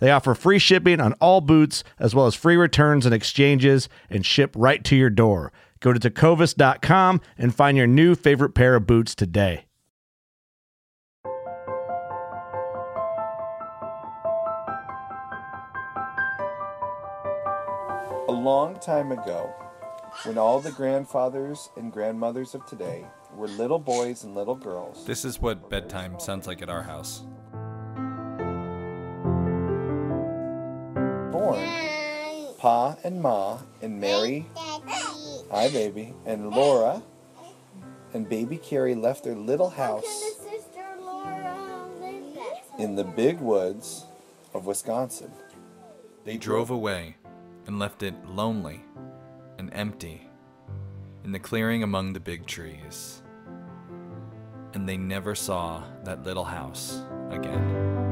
They 0.00 0.10
offer 0.10 0.34
free 0.34 0.58
shipping 0.58 1.00
on 1.00 1.12
all 1.14 1.40
boots, 1.40 1.84
as 1.98 2.14
well 2.14 2.26
as 2.26 2.34
free 2.34 2.56
returns 2.56 3.06
and 3.06 3.14
exchanges, 3.14 3.88
and 4.08 4.26
ship 4.26 4.52
right 4.56 4.82
to 4.84 4.96
your 4.96 5.10
door. 5.10 5.52
Go 5.78 5.92
to 5.92 6.00
tecovas.com 6.00 7.20
and 7.38 7.54
find 7.54 7.76
your 7.76 7.86
new 7.86 8.14
favorite 8.14 8.54
pair 8.54 8.74
of 8.74 8.86
boots 8.86 9.14
today. 9.14 9.66
A 18.28 18.32
long 18.32 18.78
time 18.80 19.12
ago, 19.12 19.52
when 20.24 20.38
all 20.38 20.60
the 20.60 20.70
grandfathers 20.72 21.70
and 21.76 21.92
grandmothers 21.92 22.54
of 22.54 22.64
today 22.66 23.04
were 23.34 23.48
little 23.48 23.78
boys 23.78 24.24
and 24.24 24.34
little 24.34 24.54
girls, 24.54 25.04
This 25.04 25.24
is 25.24 25.40
what 25.40 25.68
bedtime 25.68 26.18
sounds 26.20 26.46
like 26.46 26.62
at 26.62 26.68
our 26.70 26.82
house. 26.82 27.22
Pa 32.90 32.96
and 33.04 33.22
Ma 33.22 33.58
and 33.82 34.00
Mary, 34.00 34.46
hi 35.50 35.68
baby, 35.68 36.14
and 36.26 36.50
Laura 36.50 37.02
and 38.12 38.28
baby 38.28 38.56
Carrie 38.56 38.96
left 38.96 39.22
their 39.22 39.36
little 39.36 39.70
house 39.70 40.24
in 42.78 42.96
the 42.96 43.04
big 43.04 43.38
woods 43.38 44.06
of 44.54 44.66
Wisconsin. 44.66 45.30
They 46.24 46.36
drove 46.36 46.70
away 46.70 47.16
and 47.66 47.78
left 47.78 48.02
it 48.02 48.14
lonely 48.26 48.80
and 49.58 49.72
empty 49.72 50.28
in 51.24 51.30
the 51.30 51.38
clearing 51.38 51.84
among 51.84 52.12
the 52.12 52.20
big 52.20 52.46
trees. 52.46 53.22
And 54.74 54.88
they 54.88 54.96
never 54.96 55.34
saw 55.36 55.84
that 56.04 56.24
little 56.24 56.44
house 56.44 57.02
again. 57.30 58.09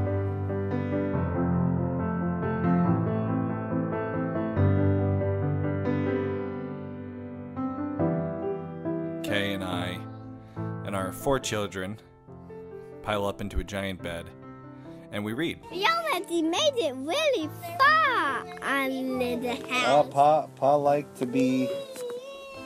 Four 11.29 11.39
children 11.39 11.95
pile 13.03 13.23
up 13.23 13.39
into 13.39 13.59
a 13.59 13.63
giant 13.63 14.01
bed 14.01 14.25
and 15.11 15.23
we 15.23 15.33
read. 15.33 15.61
Yomati 15.65 16.41
made 16.43 16.73
it 16.75 16.95
really 16.95 17.47
far 17.77 18.47
on 18.63 19.19
the 19.19 19.51
house. 19.69 20.07
Pa, 20.09 20.47
Pa 20.47 20.73
liked 20.73 21.15
to 21.17 21.27
be. 21.27 21.69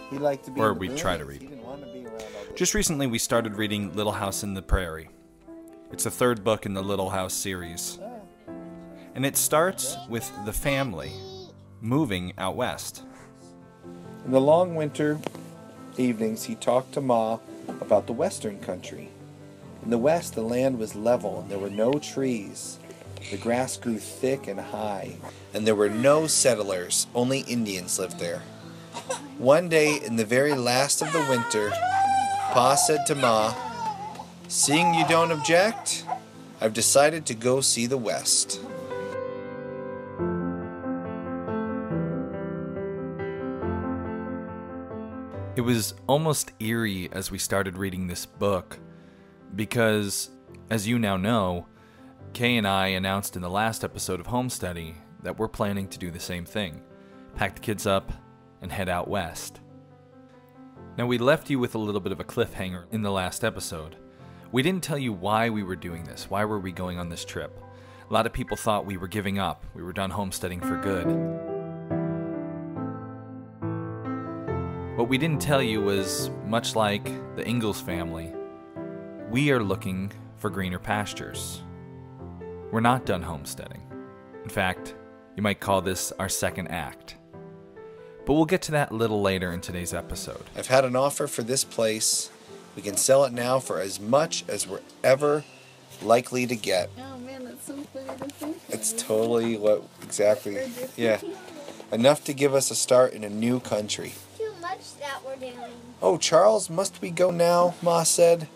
He 0.09 0.17
liked 0.17 0.45
to 0.45 0.51
be. 0.51 0.61
Or 0.61 0.71
in 0.71 0.75
the 0.75 0.79
we 0.79 0.95
try 0.95 1.17
to 1.17 1.25
read. 1.25 1.41
He 1.41 1.47
didn't 1.49 1.65
want 1.65 1.81
to 1.81 1.87
be 1.91 2.05
around 2.05 2.13
all 2.13 2.45
the- 2.47 2.53
Just 2.55 2.73
recently, 2.73 3.05
we 3.05 3.17
started 3.17 3.57
reading 3.57 3.93
Little 3.97 4.13
House 4.13 4.43
in 4.43 4.53
the 4.53 4.61
Prairie. 4.61 5.09
It's 5.91 6.05
the 6.05 6.11
third 6.11 6.45
book 6.45 6.65
in 6.65 6.73
the 6.73 6.81
Little 6.81 7.09
House 7.09 7.33
series. 7.33 7.99
And 9.13 9.25
it 9.25 9.35
starts 9.35 9.97
with 10.07 10.31
the 10.45 10.53
family 10.53 11.11
moving 11.81 12.31
out 12.37 12.55
west. 12.55 13.03
In 14.23 14.31
the 14.31 14.39
long 14.39 14.75
winter 14.75 15.19
evenings, 15.97 16.45
he 16.45 16.55
talked 16.55 16.93
to 16.93 17.01
Ma 17.01 17.39
about 17.81 18.07
the 18.07 18.13
western 18.13 18.59
country. 18.59 19.09
In 19.83 19.89
the 19.89 19.97
west, 19.97 20.35
the 20.35 20.41
land 20.41 20.79
was 20.79 20.95
level 20.95 21.41
and 21.41 21.49
there 21.49 21.59
were 21.59 21.69
no 21.69 21.93
trees. 21.93 22.79
The 23.31 23.37
grass 23.37 23.77
grew 23.77 23.99
thick 23.99 24.47
and 24.47 24.59
high, 24.59 25.15
and 25.53 25.65
there 25.65 25.75
were 25.75 25.89
no 25.89 26.27
settlers, 26.27 27.07
only 27.15 27.39
Indians 27.41 27.97
lived 27.97 28.19
there. 28.19 28.41
One 29.37 29.69
day, 29.69 29.99
in 30.03 30.17
the 30.17 30.25
very 30.25 30.53
last 30.53 31.01
of 31.01 31.11
the 31.13 31.25
winter, 31.29 31.71
Pa 32.51 32.75
said 32.75 33.05
to 33.07 33.15
Ma, 33.15 33.53
Seeing 34.47 34.93
you 34.93 35.07
don't 35.07 35.31
object, 35.31 36.05
I've 36.61 36.73
decided 36.73 37.25
to 37.25 37.33
go 37.33 37.61
see 37.61 37.87
the 37.87 37.97
west. 37.97 38.59
Was 45.63 45.93
almost 46.07 46.51
eerie 46.59 47.09
as 47.11 47.31
we 47.31 47.37
started 47.37 47.77
reading 47.77 48.07
this 48.07 48.25
book 48.25 48.79
because, 49.55 50.29
as 50.69 50.87
you 50.87 50.99
now 50.99 51.17
know, 51.17 51.67
Kay 52.33 52.57
and 52.57 52.67
I 52.67 52.87
announced 52.87 53.35
in 53.35 53.41
the 53.41 53.49
last 53.49 53.83
episode 53.83 54.19
of 54.19 54.27
Homesteady 54.27 54.95
that 55.21 55.37
we're 55.37 55.47
planning 55.47 55.87
to 55.87 55.99
do 55.99 56.11
the 56.11 56.19
same 56.19 56.45
thing 56.45 56.81
pack 57.35 57.55
the 57.55 57.61
kids 57.61 57.87
up 57.87 58.11
and 58.61 58.71
head 58.71 58.89
out 58.89 59.07
west. 59.07 59.59
Now, 60.97 61.07
we 61.07 61.17
left 61.17 61.49
you 61.49 61.57
with 61.57 61.73
a 61.73 61.79
little 61.79 62.01
bit 62.01 62.11
of 62.11 62.19
a 62.19 62.23
cliffhanger 62.23 62.85
in 62.91 63.01
the 63.01 63.11
last 63.11 63.43
episode. 63.43 63.95
We 64.51 64.61
didn't 64.61 64.83
tell 64.83 64.99
you 64.99 65.11
why 65.11 65.49
we 65.49 65.63
were 65.63 65.75
doing 65.75 66.03
this. 66.03 66.29
Why 66.29 66.45
were 66.45 66.59
we 66.59 66.71
going 66.71 66.99
on 66.99 67.09
this 67.09 67.25
trip? 67.25 67.59
A 68.07 68.13
lot 68.13 68.27
of 68.27 68.33
people 68.33 68.55
thought 68.55 68.85
we 68.85 68.97
were 68.97 69.07
giving 69.07 69.39
up, 69.39 69.65
we 69.73 69.81
were 69.81 69.93
done 69.93 70.11
homesteading 70.11 70.59
for 70.59 70.77
good. 70.77 71.52
What 74.95 75.09
we 75.09 75.17
didn't 75.17 75.41
tell 75.41 75.59
you 75.59 75.81
was 75.81 76.29
much 76.45 76.75
like 76.75 77.05
the 77.35 77.43
Ingalls 77.49 77.81
family, 77.81 78.31
we 79.31 79.49
are 79.49 79.63
looking 79.63 80.11
for 80.37 80.51
greener 80.51 80.77
pastures. 80.77 81.63
We're 82.71 82.79
not 82.79 83.03
done 83.03 83.23
homesteading. 83.23 83.81
In 84.43 84.49
fact, 84.51 84.93
you 85.35 85.41
might 85.41 85.59
call 85.59 85.81
this 85.81 86.11
our 86.19 86.29
second 86.29 86.67
act. 86.67 87.17
But 88.23 88.33
we'll 88.35 88.45
get 88.45 88.61
to 88.63 88.71
that 88.73 88.91
a 88.91 88.95
little 88.95 89.19
later 89.19 89.51
in 89.51 89.61
today's 89.61 89.95
episode. 89.95 90.43
I've 90.55 90.67
had 90.67 90.85
an 90.85 90.95
offer 90.95 91.25
for 91.25 91.41
this 91.41 91.63
place. 91.63 92.29
We 92.75 92.83
can 92.83 92.95
sell 92.95 93.25
it 93.25 93.33
now 93.33 93.57
for 93.57 93.79
as 93.79 93.99
much 93.99 94.45
as 94.47 94.67
we're 94.67 94.81
ever 95.03 95.43
likely 96.03 96.45
to 96.45 96.55
get. 96.55 96.91
Oh 96.99 97.17
man, 97.17 97.45
that's 97.45 97.65
so 97.65 97.77
funny 97.77 98.15
to 98.19 98.29
think. 98.29 98.57
It's 98.69 98.93
totally 98.93 99.57
what 99.57 99.81
exactly, 100.03 100.71
yeah. 100.95 101.19
Enough 101.91 102.23
to 102.25 102.33
give 102.33 102.53
us 102.53 102.69
a 102.69 102.75
start 102.75 103.13
in 103.13 103.23
a 103.23 103.29
new 103.29 103.59
country. 103.59 104.13
Too 104.73 104.79
much 104.79 104.99
that 104.99 105.19
we're 105.25 105.35
doing. 105.35 105.55
Oh, 106.01 106.17
Charles, 106.17 106.69
must 106.69 107.01
we 107.01 107.11
go 107.11 107.29
now? 107.31 107.75
Ma 107.81 108.03
said. 108.03 108.47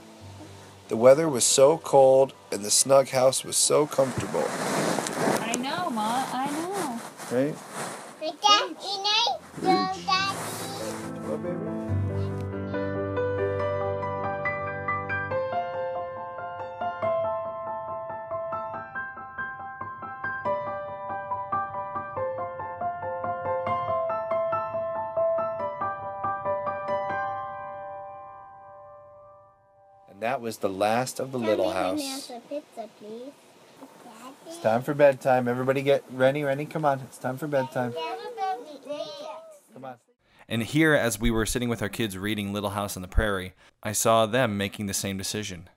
The 0.87 0.97
weather 0.97 1.29
was 1.29 1.43
so 1.43 1.77
cold 1.77 2.33
and 2.51 2.63
the 2.63 2.71
snug 2.71 3.09
house 3.09 3.43
was 3.43 3.57
so 3.57 3.85
comfortable. 3.85 4.45
I 4.47 5.55
know, 5.57 5.89
Ma. 5.89 6.25
I 6.31 6.49
know. 6.51 7.01
Right? 7.31 7.55
Like 8.21 8.41
that, 8.41 8.69
Inay? 8.79 9.39
Don't 9.61 10.05
that 10.05 10.33
What, 10.33 10.66
And 30.17 30.23
that 30.23 30.41
was 30.41 30.57
the 30.57 30.69
last 30.69 31.19
of 31.19 31.31
the 31.31 31.37
little 31.37 31.69
house. 31.69 32.31
Pizza, 32.49 32.89
please. 32.97 33.31
It's 34.47 34.57
time 34.57 34.81
for 34.81 34.95
bedtime. 34.95 35.47
Everybody 35.47 35.83
get 35.83 36.03
ready, 36.09 36.43
ready. 36.43 36.65
Come 36.65 36.85
on. 36.85 37.01
It's 37.01 37.19
time 37.19 37.37
for 37.37 37.45
bedtime. 37.45 37.93
Come 39.75 39.85
on. 39.85 39.97
And 40.49 40.63
here, 40.63 40.95
as 40.95 41.19
we 41.19 41.29
were 41.29 41.45
sitting 41.45 41.69
with 41.69 41.83
our 41.83 41.89
kids 41.89 42.17
reading 42.17 42.51
Little 42.51 42.71
House 42.71 42.95
on 42.95 43.03
the 43.03 43.07
Prairie, 43.07 43.53
I 43.83 43.91
saw 43.91 44.25
them 44.25 44.57
making 44.57 44.87
the 44.87 44.93
same 44.95 45.19
decision. 45.19 45.69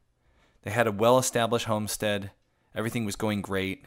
They 0.62 0.70
had 0.70 0.86
a 0.86 0.92
well 0.92 1.18
established 1.18 1.66
homestead, 1.66 2.30
everything 2.74 3.04
was 3.04 3.16
going 3.16 3.42
great. 3.42 3.84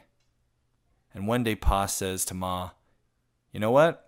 And 1.16 1.26
one 1.28 1.42
day, 1.42 1.56
Pa 1.56 1.88
says 1.88 2.26
to 2.26 2.36
Ma, 2.36 2.70
You 3.52 3.60
know 3.60 3.72
what? 3.72 4.08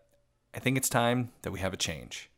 I 0.54 0.60
think 0.60 0.78
it's 0.78 0.90
time 0.90 1.32
that 1.42 1.52
we 1.52 1.60
have 1.62 1.74
a 1.74 1.78
change. 1.78 2.30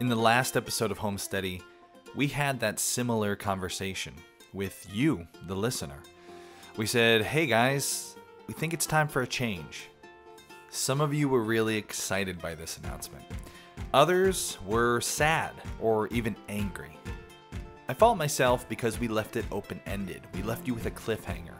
In 0.00 0.08
the 0.08 0.16
last 0.16 0.56
episode 0.56 0.90
of 0.90 0.98
Homesteady, 0.98 1.60
we 2.14 2.26
had 2.26 2.58
that 2.60 2.80
similar 2.80 3.36
conversation 3.36 4.14
with 4.54 4.86
you, 4.90 5.26
the 5.46 5.54
listener. 5.54 5.98
We 6.78 6.86
said, 6.86 7.20
Hey 7.20 7.44
guys, 7.44 8.16
we 8.46 8.54
think 8.54 8.72
it's 8.72 8.86
time 8.86 9.08
for 9.08 9.20
a 9.20 9.26
change. 9.26 9.90
Some 10.70 11.02
of 11.02 11.12
you 11.12 11.28
were 11.28 11.42
really 11.42 11.76
excited 11.76 12.40
by 12.40 12.54
this 12.54 12.78
announcement. 12.78 13.26
Others 13.92 14.56
were 14.64 15.02
sad 15.02 15.52
or 15.78 16.06
even 16.06 16.34
angry. 16.48 16.98
I 17.86 17.92
fault 17.92 18.16
myself 18.16 18.66
because 18.70 18.98
we 18.98 19.06
left 19.06 19.36
it 19.36 19.44
open 19.52 19.82
ended. 19.84 20.22
We 20.32 20.42
left 20.42 20.66
you 20.66 20.72
with 20.72 20.86
a 20.86 20.90
cliffhanger. 20.90 21.56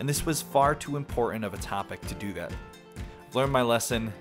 And 0.00 0.08
this 0.08 0.26
was 0.26 0.42
far 0.42 0.74
too 0.74 0.96
important 0.96 1.44
of 1.44 1.54
a 1.54 1.58
topic 1.58 2.00
to 2.08 2.14
do 2.16 2.32
that. 2.32 2.52
I've 3.28 3.36
learned 3.36 3.52
my 3.52 3.62
lesson. 3.62 4.12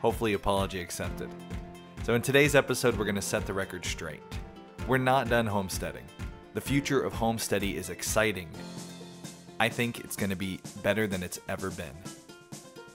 Hopefully, 0.00 0.32
apology 0.32 0.80
accepted. 0.80 1.28
So, 2.10 2.16
in 2.16 2.22
today's 2.22 2.56
episode, 2.56 2.98
we're 2.98 3.04
going 3.04 3.14
to 3.14 3.22
set 3.22 3.46
the 3.46 3.54
record 3.54 3.84
straight. 3.84 4.20
We're 4.88 4.98
not 4.98 5.28
done 5.28 5.46
homesteading. 5.46 6.02
The 6.54 6.60
future 6.60 7.00
of 7.00 7.12
homesteady 7.12 7.76
is 7.76 7.88
exciting. 7.88 8.48
I 9.60 9.68
think 9.68 10.00
it's 10.00 10.16
going 10.16 10.30
to 10.30 10.36
be 10.36 10.58
better 10.82 11.06
than 11.06 11.22
it's 11.22 11.38
ever 11.48 11.70
been. 11.70 11.94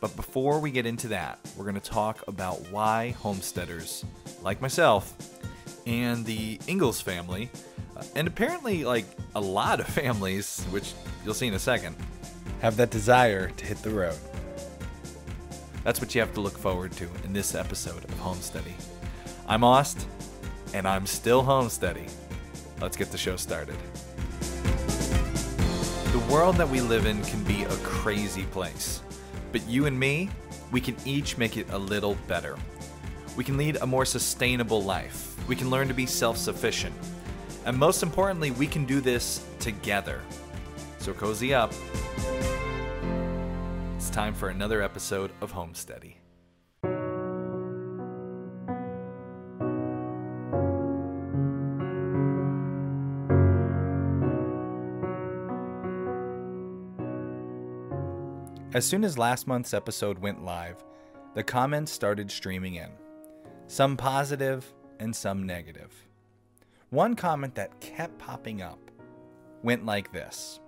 But 0.01 0.13
before 0.17 0.59
we 0.59 0.69
get 0.69 0.85
into 0.85 1.07
that, 1.07 1.39
we're 1.56 1.63
going 1.63 1.79
to 1.79 1.89
talk 1.89 2.27
about 2.27 2.59
why 2.71 3.12
homesteaders, 3.12 4.03
like 4.41 4.59
myself, 4.59 5.13
and 5.88 6.25
the 6.25 6.59
Ingalls 6.68 7.00
family, 7.00 7.50
uh, 7.95 8.03
and 8.18 8.27
apparently 8.27 8.83
like 8.83 9.06
a 9.33 9.39
lot 9.39 9.79
of 9.79 9.88
families, 10.01 10.61
which 10.71 10.91
you'll 11.23 11.33
see 11.33 11.47
in 11.47 11.53
a 11.53 11.59
second, 11.59 11.95
have 12.59 12.75
that 12.75 12.89
desire 12.89 13.50
to 13.50 13.65
hit 13.65 13.77
the 13.77 13.91
road. 13.91 14.19
That's 15.85 16.01
what 16.01 16.13
you 16.13 16.19
have 16.19 16.33
to 16.33 16.41
look 16.41 16.57
forward 16.57 16.91
to 16.94 17.07
in 17.23 17.31
this 17.31 17.56
episode 17.56 18.03
of 18.03 18.11
Homesteady. 18.15 18.73
I'm 19.47 19.63
Ost, 19.63 20.07
and 20.74 20.88
I'm 20.88 21.06
still 21.06 21.44
Homesteady. 21.44 22.09
Let's 22.81 22.97
get 22.97 23.12
the 23.12 23.18
show 23.18 23.36
started. 23.36 23.75
The 26.12 26.25
world 26.31 26.56
that 26.56 26.68
we 26.68 26.81
live 26.81 27.06
in 27.06 27.21
can 27.25 27.44
be 27.44 27.63
a 27.63 27.75
crazy 27.77 28.45
place, 28.45 29.03
but 29.51 29.68
you 29.68 29.86
and 29.86 30.00
me, 30.00 30.31
we 30.71 30.81
can 30.81 30.95
each 31.06 31.38
make 31.38 31.57
it 31.57 31.69
a 31.69 31.77
little 31.77 32.15
better. 32.27 32.57
We 33.38 33.44
can 33.44 33.56
lead 33.56 33.77
a 33.81 33.86
more 33.86 34.03
sustainable 34.03 34.83
life. 34.83 35.36
We 35.47 35.56
can 35.56 35.69
learn 35.69 35.88
to 35.89 35.94
be 35.94 36.07
self 36.07 36.38
sufficient. 36.38 36.95
And 37.65 37.77
most 37.77 38.01
importantly, 38.01 38.50
we 38.50 38.65
can 38.65 38.86
do 38.86 39.00
this 39.00 39.45
together. 39.59 40.21
So 40.97 41.13
cozy 41.13 41.53
up. 41.53 41.71
It's 43.95 44.09
time 44.09 44.33
for 44.33 44.50
another 44.50 44.81
episode 44.81 45.31
of 45.39 45.53
Homesteady. 45.53 46.15
As 58.75 58.86
soon 58.86 59.06
as 59.06 59.18
last 59.18 59.48
month's 59.48 59.74
episode 59.74 60.19
went 60.19 60.44
live, 60.44 60.83
the 61.33 61.44
comments 61.44 61.94
started 61.94 62.30
streaming 62.30 62.75
in. 62.75 62.89
Some 63.68 63.95
positive 63.95 64.69
and 65.00 65.16
some 65.16 65.45
negative. 65.45 65.94
One 66.89 67.16
comment 67.16 67.56
that 67.56 67.80
kept 67.80 68.18
popping 68.18 68.62
up 68.62 68.92
went 69.63 69.86
like 69.86 70.12
this 70.12 70.60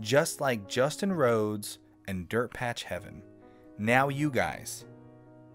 Just 0.00 0.40
like 0.40 0.68
Justin 0.68 1.12
Rhodes 1.12 1.80
and 2.06 2.28
Dirt 2.28 2.54
Patch 2.54 2.84
Heaven, 2.84 3.24
now 3.78 4.10
you 4.10 4.30
guys. 4.30 4.84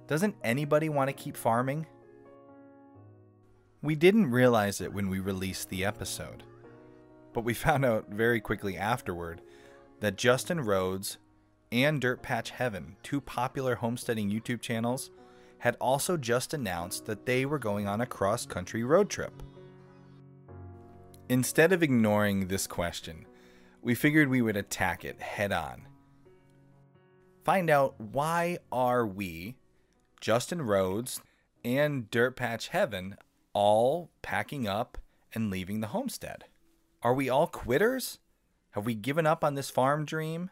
Doesn't 0.08 0.36
anybody 0.44 0.90
want 0.90 1.08
to 1.08 1.14
keep 1.14 1.38
farming? 1.38 1.88
We 3.82 3.96
didn't 3.96 4.32
realize 4.32 4.82
it 4.82 4.92
when 4.92 5.08
we 5.08 5.22
released 5.22 5.70
the 5.70 5.86
episode, 5.86 6.44
but 7.32 7.46
we 7.46 7.54
found 7.54 7.86
out 7.86 8.10
very 8.10 8.42
quickly 8.42 8.76
afterward 8.76 9.42
that 10.02 10.18
Justin 10.18 10.60
Rhodes 10.60 11.20
and 11.74 12.00
Dirt 12.00 12.22
Patch 12.22 12.52
Heaven, 12.52 12.96
two 13.02 13.20
popular 13.20 13.74
homesteading 13.74 14.30
YouTube 14.30 14.62
channels, 14.62 15.10
had 15.58 15.76
also 15.82 16.18
just 16.18 16.54
announced 16.54 17.06
that 17.06 17.26
they 17.26 17.46
were 17.46 17.58
going 17.58 17.88
on 17.88 18.02
a 18.02 18.06
cross 18.06 18.46
country 18.46 18.84
road 18.84 19.10
trip. 19.10 19.42
Instead 21.30 21.72
of 21.72 21.82
ignoring 21.82 22.48
this 22.48 22.68
question, 22.68 23.26
we 23.82 23.96
figured 23.96 24.30
we 24.30 24.44
would 24.44 24.56
attack 24.56 25.04
it 25.04 25.20
head 25.20 25.52
on. 25.52 25.88
Find 27.44 27.72
out 27.72 28.00
why 28.00 28.60
are 28.72 29.08
we, 29.08 29.56
Justin 30.22 30.62
Rhodes 30.62 31.22
and 31.66 32.10
Dirt 32.12 32.36
Patch 32.36 32.68
Heaven, 32.68 33.18
all 33.54 34.12
packing 34.22 34.68
up 34.68 35.00
and 35.34 35.50
leaving 35.50 35.82
the 35.82 35.88
homestead? 35.88 36.44
Are 37.02 37.16
we 37.16 37.30
all 37.30 37.48
quitters? 37.48 38.20
Have 38.72 38.86
we 38.86 38.94
given 38.94 39.26
up 39.26 39.44
on 39.44 39.56
this 39.56 39.72
farm 39.72 40.06
dream? 40.06 40.52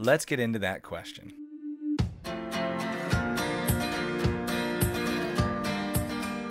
Let's 0.00 0.24
get 0.24 0.38
into 0.38 0.60
that 0.60 0.84
question. 0.84 1.32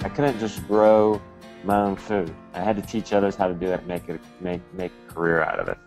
I 0.04 0.10
couldn't 0.14 0.38
just 0.38 0.68
grow 0.68 1.22
my 1.64 1.80
own 1.80 1.96
food. 1.96 2.36
I 2.54 2.60
had 2.60 2.76
to 2.76 2.82
teach 2.82 3.14
others 3.14 3.38
how 3.38 3.48
to 3.48 3.54
do 3.54 3.68
it, 3.68 3.88
make 3.88 4.10
it 4.10 4.20
make 4.42 4.60
make 4.74 4.92
a 5.08 5.14
career 5.14 5.42
out 5.44 5.62
of 5.62 5.70
it. 5.70 5.78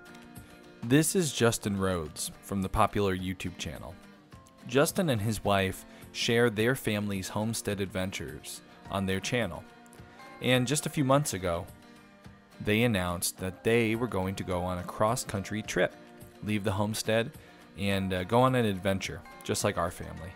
This 0.85 1.15
is 1.15 1.35
Justin 1.35 1.79
Rhodes 1.79 2.31
from 2.41 2.63
the 2.63 2.69
popular 2.71 3.15
YouTube 3.15 3.59
channel. 3.59 3.95
Justin 4.67 5.11
and 5.11 5.21
his 5.21 5.45
wife 5.45 5.85
share 6.13 6.49
their 6.49 6.75
family's 6.75 7.29
homestead 7.29 7.83
adventures 7.83 8.63
on 8.91 9.05
their 9.05 9.21
channel. 9.21 9.63
And 10.41 10.67
just 10.67 10.87
a 10.87 10.91
few 10.91 11.05
months 11.05 11.35
ago, 11.35 11.67
they 12.59 12.85
announced 12.85 13.37
that 13.37 13.65
they 13.65 13.97
were 13.97 14.09
going 14.09 14.35
to 14.37 14.45
go 14.45 14.63
on 14.63 14.79
a 14.79 14.83
cross 14.83 15.25
country 15.25 15.61
trip, 15.61 15.95
leave 16.43 16.65
the 16.65 16.73
homestead, 16.73 17.31
and 17.79 18.13
uh, 18.13 18.25
go 18.25 18.41
on 18.41 18.55
an 18.55 18.65
adventure, 18.65 19.21
just 19.45 19.65
like 19.65 19.79
our 19.79 19.91
family. 19.91 20.31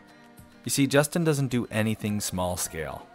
You 0.64 0.70
see, 0.70 0.86
Justin 0.86 1.24
doesn't 1.24 1.48
do 1.48 1.66
anything 1.70 2.20
small 2.20 2.56
scale. 2.56 3.06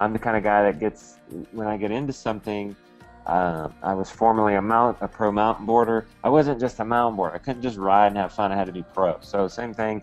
I'm 0.00 0.12
the 0.12 0.18
kind 0.18 0.36
of 0.36 0.42
guy 0.42 0.62
that 0.62 0.80
gets 0.80 1.18
when 1.52 1.66
I 1.66 1.76
get 1.76 1.90
into 1.90 2.12
something. 2.12 2.74
Uh, 3.26 3.68
I 3.82 3.94
was 3.94 4.10
formerly 4.10 4.54
a 4.54 4.62
mount 4.62 4.98
a 5.00 5.08
pro 5.08 5.30
mountain 5.32 5.66
boarder. 5.66 6.06
I 6.22 6.28
wasn't 6.28 6.60
just 6.60 6.80
a 6.80 6.84
mountain 6.84 7.16
boarder. 7.16 7.34
I 7.34 7.38
couldn't 7.38 7.62
just 7.62 7.76
ride 7.76 8.08
and 8.08 8.16
have 8.16 8.32
fun. 8.32 8.52
I 8.52 8.56
had 8.56 8.66
to 8.66 8.72
be 8.72 8.82
pro. 8.94 9.18
So 9.20 9.48
same 9.48 9.72
thing. 9.72 10.02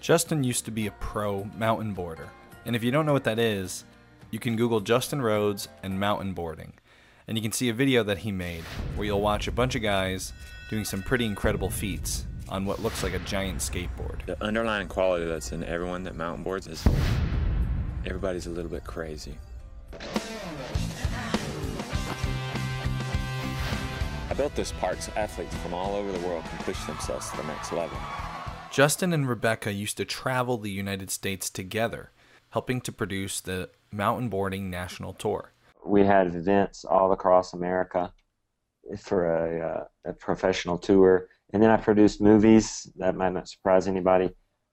Justin 0.00 0.44
used 0.44 0.64
to 0.66 0.70
be 0.70 0.86
a 0.86 0.92
pro 0.92 1.44
mountain 1.56 1.92
boarder. 1.92 2.28
And 2.64 2.74
if 2.74 2.82
you 2.82 2.90
don't 2.90 3.04
know 3.04 3.12
what 3.12 3.24
that 3.24 3.38
is, 3.38 3.84
you 4.30 4.38
can 4.38 4.56
Google 4.56 4.80
Justin 4.80 5.20
Rhodes 5.20 5.68
and 5.82 5.98
mountain 5.98 6.32
boarding. 6.32 6.74
And 7.26 7.36
you 7.36 7.42
can 7.42 7.52
see 7.52 7.68
a 7.68 7.74
video 7.74 8.02
that 8.04 8.18
he 8.18 8.32
made 8.32 8.64
where 8.96 9.06
you'll 9.06 9.20
watch 9.20 9.46
a 9.46 9.52
bunch 9.52 9.74
of 9.74 9.82
guys 9.82 10.32
doing 10.68 10.84
some 10.84 11.02
pretty 11.02 11.26
incredible 11.26 11.70
feats 11.70 12.26
on 12.50 12.64
what 12.64 12.82
looks 12.82 13.02
like 13.02 13.14
a 13.14 13.18
giant 13.20 13.58
skateboard. 13.58 14.26
The 14.26 14.42
underlying 14.42 14.88
quality 14.88 15.24
that's 15.24 15.52
in 15.52 15.62
everyone 15.64 16.02
that 16.04 16.16
mountain 16.16 16.42
boards 16.42 16.66
is 16.66 16.84
everybody's 18.04 18.46
a 18.46 18.50
little 18.50 18.70
bit 18.70 18.84
crazy. 18.84 19.36
I 24.28 24.34
built 24.34 24.54
this 24.54 24.72
park 24.72 25.00
so 25.00 25.12
athletes 25.16 25.54
from 25.56 25.74
all 25.74 25.94
over 25.94 26.10
the 26.10 26.26
world 26.26 26.44
can 26.44 26.58
push 26.58 26.82
themselves 26.84 27.30
to 27.30 27.36
the 27.36 27.44
next 27.44 27.72
level. 27.72 27.96
Justin 28.70 29.12
and 29.12 29.28
Rebecca 29.28 29.72
used 29.72 29.96
to 29.96 30.04
travel 30.04 30.56
the 30.56 30.70
United 30.70 31.10
States 31.10 31.50
together, 31.50 32.10
helping 32.50 32.80
to 32.82 32.92
produce 32.92 33.40
the 33.40 33.70
Mountain 33.90 34.28
Boarding 34.28 34.70
National 34.70 35.12
Tour. 35.12 35.52
We 35.84 36.04
had 36.04 36.34
events 36.34 36.84
all 36.84 37.12
across 37.12 37.52
America 37.52 38.12
for 38.98 39.26
a, 39.26 39.88
uh, 40.06 40.10
a 40.10 40.12
professional 40.12 40.78
tour, 40.78 41.28
and 41.52 41.62
then 41.62 41.70
I 41.70 41.76
produced 41.76 42.20
movies. 42.20 42.90
That 42.96 43.16
might 43.16 43.32
not 43.32 43.48
surprise 43.48 43.86
anybody. 43.86 44.30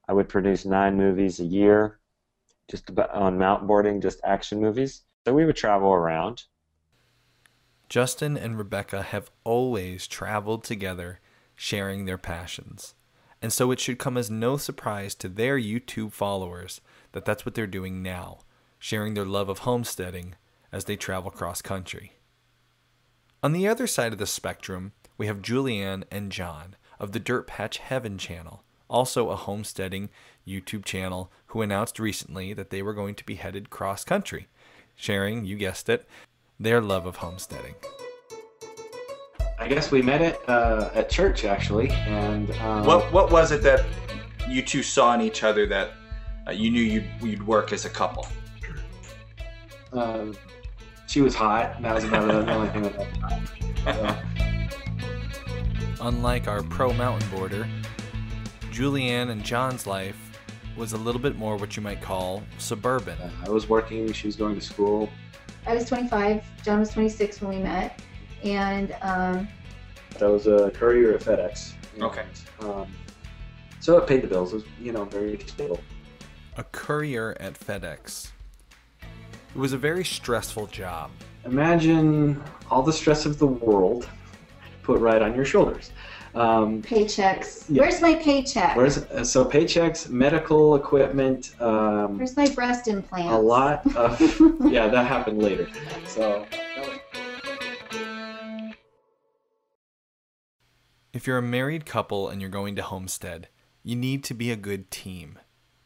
I 0.07 0.13
would 0.13 0.29
produce 0.29 0.65
nine 0.65 0.95
movies 0.95 1.39
a 1.39 1.45
year, 1.45 1.99
just 2.69 2.89
on 3.13 3.37
mountain 3.37 3.67
boarding, 3.67 4.01
just 4.01 4.21
action 4.23 4.61
movies. 4.61 5.03
So 5.25 5.33
we 5.33 5.45
would 5.45 5.55
travel 5.55 5.91
around. 5.91 6.43
Justin 7.89 8.37
and 8.37 8.57
Rebecca 8.57 9.01
have 9.01 9.31
always 9.43 10.07
traveled 10.07 10.63
together, 10.63 11.19
sharing 11.55 12.05
their 12.05 12.17
passions. 12.17 12.95
And 13.41 13.53
so 13.53 13.71
it 13.71 13.79
should 13.79 13.99
come 13.99 14.17
as 14.17 14.31
no 14.31 14.57
surprise 14.57 15.15
to 15.15 15.29
their 15.29 15.59
YouTube 15.59 16.11
followers 16.11 16.81
that 17.11 17.25
that's 17.25 17.45
what 17.45 17.55
they're 17.55 17.67
doing 17.67 18.01
now, 18.01 18.39
sharing 18.79 19.13
their 19.13 19.25
love 19.25 19.49
of 19.49 19.59
homesteading 19.59 20.35
as 20.71 20.85
they 20.85 20.95
travel 20.95 21.31
cross 21.31 21.61
country. 21.61 22.13
On 23.43 23.53
the 23.53 23.67
other 23.67 23.87
side 23.87 24.11
of 24.11 24.19
the 24.19 24.25
spectrum, 24.25 24.93
we 25.17 25.27
have 25.27 25.41
Julianne 25.41 26.03
and 26.11 26.31
John 26.31 26.75
of 26.99 27.11
the 27.11 27.19
Dirt 27.19 27.47
Patch 27.47 27.77
Heaven 27.77 28.17
channel, 28.17 28.63
also 28.89 29.29
a 29.29 29.35
homesteading 29.35 30.09
YouTube 30.47 30.85
channel, 30.85 31.31
who 31.47 31.61
announced 31.61 31.99
recently 31.99 32.53
that 32.53 32.69
they 32.69 32.81
were 32.81 32.93
going 32.93 33.15
to 33.15 33.23
be 33.25 33.35
headed 33.35 33.69
cross 33.69 34.03
country, 34.03 34.47
sharing, 34.95 35.45
you 35.45 35.55
guessed 35.55 35.89
it, 35.89 36.07
their 36.59 36.81
love 36.81 37.05
of 37.05 37.17
homesteading. 37.17 37.75
I 39.59 39.67
guess 39.67 39.91
we 39.91 40.01
met 40.01 40.21
at 40.21 40.49
uh, 40.49 40.91
at 40.93 41.09
church 41.09 41.43
actually, 41.43 41.89
and 41.89 42.51
um, 42.61 42.85
What 42.85 43.11
what 43.11 43.31
was 43.31 43.51
it 43.51 43.63
that 43.63 43.85
you 44.47 44.61
two 44.61 44.83
saw 44.83 45.13
in 45.15 45.21
each 45.21 45.43
other 45.43 45.65
that 45.65 45.91
uh, 46.47 46.51
you 46.51 46.69
knew 46.69 46.81
you'd, 46.81 47.09
you'd 47.21 47.45
work 47.45 47.73
as 47.73 47.85
a 47.85 47.89
couple? 47.89 48.27
um, 49.93 50.35
she 51.07 51.21
was 51.21 51.33
hot. 51.33 51.75
and 51.75 51.85
That 51.85 51.95
was 51.95 52.03
about 52.03 52.27
the 52.27 52.53
only 52.53 52.69
thing 52.69 52.83
that. 52.83 54.23
Unlike 55.99 56.47
our 56.47 56.61
pro 56.61 56.93
mountain 56.93 57.27
boarder, 57.29 57.67
Julianne 58.71 59.29
and 59.29 59.43
John's 59.43 59.87
life 59.87 60.39
was 60.75 60.93
a 60.93 60.97
little 60.97 61.19
bit 61.19 61.35
more 61.37 61.57
what 61.57 61.75
you 61.75 61.81
might 61.81 62.01
call 62.01 62.43
suburban. 62.59 63.17
I 63.43 63.49
was 63.49 63.67
working. 63.67 64.11
She 64.13 64.27
was 64.27 64.35
going 64.35 64.53
to 64.53 64.61
school. 64.61 65.09
I 65.65 65.73
was 65.73 65.85
25. 65.85 66.43
John 66.63 66.79
was 66.79 66.91
26 66.91 67.41
when 67.41 67.57
we 67.57 67.63
met, 67.63 67.99
and 68.43 68.95
um, 69.01 69.47
I 70.21 70.25
was 70.25 70.45
a 70.45 70.71
courier 70.71 71.15
at 71.15 71.21
FedEx. 71.21 71.73
Okay. 71.99 72.23
Um, 72.59 72.87
so 73.79 73.97
it 73.97 74.05
paid 74.05 74.21
the 74.21 74.27
bills. 74.27 74.53
It 74.53 74.57
was, 74.57 74.65
you 74.79 74.91
know, 74.91 75.05
very 75.05 75.39
stable. 75.47 75.79
A 76.57 76.63
courier 76.63 77.35
at 77.39 77.59
FedEx. 77.59 78.29
It 79.01 79.59
was 79.59 79.73
a 79.73 79.77
very 79.77 80.05
stressful 80.05 80.67
job. 80.67 81.09
Imagine 81.45 82.43
all 82.69 82.83
the 82.83 82.93
stress 82.93 83.25
of 83.25 83.39
the 83.39 83.47
world 83.47 84.07
put 84.87 84.99
right 85.01 85.21
on 85.21 85.35
your 85.35 85.45
shoulders. 85.45 85.91
Um, 86.33 86.81
paychecks. 86.81 87.65
Yeah. 87.67 87.81
Where's 87.81 88.01
my 88.01 88.15
paycheck? 88.15 88.75
where's 88.77 88.97
uh, 88.99 89.23
so 89.23 89.43
paychecks, 89.43 90.09
medical 90.09 90.75
equipment, 90.75 91.53
um, 91.61 92.17
Where's 92.17 92.37
my 92.37 92.47
breast 92.49 92.87
implant? 92.87 93.31
a 93.31 93.37
lot 93.37 93.85
of 93.95 94.19
yeah, 94.71 94.87
that 94.87 95.05
happened 95.05 95.41
later. 95.43 95.67
So 96.07 96.45
If 101.13 101.25
you're 101.25 101.37
a 101.37 101.41
married 101.41 101.85
couple 101.85 102.29
and 102.29 102.39
you're 102.41 102.49
going 102.49 102.75
to 102.75 102.81
homestead, 102.83 103.47
you 103.83 103.95
need 103.95 104.23
to 104.25 104.33
be 104.33 104.51
a 104.51 104.55
good 104.55 104.91
team. 104.91 105.39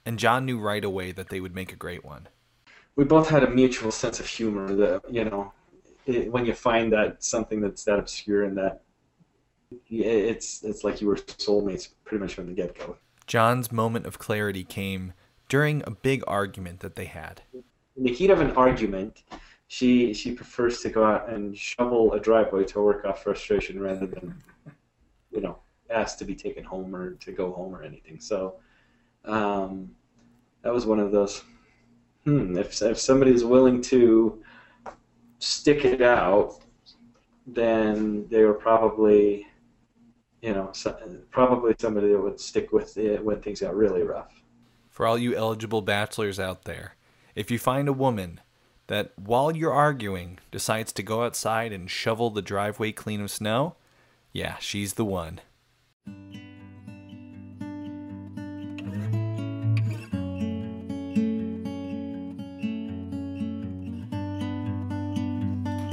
And 0.05 0.19
John 0.19 0.45
knew 0.45 0.59
right 0.59 0.83
away 0.83 1.11
that 1.13 1.29
they 1.29 1.39
would 1.39 1.55
make 1.55 1.71
a 1.71 1.75
great 1.75 2.03
one. 2.03 2.27
we 2.95 3.03
both 3.05 3.29
had 3.29 3.43
a 3.43 3.49
mutual 3.49 3.91
sense 3.91 4.19
of 4.19 4.25
humor 4.27 4.67
that 4.75 5.01
you 5.09 5.23
know 5.23 5.53
it, 6.05 6.31
when 6.31 6.45
you 6.45 6.53
find 6.53 6.91
that 6.91 7.23
something 7.23 7.61
that's 7.61 7.83
that 7.85 7.99
obscure 7.99 8.43
and 8.43 8.57
that 8.57 8.73
yeah, 8.73 8.81
it's 9.89 10.63
it's 10.63 10.83
like 10.83 11.01
you 11.01 11.07
were 11.07 11.15
soulmates 11.15 11.89
pretty 12.03 12.21
much 12.21 12.33
from 12.33 12.47
the 12.47 12.53
get 12.53 12.77
go. 12.77 12.97
John's 13.27 13.71
moment 13.71 14.05
of 14.05 14.19
clarity 14.19 14.63
came 14.63 15.13
during 15.49 15.83
a 15.85 15.91
big 15.91 16.23
argument 16.27 16.79
that 16.81 16.95
they 16.95 17.05
had. 17.05 17.41
In 17.53 18.03
the 18.03 18.11
heat 18.11 18.29
of 18.29 18.41
an 18.41 18.51
argument, 18.51 19.23
she 19.67 20.13
she 20.13 20.33
prefers 20.33 20.81
to 20.81 20.89
go 20.89 21.03
out 21.03 21.29
and 21.29 21.57
shovel 21.57 22.13
a 22.13 22.19
driveway 22.19 22.65
to 22.65 22.81
work 22.81 23.05
off 23.05 23.23
frustration 23.23 23.79
rather 23.79 24.05
than 24.05 24.35
you 25.31 25.41
know 25.41 25.59
ask 25.89 26.17
to 26.17 26.25
be 26.25 26.35
taken 26.35 26.63
home 26.63 26.95
or 26.95 27.11
to 27.15 27.31
go 27.31 27.51
home 27.51 27.75
or 27.75 27.83
anything. 27.83 28.19
So 28.19 28.55
um, 29.25 29.91
that 30.61 30.73
was 30.73 30.85
one 30.85 30.99
of 30.99 31.11
those. 31.11 31.43
Hmm. 32.25 32.57
If 32.57 32.81
if 32.81 32.99
somebody's 32.99 33.43
willing 33.43 33.81
to 33.83 34.43
stick 35.39 35.85
it 35.85 36.01
out, 36.01 36.59
then 37.47 38.27
they 38.29 38.43
were 38.43 38.53
probably, 38.53 39.47
you 40.41 40.53
know, 40.53 40.69
so, 40.73 40.97
probably 41.29 41.75
somebody 41.79 42.09
that 42.09 42.19
would 42.19 42.39
stick 42.39 42.71
with 42.71 42.97
it 42.97 43.23
when 43.23 43.41
things 43.41 43.61
got 43.61 43.75
really 43.75 44.01
rough. 44.01 44.41
For 44.89 45.05
all 45.05 45.17
you 45.17 45.35
eligible 45.35 45.81
bachelors 45.81 46.39
out 46.39 46.65
there, 46.65 46.95
if 47.35 47.51
you 47.51 47.59
find 47.59 47.87
a 47.87 47.93
woman 47.93 48.41
that 48.87 49.13
while 49.17 49.55
you're 49.55 49.71
arguing 49.71 50.39
decides 50.51 50.91
to 50.93 51.03
go 51.03 51.23
outside 51.23 51.71
and 51.71 51.89
shovel 51.89 52.29
the 52.29 52.41
driveway 52.41 52.91
clean 52.91 53.21
of 53.21 53.31
snow, 53.31 53.75
yeah, 54.33 54.57
she's 54.59 54.95
the 54.95 55.05
one. 55.05 55.39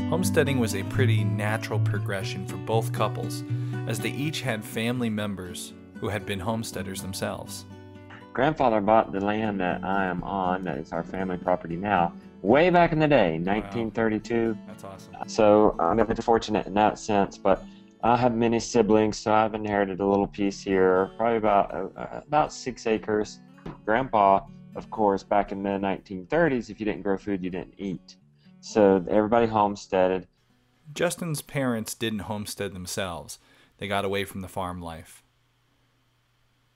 Homesteading 0.09 0.59
was 0.59 0.75
a 0.75 0.83
pretty 0.85 1.23
natural 1.23 1.78
progression 1.81 2.47
for 2.47 2.57
both 2.57 2.93
couples, 2.93 3.45
as 3.88 3.99
they 3.99 4.11
each 4.11 4.42
had 4.42 4.62
family 4.62 5.09
members 5.09 5.73
who 5.99 6.09
had 6.09 6.26
been 6.26 6.38
homesteaders 6.38 7.00
themselves. 7.00 7.64
Grandfather 8.35 8.83
bought 8.83 9.12
the 9.12 9.21
land 9.21 9.59
that 9.61 9.83
I 9.83 10.04
am 10.04 10.23
on, 10.23 10.62
that 10.64 10.76
is 10.76 10.92
our 10.92 11.02
family 11.02 11.38
property 11.38 11.75
now, 11.75 12.12
way 12.42 12.68
back 12.68 12.92
in 12.92 12.99
the 12.99 13.09
day, 13.09 13.38
1932. 13.38 14.57
That's 14.66 14.85
awesome. 14.85 15.14
So 15.26 15.75
I'm 15.80 15.99
a 15.99 16.04
bit 16.04 16.23
fortunate 16.23 16.66
in 16.66 16.75
that 16.75 16.99
sense, 16.99 17.38
but 17.38 17.64
I 18.04 18.14
have 18.16 18.35
many 18.35 18.61
siblings, 18.61 19.16
so 19.16 19.33
I've 19.33 19.54
inherited 19.54 20.00
a 20.00 20.07
little 20.07 20.26
piece 20.26 20.61
here, 20.61 21.11
probably 21.16 21.38
about 21.38 21.75
uh, 21.75 22.21
about 22.26 22.52
six 22.52 22.87
acres. 22.87 23.40
Grandpa, 23.87 24.40
of 24.76 24.90
course, 24.90 25.23
back 25.23 25.50
in 25.50 25.62
the 25.62 25.71
1930s, 25.71 26.68
if 26.68 26.78
you 26.78 26.87
didn't 26.87 27.02
grow 27.02 27.16
food, 27.16 27.42
you 27.42 27.50
didn't 27.50 27.75
eat. 27.78 28.16
So 28.61 29.04
everybody 29.09 29.47
homesteaded. 29.47 30.28
Justin's 30.95 31.42
parents 31.42 31.95
didn't 31.95 32.21
homestead 32.21 32.73
themselves. 32.73 33.38
They 33.78 33.88
got 33.88 34.04
away 34.04 34.25
from 34.25 34.42
the 34.42 34.49
farm 34.49 34.80
life. 34.82 35.23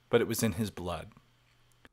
But 0.08 0.20
it 0.20 0.28
was 0.28 0.42
in 0.42 0.52
his 0.52 0.70
blood. 0.70 1.12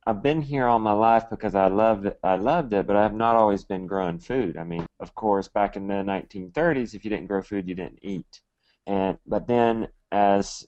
I've 0.06 0.24
been 0.24 0.42
here 0.42 0.66
all 0.66 0.80
my 0.80 0.94
life 0.94 1.26
because 1.30 1.56
I 1.56 1.68
loved 1.68 2.06
it. 2.06 2.20
I 2.24 2.36
loved 2.36 2.74
it, 2.74 2.88
but 2.88 2.96
I 2.96 3.04
have 3.04 3.14
not 3.14 3.36
always 3.36 3.64
been 3.64 3.86
growing 3.86 4.20
food. 4.20 4.58
I 4.58 4.64
mean, 4.64 4.86
of 5.00 5.14
course, 5.14 5.48
back 5.48 5.76
in 5.76 5.88
the 5.88 5.96
1930s, 5.96 6.94
if 6.96 7.04
you 7.04 7.10
didn't 7.10 7.28
grow 7.28 7.42
food, 7.42 7.68
you 7.68 7.76
didn't 7.76 8.00
eat. 8.02 8.42
And 8.88 9.18
but 9.28 9.48
then, 9.48 9.88
as 10.12 10.66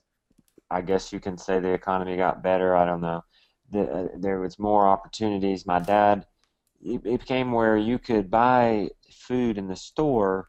I 0.70 0.80
guess 0.82 1.12
you 1.12 1.20
can 1.20 1.38
say, 1.38 1.58
the 1.58 1.72
economy 1.72 2.16
got 2.16 2.42
better. 2.42 2.76
I 2.76 2.84
don't 2.84 3.00
know. 3.00 3.24
The, 3.70 3.80
uh, 3.80 4.08
there 4.18 4.40
was 4.40 4.58
more 4.58 4.86
opportunities. 4.86 5.66
My 5.66 5.80
dad, 5.80 6.26
it, 6.80 7.00
it 7.04 7.20
became 7.20 7.52
where 7.52 7.76
you 7.76 7.98
could 7.98 8.30
buy 8.30 8.90
food 9.10 9.58
in 9.58 9.66
the 9.66 9.76
store 9.76 10.48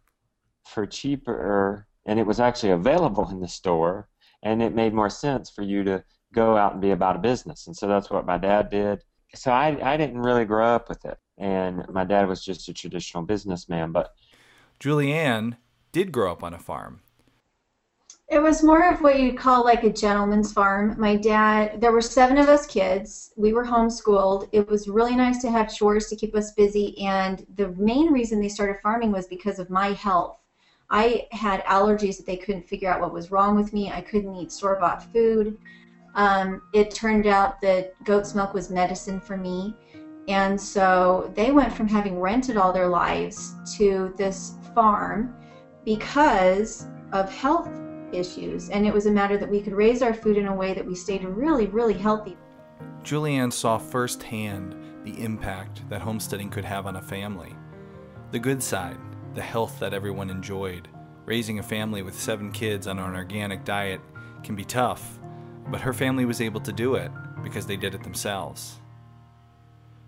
for 0.65 0.85
cheaper, 0.85 1.87
and 2.05 2.19
it 2.19 2.25
was 2.25 2.39
actually 2.39 2.71
available 2.71 3.29
in 3.29 3.39
the 3.39 3.47
store, 3.47 4.09
and 4.43 4.61
it 4.61 4.75
made 4.75 4.93
more 4.93 5.09
sense 5.09 5.49
for 5.49 5.61
you 5.61 5.83
to 5.83 6.03
go 6.33 6.57
out 6.57 6.73
and 6.73 6.81
be 6.81 6.91
about 6.91 7.15
a 7.15 7.19
business. 7.19 7.67
And 7.67 7.75
so 7.75 7.87
that's 7.87 8.09
what 8.09 8.25
my 8.25 8.37
dad 8.37 8.69
did. 8.69 9.03
So 9.35 9.51
I, 9.51 9.93
I 9.93 9.97
didn't 9.97 10.19
really 10.19 10.45
grow 10.45 10.67
up 10.67 10.89
with 10.89 11.05
it. 11.05 11.17
And 11.37 11.87
my 11.89 12.03
dad 12.03 12.27
was 12.27 12.43
just 12.43 12.69
a 12.69 12.73
traditional 12.73 13.23
businessman. 13.23 13.91
But 13.91 14.13
Julianne 14.79 15.57
did 15.91 16.11
grow 16.11 16.31
up 16.31 16.43
on 16.43 16.53
a 16.53 16.59
farm. 16.59 17.01
It 18.29 18.41
was 18.41 18.63
more 18.63 18.89
of 18.89 19.01
what 19.01 19.19
you'd 19.19 19.37
call 19.37 19.63
like 19.63 19.83
a 19.83 19.93
gentleman's 19.93 20.51
farm. 20.51 20.95
My 20.97 21.15
dad, 21.15 21.79
there 21.79 21.91
were 21.91 22.01
seven 22.01 22.37
of 22.37 22.49
us 22.49 22.65
kids. 22.65 23.31
We 23.37 23.53
were 23.53 23.65
homeschooled. 23.65 24.49
It 24.51 24.67
was 24.67 24.87
really 24.87 25.15
nice 25.15 25.39
to 25.43 25.51
have 25.51 25.73
chores 25.73 26.07
to 26.07 26.15
keep 26.15 26.35
us 26.35 26.51
busy. 26.53 26.97
And 26.99 27.45
the 27.55 27.69
main 27.69 28.11
reason 28.11 28.41
they 28.41 28.49
started 28.49 28.81
farming 28.81 29.11
was 29.11 29.27
because 29.27 29.59
of 29.59 29.69
my 29.69 29.89
health. 29.89 30.39
I 30.93 31.27
had 31.31 31.63
allergies 31.65 32.17
that 32.17 32.27
they 32.27 32.37
couldn't 32.37 32.69
figure 32.69 32.87
out 32.87 33.01
what 33.01 33.11
was 33.11 33.31
wrong 33.31 33.55
with 33.55 33.73
me. 33.73 33.91
I 33.91 33.99
couldn't 33.99 34.35
eat 34.35 34.51
store 34.51 34.77
bought 34.79 35.11
food. 35.11 35.57
Um, 36.13 36.61
it 36.71 36.91
turned 36.91 37.25
out 37.25 37.59
that 37.61 37.95
goat's 38.03 38.35
milk 38.35 38.53
was 38.53 38.69
medicine 38.69 39.19
for 39.19 39.35
me. 39.35 39.75
And 40.27 40.59
so 40.59 41.31
they 41.35 41.51
went 41.51 41.73
from 41.73 41.87
having 41.87 42.19
rented 42.19 42.57
all 42.57 42.71
their 42.71 42.87
lives 42.87 43.55
to 43.75 44.13
this 44.17 44.53
farm 44.75 45.35
because 45.83 46.85
of 47.11 47.27
health 47.33 47.71
issues. 48.11 48.69
And 48.69 48.85
it 48.85 48.93
was 48.93 49.07
a 49.07 49.11
matter 49.11 49.35
that 49.39 49.49
we 49.49 49.61
could 49.61 49.73
raise 49.73 50.03
our 50.03 50.13
food 50.13 50.37
in 50.37 50.45
a 50.45 50.55
way 50.55 50.75
that 50.75 50.85
we 50.85 50.93
stayed 50.93 51.23
really, 51.23 51.65
really 51.65 51.95
healthy. 51.95 52.37
Julianne 53.01 53.51
saw 53.51 53.79
firsthand 53.79 54.75
the 55.03 55.19
impact 55.23 55.89
that 55.89 56.01
homesteading 56.01 56.51
could 56.51 56.65
have 56.65 56.85
on 56.85 56.97
a 56.97 57.01
family. 57.01 57.55
The 58.31 58.39
good 58.39 58.61
side, 58.61 58.97
the 59.33 59.41
health 59.41 59.79
that 59.79 59.93
everyone 59.93 60.29
enjoyed. 60.29 60.87
Raising 61.25 61.59
a 61.59 61.63
family 61.63 62.01
with 62.01 62.19
seven 62.19 62.51
kids 62.51 62.87
on 62.87 62.99
an 62.99 63.15
organic 63.15 63.63
diet 63.63 64.01
can 64.43 64.55
be 64.55 64.65
tough, 64.65 65.19
but 65.69 65.81
her 65.81 65.93
family 65.93 66.25
was 66.25 66.41
able 66.41 66.61
to 66.61 66.71
do 66.73 66.95
it 66.95 67.11
because 67.43 67.65
they 67.65 67.77
did 67.77 67.95
it 67.95 68.03
themselves. 68.03 68.79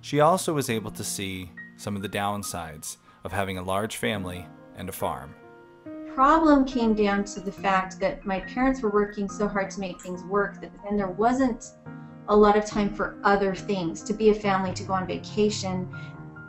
She 0.02 0.20
also 0.20 0.54
was 0.54 0.70
able 0.70 0.92
to 0.92 1.04
see 1.04 1.52
some 1.78 1.96
of 1.96 2.02
the 2.02 2.10
downsides 2.10 2.98
of 3.24 3.32
having 3.32 3.58
a 3.58 3.64
large 3.64 3.98
family 3.98 4.46
and 4.78 4.88
a 4.90 4.92
farm. 4.92 5.34
Problem 6.14 6.64
came 6.64 6.94
down 6.94 7.24
to 7.26 7.40
the 7.40 7.52
fact 7.52 8.00
that 8.00 8.26
my 8.26 8.40
parents 8.42 8.82
were 8.82 8.92
working 8.92 9.28
so 9.28 9.48
hard 9.48 9.70
to 9.72 9.80
make 9.80 10.00
things 10.00 10.24
work 10.24 10.62
that 10.62 10.72
then 10.84 10.96
there 10.96 11.10
wasn't 11.10 11.72
a 12.30 12.36
lot 12.36 12.58
of 12.58 12.66
time 12.66 12.94
for 12.94 13.18
other 13.24 13.54
things 13.54 14.02
to 14.04 14.14
be 14.14 14.30
a 14.30 14.34
family, 14.34 14.74
to 14.74 14.84
go 14.84 14.94
on 14.94 15.06
vacation. 15.06 15.94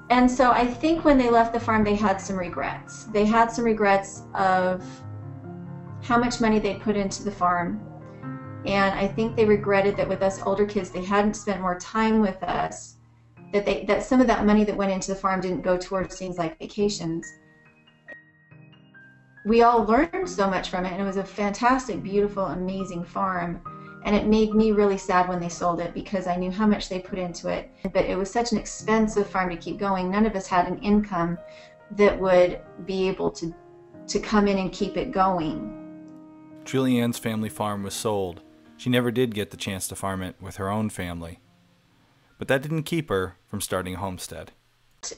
And 0.09 0.31
so 0.31 0.53
I 0.53 0.67
think 0.67 1.05
when 1.05 1.19
they 1.19 1.31
left 1.31 1.53
the 1.53 1.61
farm, 1.61 1.83
they 1.83 1.97
had 1.97 2.21
some 2.21 2.37
regrets. 2.37 3.05
They 3.05 3.25
had 3.25 3.51
some 3.51 3.65
regrets 3.65 4.23
of 4.35 4.85
how 6.03 6.19
much 6.19 6.41
money 6.41 6.61
they 6.61 6.75
put 6.75 6.97
into 6.97 7.25
the 7.25 7.31
farm. 7.31 7.81
And 8.65 8.95
I 8.95 9.09
think 9.09 9.37
they 9.37 9.45
regretted 9.45 9.97
that 9.97 10.09
with 10.09 10.23
us 10.23 10.41
older 10.43 10.67
kids, 10.67 10.91
they 10.91 11.05
hadn't 11.05 11.35
spent 11.35 11.61
more 11.61 11.79
time 11.79 12.21
with 12.21 12.41
us. 12.43 12.97
That 13.53 13.65
they 13.65 13.85
that 13.85 14.03
some 14.03 14.21
of 14.21 14.27
that 14.27 14.45
money 14.45 14.65
that 14.65 14.77
went 14.77 14.93
into 14.93 15.13
the 15.13 15.19
farm 15.19 15.41
didn't 15.41 15.63
go 15.63 15.77
towards 15.77 16.19
things 16.19 16.37
like 16.37 16.59
vacations. 16.59 17.27
We 19.45 19.63
all 19.63 19.85
learned 19.85 20.29
so 20.29 20.51
much 20.51 20.69
from 20.71 20.85
it, 20.85 20.93
and 20.93 21.01
it 21.01 21.05
was 21.05 21.17
a 21.17 21.25
fantastic, 21.25 22.03
beautiful, 22.03 22.47
amazing 22.47 23.05
farm. 23.05 23.63
And 24.07 24.15
it 24.15 24.27
made 24.27 24.55
me 24.55 24.71
really 24.71 24.97
sad 24.97 25.29
when 25.29 25.41
they 25.41 25.49
sold 25.49 25.81
it 25.81 25.93
because 25.93 26.29
I 26.29 26.37
knew 26.37 26.53
how 26.53 26.65
much 26.65 26.89
they 26.89 27.01
put 27.01 27.19
into 27.19 27.49
it. 27.49 27.71
But 27.93 28.05
it 28.07 28.17
was 28.17 28.31
such 28.31 28.53
an 28.53 28.59
expensive 28.59 29.29
farm 29.29 29.51
to 29.51 29.57
keep 29.57 29.79
going. 29.79 30.11
None 30.11 30.25
of 30.25 30.37
us 30.37 30.47
had 30.47 30.69
an 30.69 30.79
income 30.79 31.37
that 31.91 32.19
would 32.19 32.61
be 32.87 33.09
able 33.09 33.31
to 33.33 33.53
to 34.07 34.21
come 34.21 34.47
in 34.47 34.59
and 34.59 34.73
keep 34.73 34.97
it 34.97 35.11
going. 35.11 35.73
Julianne's 36.65 37.19
family 37.19 37.49
farm 37.49 37.83
was 37.83 37.95
sold. 37.95 38.41
She 38.77 38.89
never 38.89 39.11
did 39.11 39.35
get 39.35 39.51
the 39.51 39.57
chance 39.57 39.89
to 39.89 39.97
farm 39.97 40.23
it 40.23 40.37
with 40.41 40.57
her 40.57 40.71
own 40.71 40.91
family. 40.91 41.41
But 42.39 42.47
that 42.47 42.63
didn't 42.63 42.85
keep 42.85 43.09
her 43.09 43.37
from 43.49 43.61
starting 43.61 43.95
a 43.95 43.99
homestead. 43.99 44.53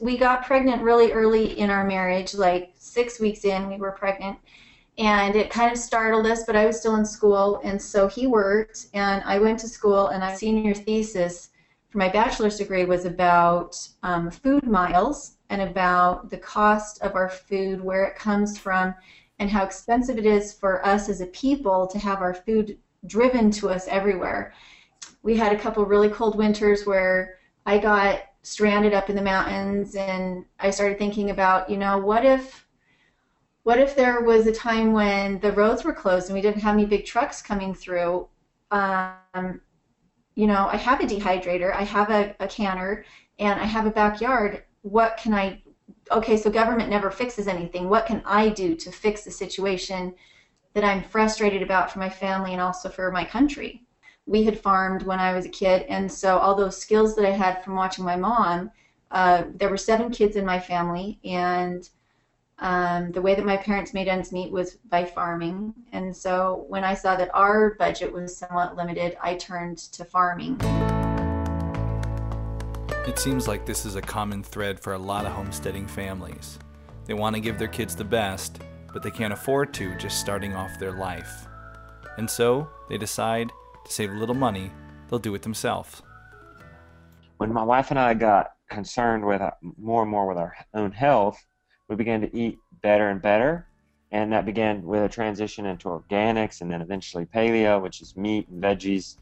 We 0.01 0.17
got 0.17 0.47
pregnant 0.47 0.83
really 0.83 1.13
early 1.13 1.59
in 1.59 1.69
our 1.69 1.85
marriage, 1.85 2.35
like 2.35 2.73
six 2.77 3.21
weeks 3.21 3.45
in, 3.45 3.69
we 3.69 3.77
were 3.77 3.93
pregnant. 3.93 4.39
And 4.99 5.37
it 5.37 5.49
kind 5.49 5.71
of 5.71 5.79
startled 5.79 6.27
us, 6.27 6.45
but 6.45 6.57
I 6.57 6.67
was 6.67 6.81
still 6.81 6.97
in 6.97 7.05
school, 7.07 7.61
and 7.63 7.81
so 7.81 8.09
he 8.09 8.27
worked, 8.27 8.89
and 8.95 9.23
I 9.25 9.39
went 9.39 9.61
to 9.61 9.69
school, 9.69 10.09
and 10.09 10.21
my 10.21 10.35
senior 10.35 10.75
thesis 10.75 11.51
for 11.89 11.99
my 11.99 12.09
bachelor's 12.09 12.59
degree 12.59 12.85
was 12.85 13.05
about 13.05 13.79
um, 14.03 14.29
food 14.31 14.67
miles 14.67 15.37
and 15.51 15.63
about 15.63 16.31
the 16.31 16.37
cost 16.37 17.01
of 17.01 17.15
our 17.15 17.29
food, 17.29 17.81
where 17.81 18.05
it 18.07 18.17
comes 18.17 18.59
from, 18.59 18.93
and 19.39 19.49
how 19.49 19.65
expensive 19.65 20.19
it 20.19 20.27
is 20.27 20.53
for 20.53 20.85
us 20.85 21.09
as 21.09 21.21
a 21.21 21.27
people 21.27 21.87
to 21.87 21.99
have 21.99 22.21
our 22.21 22.35
food 22.35 22.77
driven 23.07 23.53
to 23.53 23.71
us 23.71 23.87
everywhere. 23.87 24.53
We 25.23 25.37
had 25.37 25.53
a 25.53 25.59
couple 25.59 25.87
really 25.87 26.09
cold 26.09 26.37
winters 26.37 26.87
where 26.87 27.39
I 27.65 27.79
got 27.79 28.23
stranded 28.43 28.95
up 28.95 29.09
in 29.11 29.17
the 29.17 29.23
mountains 29.23 29.95
and 29.95 30.45
I 30.59 30.71
started 30.71 30.99
thinking 30.99 31.31
about, 31.31 31.71
you 31.71 31.77
know, 31.77 31.99
what 31.99 32.25
if 32.25 32.67
what 33.63 33.79
if 33.79 33.95
there 33.95 34.23
was 34.23 34.47
a 34.47 34.53
time 34.53 34.93
when 34.93 35.41
the 35.41 35.53
roads 35.53 35.85
were 35.85 35.93
closed 35.93 36.29
and 36.29 36.35
we 36.35 36.41
didn't 36.41 36.63
have 36.63 36.75
any 36.75 36.87
big 36.87 37.05
trucks 37.05 37.43
coming 37.43 37.75
through? 37.75 38.29
Um, 38.71 39.61
you 40.35 40.47
know, 40.47 40.69
I 40.71 40.77
have 40.77 41.01
a 41.01 41.05
dehydrator, 41.05 41.75
I 41.75 41.83
have 41.83 42.11
a, 42.11 42.35
a 42.41 42.47
canner, 42.47 43.05
and 43.39 43.61
I 43.61 43.65
have 43.65 43.87
a 43.87 43.91
backyard. 43.91 44.65
What 44.83 45.17
can 45.17 45.35
I 45.35 45.63
okay, 46.11 46.37
so 46.37 46.51
government 46.51 46.91
never 46.91 47.11
fixes 47.11 47.49
anything. 47.49 47.89
What 47.89 48.07
can 48.07 48.23
I 48.25 48.49
do 48.49 48.75
to 48.75 48.93
fix 48.93 49.25
the 49.25 49.31
situation 49.31 50.15
that 50.75 50.85
I'm 50.85 51.03
frustrated 51.03 51.63
about 51.63 51.91
for 51.91 51.99
my 51.99 52.09
family 52.09 52.53
and 52.53 52.61
also 52.61 52.89
for 52.89 53.11
my 53.11 53.25
country? 53.25 53.85
We 54.27 54.45
had 54.45 54.59
farmed 54.59 55.03
when 55.03 55.19
I 55.19 55.33
was 55.33 55.47
a 55.47 55.51
kid, 55.51 55.83
and 55.89 56.11
so 56.11 56.39
all 56.39 56.55
those 56.55 56.81
skills 56.81 57.17
that 57.17 57.25
I 57.25 57.31
had 57.31 57.65
from 57.65 57.75
watching 57.75 58.05
my 58.05 58.17
mom, 58.17 58.71
uh, 59.11 59.45
there 59.55 59.71
were 59.71 59.77
seven 59.77 60.11
kids 60.11 60.37
in 60.37 60.45
my 60.45 60.61
family, 60.61 61.19
and 61.25 61.89
um, 62.61 63.13
the 63.13 63.23
way 63.23 63.35
that 63.35 63.45
my 63.45 63.57
parents 63.57 63.95
made 63.95 64.09
ends 64.09 64.33
meet 64.33 64.51
was 64.51 64.79
by 64.89 65.05
farming. 65.05 65.75
And 65.93 66.17
so 66.17 66.65
when 66.69 66.83
I 66.83 66.95
saw 66.95 67.15
that 67.15 67.31
our 67.33 67.75
budget 67.75 68.13
was 68.13 68.37
somewhat 68.37 68.77
limited, 68.77 69.17
I 69.23 69.35
turned 69.37 69.79
to 69.79 70.05
farming. 70.05 70.61
It 73.07 73.19
seems 73.19 73.47
like 73.47 73.65
this 73.65 73.87
is 73.87 73.95
a 73.95 74.03
common 74.03 74.43
thread 74.43 74.81
for 74.81 74.95
a 74.95 74.99
lot 74.99 75.25
of 75.25 75.33
homesteading 75.33 75.87
families. 75.87 76.59
They 77.07 77.15
want 77.15 77.37
to 77.37 77.41
give 77.41 77.59
their 77.59 77.69
kids 77.69 77.95
the 77.95 78.05
best, 78.05 78.61
but 78.93 79.03
they 79.03 79.11
can't 79.11 79.33
afford 79.33 79.73
to 79.75 79.97
just 79.97 80.21
starting 80.21 80.55
off 80.55 80.79
their 80.79 80.93
life. 80.93 81.47
And 82.19 82.29
so 82.29 82.69
they 82.89 82.99
decide 82.99 83.53
to 83.85 83.93
save 83.93 84.11
a 84.11 84.15
little 84.15 84.35
money, 84.35 84.71
they'll 85.09 85.19
do 85.21 85.35
it 85.35 85.43
themselves. 85.43 86.03
When 87.37 87.53
my 87.53 87.63
wife 87.63 87.91
and 87.91 87.99
I 87.99 88.15
got 88.15 88.51
concerned 88.69 89.25
with 89.25 89.41
uh, 89.41 89.53
more 89.79 90.03
and 90.03 90.11
more 90.11 90.27
with 90.27 90.37
our 90.37 90.55
own 90.75 90.91
health, 90.91 91.43
we 91.89 91.97
began 91.97 92.21
to 92.21 92.37
eat 92.37 92.59
better 92.83 93.09
and 93.09 93.21
better. 93.21 93.67
And 94.11 94.33
that 94.33 94.47
began 94.47 94.83
with 94.83 95.03
a 95.03 95.09
transition 95.09 95.67
into 95.67 95.89
organics 95.89 96.63
and 96.63 96.71
then 96.71 96.81
eventually 96.81 97.27
paleo, 97.27 97.83
which 97.83 98.01
is 98.01 98.17
meat 98.17 98.49
and 98.49 98.63
veggies 98.63 99.17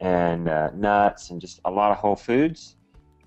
and 0.00 0.48
uh, 0.48 0.70
nuts 0.74 1.30
and 1.30 1.40
just 1.40 1.60
a 1.64 1.70
lot 1.70 1.92
of 1.92 1.98
whole 1.98 2.16
foods 2.16 2.76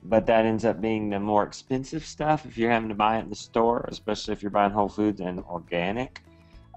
but 0.07 0.25
that 0.27 0.45
ends 0.45 0.65
up 0.65 0.79
being 0.81 1.09
the 1.09 1.19
more 1.19 1.43
expensive 1.43 2.05
stuff 2.05 2.45
if 2.45 2.57
you're 2.57 2.71
having 2.71 2.89
to 2.89 2.95
buy 2.95 3.17
it 3.17 3.21
in 3.21 3.29
the 3.29 3.35
store, 3.35 3.85
especially 3.89 4.33
if 4.33 4.41
you're 4.41 4.51
buying 4.51 4.71
whole 4.71 4.89
foods 4.89 5.19
and 5.19 5.39
organic. 5.41 6.21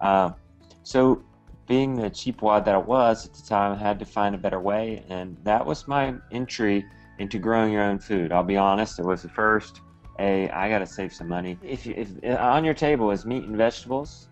Uh, 0.01 0.31
so, 0.83 1.23
being 1.67 1.95
the 1.95 2.09
cheap 2.09 2.41
wad 2.41 2.65
that 2.65 2.75
I 2.75 2.79
was 2.79 3.27
at 3.27 3.35
the 3.35 3.43
time, 3.43 3.73
I 3.73 3.77
had 3.77 3.99
to 3.99 4.07
find 4.07 4.35
a 4.35 4.39
better 4.39 4.61
way, 4.61 5.05
and 5.11 5.37
that 5.45 5.65
was 5.65 5.87
my 5.87 6.15
entry 6.31 6.87
into 7.19 7.39
growing 7.39 7.73
your 7.73 7.83
own 7.83 7.99
food. 7.99 8.33
I'll 8.33 8.43
be 8.43 8.57
honest, 8.57 8.99
it 8.99 9.05
was 9.05 9.23
the 9.23 9.29
first. 9.29 9.83
A, 10.19 10.49
I 10.51 10.69
gotta 10.69 10.87
save 10.87 11.13
some 11.13 11.29
money. 11.29 11.59
If, 11.63 11.87
you, 11.87 11.95
if 11.97 12.39
on 12.39 12.65
your 12.65 12.75
table 12.75 13.11
is 13.11 13.25
meat 13.25 13.45
and 13.45 13.57
vegetables, 13.57 14.29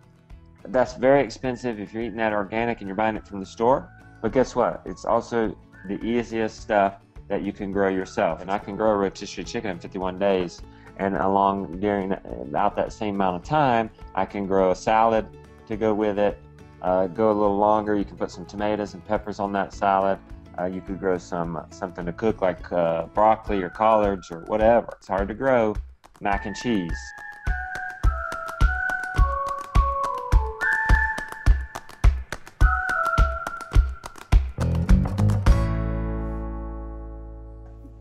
that's 0.69 0.95
very 0.95 1.23
expensive 1.23 1.79
if 1.79 1.93
you're 1.93 2.03
eating 2.03 2.17
that 2.17 2.33
organic 2.33 2.81
and 2.81 2.89
you're 2.89 2.97
buying 2.97 3.17
it 3.17 3.27
from 3.27 3.41
the 3.41 3.47
store. 3.47 3.89
But 4.21 4.33
guess 4.33 4.57
what? 4.57 4.83
It's 4.85 5.05
also 5.05 5.57
the 5.87 6.03
easiest 6.05 6.61
stuff 6.61 6.97
that 7.29 7.43
you 7.43 7.53
can 7.53 7.73
grow 7.73 7.89
yourself. 7.89 8.41
And 8.41 8.51
I 8.51 8.59
can 8.59 8.77
grow 8.77 8.91
a 8.91 8.97
rotisserie 8.97 9.45
chicken 9.45 9.71
in 9.71 9.79
51 9.79 10.19
days. 10.19 10.63
And 10.99 11.17
along 11.17 11.81
during 11.81 12.13
about 12.13 12.75
that 12.77 12.93
same 12.93 13.17
amount 13.17 13.37
of 13.37 13.43
time, 13.45 13.91
I 14.15 14.25
can 14.25 14.47
grow 14.47 14.71
a 14.71 14.77
salad 14.77 15.27
to 15.69 15.77
go 15.77 15.93
with 15.93 16.19
it. 16.19 16.39
Uh, 16.83 17.07
go 17.09 17.31
a 17.31 17.33
little 17.33 17.57
longer, 17.57 17.97
you 17.97 18.05
can 18.05 18.17
put 18.17 18.31
some 18.31 18.47
tomatoes 18.47 18.95
and 18.95 19.05
peppers 19.05 19.39
on 19.39 19.53
that 19.53 19.73
salad. 19.73 20.19
Uh, 20.59 20.65
you 20.65 20.81
could 20.81 20.99
grow 20.99 21.19
some 21.19 21.67
something 21.71 22.07
to 22.07 22.13
cook 22.13 22.41
like 22.41 22.73
uh, 22.73 23.07
broccoli 23.07 23.63
or 23.63 23.69
collards 23.69 24.31
or 24.31 24.41
whatever. 24.41 24.89
It's 24.99 25.09
hard 25.09 25.29
to 25.29 25.35
grow 25.35 25.75
mac 26.21 26.47
and 26.47 26.57
cheese. 26.57 26.97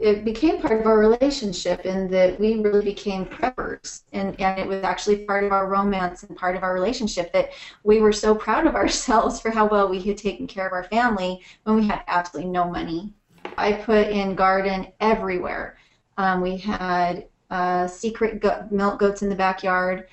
It 0.06 0.24
became 0.24 0.62
part 0.62 0.80
of 0.80 0.86
our 0.86 1.00
relationship 1.00 1.84
in 1.84 2.08
that 2.12 2.40
we 2.40 2.62
really 2.62 2.84
became 2.84 3.26
preppers. 3.26 4.04
And, 4.14 4.40
and 4.40 4.60
it 4.60 4.68
was 4.68 4.84
actually 4.84 5.26
part 5.26 5.44
of 5.44 5.52
our 5.52 5.68
romance 5.68 6.22
and 6.22 6.38
part 6.38 6.56
of 6.56 6.62
our 6.62 6.76
relationship 6.76 7.34
that 7.34 7.50
we 7.84 8.02
were 8.02 8.14
so 8.14 8.36
proud 8.36 8.68
of 8.68 8.76
ourselves 8.82 9.42
for 9.42 9.50
how 9.50 9.68
well 9.68 9.90
we 9.90 10.00
had 10.00 10.18
taken 10.18 10.46
care 10.46 10.68
of 10.68 10.74
our 10.74 10.84
family 10.84 11.42
when 11.64 11.78
we 11.78 11.88
had 11.88 12.04
absolutely 12.08 12.52
no 12.52 12.70
money. 12.70 13.14
I 13.58 13.74
put 13.74 14.08
in 14.08 14.36
garden 14.36 14.88
everywhere. 15.00 15.78
Um, 16.18 16.42
we 16.42 16.58
had 16.58 17.28
uh, 17.50 17.88
secret 17.88 18.42
go- 18.42 18.68
milk 18.70 19.00
goats 19.00 19.24
in 19.24 19.30
the 19.30 19.36
backyard. 19.36 20.08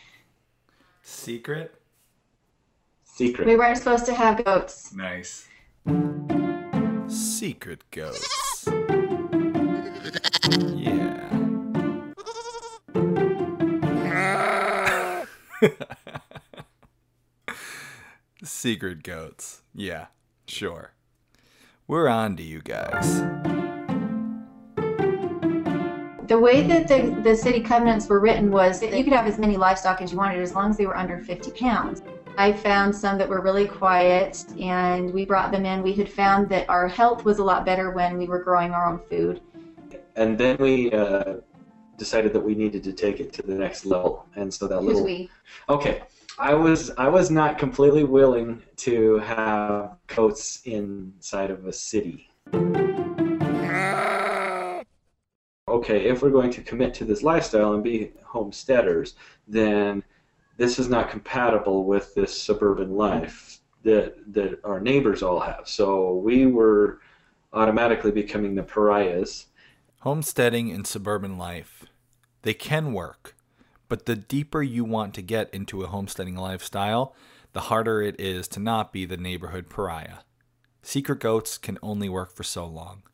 Secret? 1.03 1.75
Secret. 3.05 3.47
We 3.47 3.57
weren't 3.57 3.77
supposed 3.77 4.07
to 4.07 4.15
have 4.15 4.43
goats. 4.43 4.95
Nice. 4.95 5.49
Secret 7.09 7.83
goats 7.91 8.42
yeah. 10.61 11.33
Secret 18.45 19.03
goats. 19.03 19.63
Yeah, 19.75 20.07
sure. 20.47 20.93
We're 21.87 22.09
on 22.09 22.37
to 22.37 22.43
you 22.43 22.61
guys. 22.61 23.21
The 26.29 26.39
way 26.39 26.67
that 26.67 26.89
the, 26.89 27.21
the 27.23 27.37
city 27.37 27.61
covenants 27.61 28.09
were 28.09 28.21
written 28.21 28.51
was 28.51 28.81
that 28.81 28.97
you 28.97 29.05
could 29.05 29.13
have 29.13 29.27
as 29.27 29.39
many 29.39 29.57
livestock 29.57 30.01
as 30.01 30.13
you 30.13 30.19
wanted 30.19 30.41
as 30.41 30.55
long 30.55 30.71
as 30.71 30.77
they 30.77 30.87
were 30.87 30.97
under 30.97 31.19
50 31.19 31.51
pounds. 31.53 32.03
I 32.39 32.53
found 32.53 32.95
some 32.95 33.19
that 33.19 33.29
were 33.29 33.43
really 33.43 33.67
quiet 33.67 34.45
and 34.59 35.13
we 35.13 35.27
brought 35.27 35.53
them 35.53 35.67
in. 35.67 35.83
We 35.83 35.93
had 35.93 36.11
found 36.11 36.49
that 36.49 36.71
our 36.71 36.89
health 36.89 37.25
was 37.25 37.39
a 37.39 37.45
lot 37.45 37.67
better 37.67 37.91
when 37.91 38.17
we 38.17 38.27
were 38.27 38.43
growing 38.43 38.73
our 38.73 38.87
own 38.87 39.01
food 39.11 39.43
and 40.17 40.39
then 40.39 40.57
we 40.59 40.91
uh, 40.93 41.35
decided 41.97 42.33
that 42.33 42.41
we 42.41 42.55
needed 42.55 42.83
to 42.85 42.93
take 42.93 43.21
it 43.21 43.33
to 43.35 43.43
the 43.43 43.55
next 43.55 43.85
level, 43.87 44.27
and 44.37 44.53
so 44.53 44.67
that 44.67 44.79
Who's 44.79 44.87
little. 44.87 45.05
we? 45.05 45.31
Okay, 45.69 46.03
I 46.39 46.55
was 46.55 46.91
I 46.99 47.09
was 47.09 47.31
not 47.31 47.59
completely 47.59 48.05
willing 48.05 48.63
to 48.77 49.19
have 49.19 49.97
coats 50.09 50.63
inside 50.65 51.51
of 51.51 51.67
a 51.67 51.73
city. 51.73 52.29
Okay, 55.69 56.05
if 56.07 56.23
we're 56.23 56.31
going 56.31 56.51
to 56.51 56.61
commit 56.63 56.93
to 56.95 57.05
this 57.05 57.23
lifestyle 57.23 57.73
and 57.75 57.83
be 57.83 58.13
homesteaders, 58.25 59.15
then 59.49 60.03
this 60.57 60.79
is 60.79 60.89
not 60.89 61.09
compatible 61.09 61.85
with 61.85 62.15
this 62.15 62.41
suburban 62.41 62.95
life 62.97 63.61
that 63.83 64.17
that 64.33 64.61
our 64.65 64.81
neighbors 64.81 65.23
all 65.23 65.41
have. 65.41 65.69
So 65.69 66.15
we 66.17 66.47
were 66.47 67.01
automatically 67.53 68.11
becoming 68.11 68.55
the 68.55 68.63
pariahs 68.63 69.47
Homesteading 70.03 70.73
and 70.73 70.85
suburban 70.85 71.39
life. 71.39 71.85
They 72.43 72.55
can 72.55 72.93
work, 72.93 73.37
but 73.89 74.05
the 74.05 74.17
deeper 74.17 74.61
you 74.61 74.83
want 74.85 75.15
to 75.15 75.23
get 75.23 75.49
into 75.55 75.85
a 75.85 75.87
homesteading 75.87 76.35
lifestyle, 76.35 77.15
the 77.53 77.61
harder 77.61 78.03
it 78.03 78.21
is 78.21 78.49
to 78.49 78.59
not 78.59 78.93
be 78.93 79.05
the 79.05 79.17
neighborhood 79.17 79.71
pariah. 79.71 80.25
Secret 80.83 81.21
goats 81.21 81.57
can 81.57 81.79
only 81.85 82.09
work 82.09 82.35
for 82.35 82.43
so 82.43 82.67
long. 82.67 83.05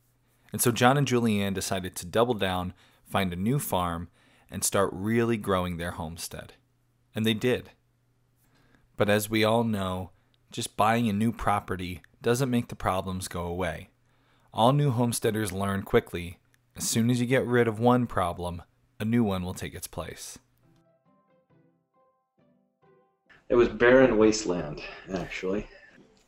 And 0.50 0.62
so 0.62 0.72
John 0.72 0.96
and 0.96 1.06
Julianne 1.06 1.52
decided 1.52 1.94
to 1.96 2.06
double 2.06 2.32
down, 2.32 2.72
find 3.04 3.34
a 3.34 3.36
new 3.36 3.58
farm, 3.58 4.08
and 4.50 4.64
start 4.64 4.88
really 4.90 5.36
growing 5.36 5.76
their 5.76 5.90
homestead. 5.90 6.54
And 7.14 7.26
they 7.26 7.34
did. 7.34 7.68
But 8.96 9.10
as 9.10 9.28
we 9.28 9.44
all 9.44 9.62
know, 9.62 10.12
just 10.50 10.78
buying 10.78 11.06
a 11.06 11.12
new 11.12 11.32
property 11.32 12.00
doesn't 12.22 12.50
make 12.50 12.68
the 12.68 12.74
problems 12.74 13.28
go 13.28 13.42
away. 13.42 13.90
All 14.54 14.72
new 14.72 14.90
homesteaders 14.90 15.52
learn 15.52 15.82
quickly 15.82 16.38
as 16.78 16.88
soon 16.88 17.10
as 17.10 17.20
you 17.20 17.26
get 17.26 17.44
rid 17.44 17.66
of 17.66 17.80
one 17.80 18.06
problem, 18.06 18.62
a 19.00 19.04
new 19.04 19.24
one 19.24 19.42
will 19.42 19.52
take 19.52 19.74
its 19.74 19.88
place. 19.88 20.38
It 23.48 23.56
was 23.56 23.68
barren 23.68 24.16
wasteland, 24.16 24.80
actually. 25.12 25.66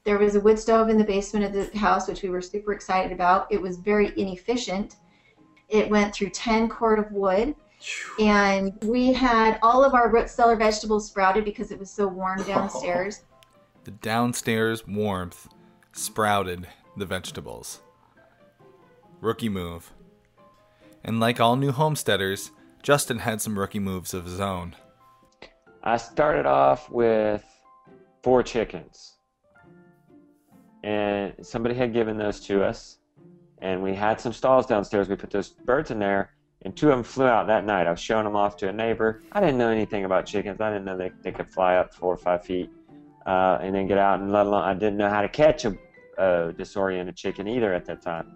There 0.03 0.19
was 0.19 0.35
a 0.35 0.41
wood 0.41 0.59
stove 0.59 0.89
in 0.89 0.99
the 0.99 1.05
basement 1.05 1.45
of 1.45 1.53
the 1.53 1.79
house, 1.79 2.09
which 2.09 2.23
we 2.23 2.31
were 2.31 2.43
super 2.43 2.73
excited 2.73 3.13
about. 3.13 3.47
It 3.53 3.63
was 3.63 3.77
very 3.77 4.13
inefficient. 4.19 4.97
It 5.69 5.89
went 5.89 6.13
through 6.13 6.31
10 6.31 6.69
cord 6.69 6.99
of 6.99 7.13
wood. 7.13 7.55
And 8.19 8.73
we 8.83 9.13
had 9.13 9.59
all 9.63 9.85
of 9.85 9.95
our 9.95 10.11
root 10.11 10.29
cellar 10.29 10.57
vegetables 10.57 11.07
sprouted 11.07 11.45
because 11.45 11.71
it 11.71 11.79
was 11.79 11.91
so 11.91 12.07
warm 12.09 12.43
downstairs. 12.43 13.23
The 13.85 13.93
downstairs 13.93 14.87
warmth 14.87 15.49
sprouted 15.93 16.69
the 16.99 17.07
vegetables. 17.07 17.81
Rookie 19.23 19.49
move. 19.49 19.91
And 21.05 21.21
like 21.21 21.41
all 21.41 21.57
new 21.57 21.73
homesteaders, 21.73 22.51
Justin 22.83 23.19
had 23.19 23.41
some 23.41 23.59
rookie 23.59 23.79
moves 23.79 24.15
of 24.15 24.25
his 24.25 24.41
own. 24.41 24.75
I 25.83 25.97
started 25.97 26.47
off 26.47 26.91
with 26.91 27.45
four 28.23 28.43
chickens. 28.43 29.17
And 30.83 31.35
somebody 31.43 31.75
had 31.75 31.93
given 31.93 32.17
those 32.17 32.41
to 32.41 32.65
us. 32.65 32.99
And 33.63 33.83
we 33.83 33.95
had 33.95 34.21
some 34.21 34.33
stalls 34.33 34.67
downstairs. 34.67 35.09
We 35.09 35.17
put 35.17 35.31
those 35.31 35.51
birds 35.51 35.91
in 35.91 35.99
there, 35.99 36.31
and 36.63 36.75
two 36.75 36.91
of 36.91 36.97
them 36.97 37.05
flew 37.05 37.27
out 37.27 37.47
that 37.49 37.67
night. 37.67 37.87
I 37.87 37.91
was 37.91 38.01
showing 38.01 38.25
them 38.25 38.35
off 38.35 38.57
to 38.59 38.69
a 38.69 38.73
neighbor. 38.73 39.23
I 39.33 39.41
didn't 39.41 39.59
know 39.59 39.69
anything 39.69 40.07
about 40.07 40.25
chickens. 40.25 40.61
I 40.63 40.71
didn't 40.71 40.87
know 40.87 40.97
they, 40.97 41.13
they 41.23 41.33
could 41.33 41.51
fly 41.51 41.77
up 41.77 41.95
four 41.95 42.15
or 42.15 42.17
five 42.17 42.43
feet 42.43 42.71
uh, 43.27 43.59
and 43.61 43.75
then 43.75 43.87
get 43.87 43.99
out. 43.99 44.21
And 44.21 44.33
let 44.33 44.47
alone, 44.47 44.65
I 44.65 44.73
didn't 44.73 44.97
know 44.97 45.11
how 45.11 45.21
to 45.21 45.29
catch 45.29 45.67
a 45.67 45.77
uh, 46.17 46.53
disoriented 46.53 47.17
chicken 47.17 47.47
either 47.49 47.73
at 47.75 47.85
that 47.87 48.01
time. 48.01 48.35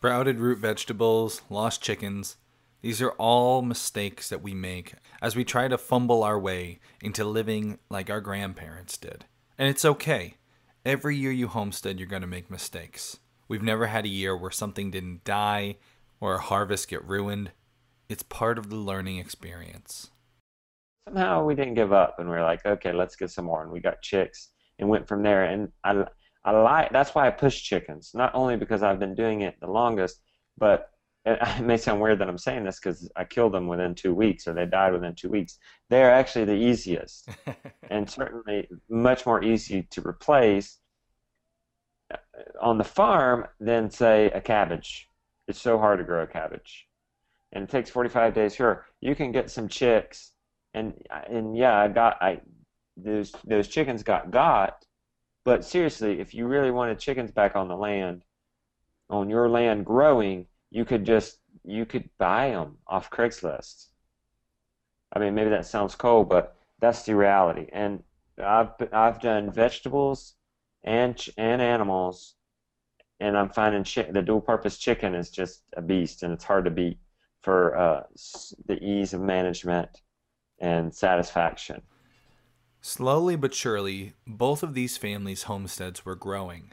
Sprouted 0.00 0.40
root 0.40 0.56
vegetables, 0.56 1.42
lost 1.50 1.82
chickens. 1.82 2.38
These 2.80 3.02
are 3.02 3.10
all 3.18 3.60
mistakes 3.60 4.30
that 4.30 4.40
we 4.40 4.54
make 4.54 4.94
as 5.20 5.36
we 5.36 5.44
try 5.44 5.68
to 5.68 5.76
fumble 5.76 6.24
our 6.24 6.40
way 6.40 6.80
into 7.02 7.22
living 7.22 7.78
like 7.90 8.08
our 8.08 8.22
grandparents 8.22 8.96
did. 8.96 9.26
And 9.58 9.68
it's 9.68 9.84
okay. 9.84 10.36
Every 10.86 11.18
year 11.18 11.32
you 11.32 11.48
homestead, 11.48 11.98
you're 11.98 12.08
going 12.08 12.22
to 12.22 12.26
make 12.26 12.50
mistakes. 12.50 13.18
We've 13.46 13.62
never 13.62 13.88
had 13.88 14.06
a 14.06 14.08
year 14.08 14.34
where 14.34 14.50
something 14.50 14.90
didn't 14.90 15.24
die 15.24 15.76
or 16.18 16.36
a 16.36 16.40
harvest 16.40 16.88
get 16.88 17.04
ruined. 17.04 17.50
It's 18.08 18.22
part 18.22 18.56
of 18.56 18.70
the 18.70 18.76
learning 18.76 19.18
experience. 19.18 20.12
Somehow 21.06 21.44
we 21.44 21.54
didn't 21.54 21.74
give 21.74 21.92
up 21.92 22.16
and 22.18 22.30
we 22.30 22.36
are 22.36 22.42
like, 22.42 22.64
okay, 22.64 22.94
let's 22.94 23.16
get 23.16 23.32
some 23.32 23.44
more. 23.44 23.62
And 23.62 23.70
we 23.70 23.80
got 23.80 24.00
chicks 24.00 24.48
and 24.78 24.88
went 24.88 25.06
from 25.06 25.22
there. 25.22 25.44
And 25.44 25.68
I, 25.84 26.06
I 26.44 26.52
like 26.52 26.90
that's 26.92 27.14
why 27.14 27.26
I 27.26 27.30
push 27.30 27.62
chickens. 27.62 28.12
Not 28.14 28.34
only 28.34 28.56
because 28.56 28.82
I've 28.82 28.98
been 28.98 29.14
doing 29.14 29.42
it 29.42 29.56
the 29.60 29.70
longest, 29.70 30.20
but 30.56 30.90
it 31.24 31.60
may 31.62 31.76
sound 31.76 32.00
weird 32.00 32.18
that 32.20 32.28
I'm 32.28 32.38
saying 32.38 32.64
this 32.64 32.78
because 32.78 33.10
I 33.16 33.24
killed 33.24 33.52
them 33.52 33.66
within 33.66 33.94
two 33.94 34.14
weeks 34.14 34.46
or 34.46 34.54
they 34.54 34.66
died 34.66 34.92
within 34.92 35.14
two 35.14 35.28
weeks. 35.28 35.58
They're 35.88 36.12
actually 36.12 36.46
the 36.46 36.54
easiest 36.54 37.28
and 37.90 38.08
certainly 38.08 38.68
much 38.88 39.26
more 39.26 39.42
easy 39.42 39.82
to 39.90 40.06
replace 40.06 40.78
uh, 42.12 42.16
on 42.60 42.78
the 42.78 42.84
farm 42.84 43.46
than, 43.58 43.90
say, 43.90 44.26
a 44.30 44.40
cabbage. 44.40 45.08
It's 45.48 45.60
so 45.60 45.78
hard 45.78 45.98
to 45.98 46.04
grow 46.04 46.22
a 46.22 46.26
cabbage. 46.26 46.86
And 47.52 47.64
it 47.64 47.70
takes 47.70 47.90
45 47.90 48.34
days. 48.34 48.54
Sure, 48.54 48.86
you 49.00 49.14
can 49.14 49.32
get 49.32 49.50
some 49.50 49.68
chicks. 49.68 50.32
And, 50.72 50.94
and 51.28 51.56
yeah, 51.56 51.76
I 51.76 51.88
got, 51.88 52.22
I, 52.22 52.40
those, 52.96 53.32
those 53.44 53.68
chickens 53.68 54.02
got 54.02 54.30
got. 54.30 54.84
But 55.44 55.64
seriously, 55.64 56.20
if 56.20 56.34
you 56.34 56.46
really 56.46 56.70
wanted 56.70 56.98
chickens 56.98 57.30
back 57.30 57.56
on 57.56 57.68
the 57.68 57.76
land, 57.76 58.24
on 59.08 59.30
your 59.30 59.48
land 59.48 59.86
growing, 59.86 60.46
you 60.70 60.84
could 60.84 61.04
just 61.04 61.38
you 61.64 61.84
could 61.84 62.08
buy 62.18 62.50
them 62.50 62.78
off 62.86 63.10
Craigslist. 63.10 63.88
I 65.12 65.18
mean, 65.18 65.34
maybe 65.34 65.50
that 65.50 65.66
sounds 65.66 65.94
cold, 65.94 66.28
but 66.28 66.56
that's 66.78 67.02
the 67.04 67.16
reality. 67.16 67.68
And 67.72 68.02
I've 68.42 68.70
I've 68.92 69.20
done 69.20 69.50
vegetables 69.50 70.34
and 70.84 71.22
and 71.36 71.60
animals, 71.60 72.34
and 73.18 73.36
I'm 73.36 73.50
finding 73.50 73.84
chi- 73.84 74.10
the 74.10 74.22
dual-purpose 74.22 74.78
chicken 74.78 75.14
is 75.14 75.30
just 75.30 75.62
a 75.76 75.82
beast, 75.82 76.22
and 76.22 76.32
it's 76.32 76.44
hard 76.44 76.64
to 76.66 76.70
beat 76.70 76.98
for 77.42 77.76
uh, 77.76 78.02
the 78.66 78.78
ease 78.82 79.14
of 79.14 79.20
management 79.20 80.02
and 80.58 80.94
satisfaction. 80.94 81.82
Slowly 82.82 83.36
but 83.36 83.54
surely, 83.54 84.14
both 84.26 84.62
of 84.62 84.72
these 84.72 84.96
families' 84.96 85.42
homesteads 85.42 86.06
were 86.06 86.14
growing, 86.14 86.72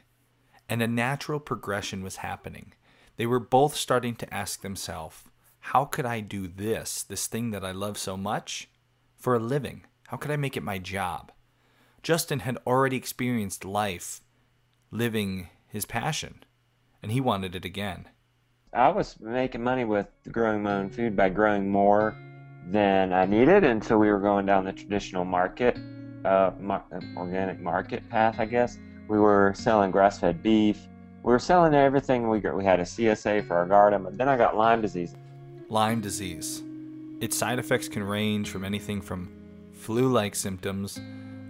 and 0.70 0.82
a 0.82 0.88
natural 0.88 1.40
progression 1.40 2.02
was 2.02 2.18
happening. 2.18 2.74
They 3.18 3.26
were 3.26 3.42
both 3.42 3.76
starting 3.76 4.16
to 4.16 4.34
ask 4.34 4.62
themselves, 4.62 5.24
how 5.60 5.84
could 5.84 6.06
I 6.06 6.22
do 6.22 6.48
this, 6.48 7.04
this 7.04 7.28
thing 7.28 7.52
that 7.52 7.66
I 7.66 7.72
love 7.72 7.98
so 7.98 8.16
much, 8.16 8.70
for 9.18 9.36
a 9.36 9.40
living? 9.40 9.86
How 10.08 10.16
could 10.16 10.32
I 10.32 10.38
make 10.38 10.56
it 10.56 10.64
my 10.64 10.78
job? 10.78 11.34
Justin 12.04 12.40
had 12.40 12.58
already 12.66 12.96
experienced 12.96 13.66
life 13.66 14.22
living 14.92 15.50
his 15.68 15.86
passion, 15.86 16.44
and 17.04 17.12
he 17.12 17.20
wanted 17.20 17.54
it 17.54 17.66
again. 17.66 18.08
I 18.72 18.90
was 18.90 19.20
making 19.20 19.64
money 19.64 19.84
with 19.84 20.08
growing 20.32 20.64
my 20.64 20.76
own 20.76 20.90
food 20.90 21.18
by 21.18 21.28
growing 21.30 21.70
more 21.70 22.16
than 22.70 23.12
I 23.12 23.26
needed 23.26 23.66
until 23.66 23.98
we 23.98 24.10
were 24.10 24.20
going 24.20 24.46
down 24.46 24.64
the 24.64 24.72
traditional 24.72 25.26
market, 25.26 25.78
uh, 26.28 26.52
mar- 26.60 26.84
organic 27.16 27.60
market 27.60 28.08
path, 28.10 28.36
I 28.40 28.46
guess. 28.46 28.78
We 29.08 29.20
were 29.20 29.54
selling 29.56 29.92
grass 29.92 30.20
fed 30.20 30.44
beef, 30.44 30.88
we 31.28 31.34
were 31.34 31.40
selling 31.40 31.74
everything 31.74 32.30
we 32.30 32.40
got. 32.40 32.56
We 32.56 32.64
had 32.64 32.80
a 32.80 32.84
CSA 32.84 33.46
for 33.48 33.58
our 33.58 33.66
garden, 33.66 34.04
but 34.04 34.18
then 34.18 34.30
I 34.30 34.38
got 34.38 34.56
Lyme 34.56 34.82
disease. 34.82 35.14
Lyme 35.68 36.00
disease. 36.00 36.64
Its 37.20 37.36
side 37.36 37.60
effects 37.60 37.90
can 37.90 38.02
range 38.02 38.50
from 38.50 38.64
anything 38.64 39.02
from 39.02 39.30
flu 39.74 40.08
like 40.08 40.36
symptoms 40.36 41.00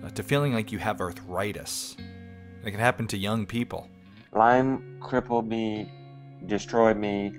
uh, 0.04 0.10
to 0.10 0.24
feeling 0.24 0.54
like 0.54 0.72
you 0.72 0.80
have 0.80 1.00
arthritis. 1.00 1.96
It 2.64 2.72
can 2.72 2.80
happen 2.80 3.06
to 3.08 3.18
young 3.18 3.46
people. 3.46 3.88
Lyme 4.34 4.98
crippled 5.00 5.48
me, 5.48 5.92
destroyed 6.48 6.98
me, 6.98 7.34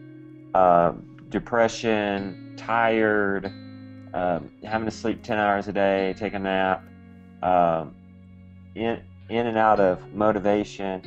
uh, 0.54 0.92
depression, 1.30 2.54
tired, 2.56 3.46
um, 4.14 4.50
having 4.62 4.84
to 4.84 4.92
sleep 4.92 5.24
10 5.24 5.38
hours 5.38 5.66
a 5.66 5.72
day, 5.72 6.14
take 6.16 6.34
a 6.34 6.38
nap, 6.38 6.84
um, 7.42 7.94
in, 8.74 9.02
in 9.28 9.46
and 9.46 9.56
out 9.56 9.80
of 9.80 10.14
motivation 10.14 11.02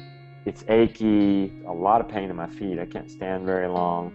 it's 0.45 0.63
achy, 0.67 1.53
a 1.67 1.71
lot 1.71 2.01
of 2.01 2.09
pain 2.09 2.29
in 2.31 2.35
my 2.35 2.47
feet. 2.47 2.79
I 2.79 2.85
can't 2.85 3.11
stand 3.11 3.45
very 3.45 3.67
long. 3.67 4.11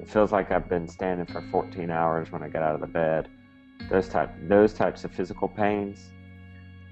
It 0.00 0.08
feels 0.08 0.32
like 0.32 0.50
I've 0.50 0.68
been 0.70 0.88
standing 0.88 1.26
for 1.26 1.42
14 1.50 1.90
hours 1.90 2.32
when 2.32 2.42
I 2.42 2.48
get 2.48 2.62
out 2.62 2.74
of 2.74 2.80
the 2.80 2.86
bed. 2.86 3.28
Those 3.90 4.08
type, 4.08 4.30
those 4.48 4.72
types 4.72 5.04
of 5.04 5.12
physical 5.12 5.48
pains, 5.48 6.12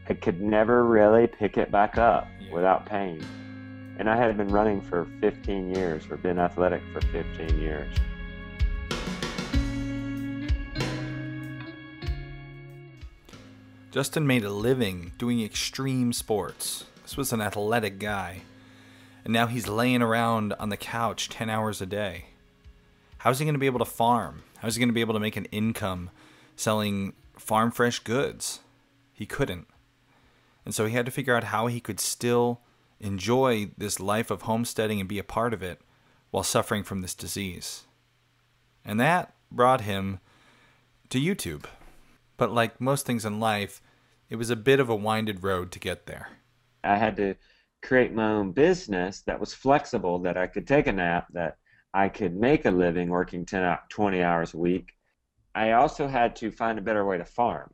I 0.09 0.15
could 0.15 0.43
never 0.43 0.85
really 0.85 1.27
pick 1.27 1.57
it 1.57 1.71
back 1.71 1.97
up 1.97 2.29
yeah. 2.41 2.53
without 2.53 2.85
pain. 2.85 3.25
And 3.99 4.09
I 4.09 4.17
had 4.17 4.37
been 4.37 4.49
running 4.49 4.83
for 4.83 5.07
15 5.21 5.75
years, 5.75 6.05
or 6.11 6.19
been 6.19 6.39
athletic 6.39 6.83
for 6.93 7.01
15 7.01 7.59
years. 7.59 7.95
Justin 13.93 14.27
made 14.27 14.43
a 14.43 14.49
living 14.49 15.13
doing 15.19 15.43
extreme 15.43 16.15
sports. 16.15 16.87
This 17.03 17.19
was 17.19 17.31
an 17.31 17.43
athletic 17.43 17.99
guy. 17.99 18.41
And 19.23 19.35
now 19.35 19.47
he's 19.47 19.69
laying 19.69 20.01
around 20.01 20.55
on 20.55 20.71
the 20.71 20.79
couch 20.79 21.29
10 21.29 21.51
hours 21.51 21.83
a 21.83 21.87
day. 21.87 22.25
How's 23.19 23.39
he 23.39 23.45
going 23.45 23.55
to 23.55 23.59
be 23.59 23.67
able 23.67 23.81
to 23.81 23.85
farm? 23.85 24.45
How's 24.61 24.77
he 24.77 24.81
going 24.81 24.89
to 24.89 24.95
be 24.95 25.03
able 25.03 25.13
to 25.13 25.21
make 25.21 25.37
an 25.37 25.45
income 25.53 26.09
selling 26.57 27.13
farm 27.37 27.71
fresh 27.71 27.99
goods? 27.99 28.61
He 29.13 29.27
couldn't. 29.27 29.67
And 30.65 30.75
so 30.75 30.87
he 30.87 30.95
had 30.95 31.05
to 31.05 31.13
figure 31.13 31.37
out 31.37 31.45
how 31.45 31.67
he 31.67 31.79
could 31.79 32.01
still 32.01 32.63
enjoy 32.99 33.73
this 33.77 34.01
life 34.01 34.31
of 34.31 34.43
homesteading 34.43 35.01
and 35.01 35.09
be 35.09 35.19
a 35.19 35.25
part 35.25 35.53
of 35.53 35.63
it 35.63 35.83
while 36.31 36.43
suffering 36.43 36.83
from 36.83 37.03
this 37.03 37.15
disease. 37.15 37.83
And 38.87 38.99
that 38.99 39.35
brought 39.51 39.83
him 39.83 40.19
to 41.11 41.21
YouTube. 41.21 41.67
But 42.43 42.51
like 42.53 42.81
most 42.81 43.07
things 43.07 43.25
in 43.25 43.39
life, 43.39 43.81
it 44.29 44.35
was 44.35 44.51
a 44.51 44.57
bit 44.57 44.81
of 44.81 44.89
a 44.89 44.97
winded 44.97 45.45
road 45.45 45.71
to 45.71 45.79
get 45.79 46.07
there. 46.07 46.27
I 46.83 46.97
had 46.97 47.15
to 47.19 47.37
create 47.83 48.13
my 48.13 48.33
own 48.33 48.51
business 48.51 49.23
that 49.29 49.39
was 49.39 49.55
flexible, 49.55 50.19
that 50.19 50.37
I 50.37 50.49
could 50.49 50.67
take 50.67 50.89
a 50.89 50.93
nap, 50.93 51.29
that 51.35 51.59
I 51.95 52.09
could 52.09 52.35
make 52.35 52.65
a 52.65 52.73
living 52.73 53.11
working 53.11 53.47
10, 53.47 53.79
20 53.89 54.23
hours 54.25 54.55
a 54.55 54.59
week. 54.59 54.93
I 55.55 55.71
also 55.71 56.09
had 56.09 56.35
to 56.35 56.51
find 56.51 56.81
a 56.81 56.83
better 56.83 57.05
way 57.05 57.17
to 57.17 57.25
farm. 57.25 57.73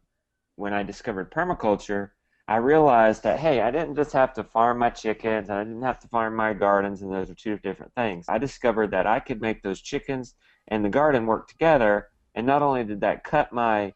When 0.57 0.75
I 0.75 0.83
discovered 0.83 1.33
permaculture, 1.33 2.11
I 2.47 2.57
realized 2.57 3.23
that, 3.23 3.41
hey, 3.41 3.63
I 3.63 3.71
didn't 3.71 3.97
just 3.97 4.13
have 4.13 4.35
to 4.35 4.45
farm 4.45 4.81
my 4.81 4.91
chickens, 4.91 5.49
and 5.49 5.59
I 5.59 5.65
didn't 5.65 5.81
have 5.81 6.01
to 6.01 6.09
farm 6.09 6.37
my 6.37 6.53
gardens, 6.53 7.01
and 7.01 7.11
those 7.11 7.31
are 7.31 7.35
two 7.35 7.57
different 7.57 7.95
things. 7.95 8.27
I 8.29 8.37
discovered 8.37 8.91
that 8.91 9.07
I 9.07 9.19
could 9.19 9.41
make 9.41 9.63
those 9.63 9.81
chickens 9.81 10.35
and 10.67 10.85
the 10.85 10.91
garden 10.91 11.25
work 11.25 11.49
together, 11.49 12.09
and 12.35 12.47
not 12.47 12.61
only 12.61 12.85
did 12.85 13.01
that 13.01 13.25
cut 13.25 13.51
my 13.51 13.95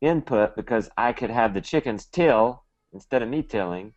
input 0.00 0.56
because 0.56 0.88
I 0.96 1.12
could 1.12 1.30
have 1.30 1.54
the 1.54 1.60
chickens 1.60 2.06
till 2.06 2.64
instead 2.92 3.22
of 3.22 3.28
me 3.28 3.42
tilling, 3.42 3.94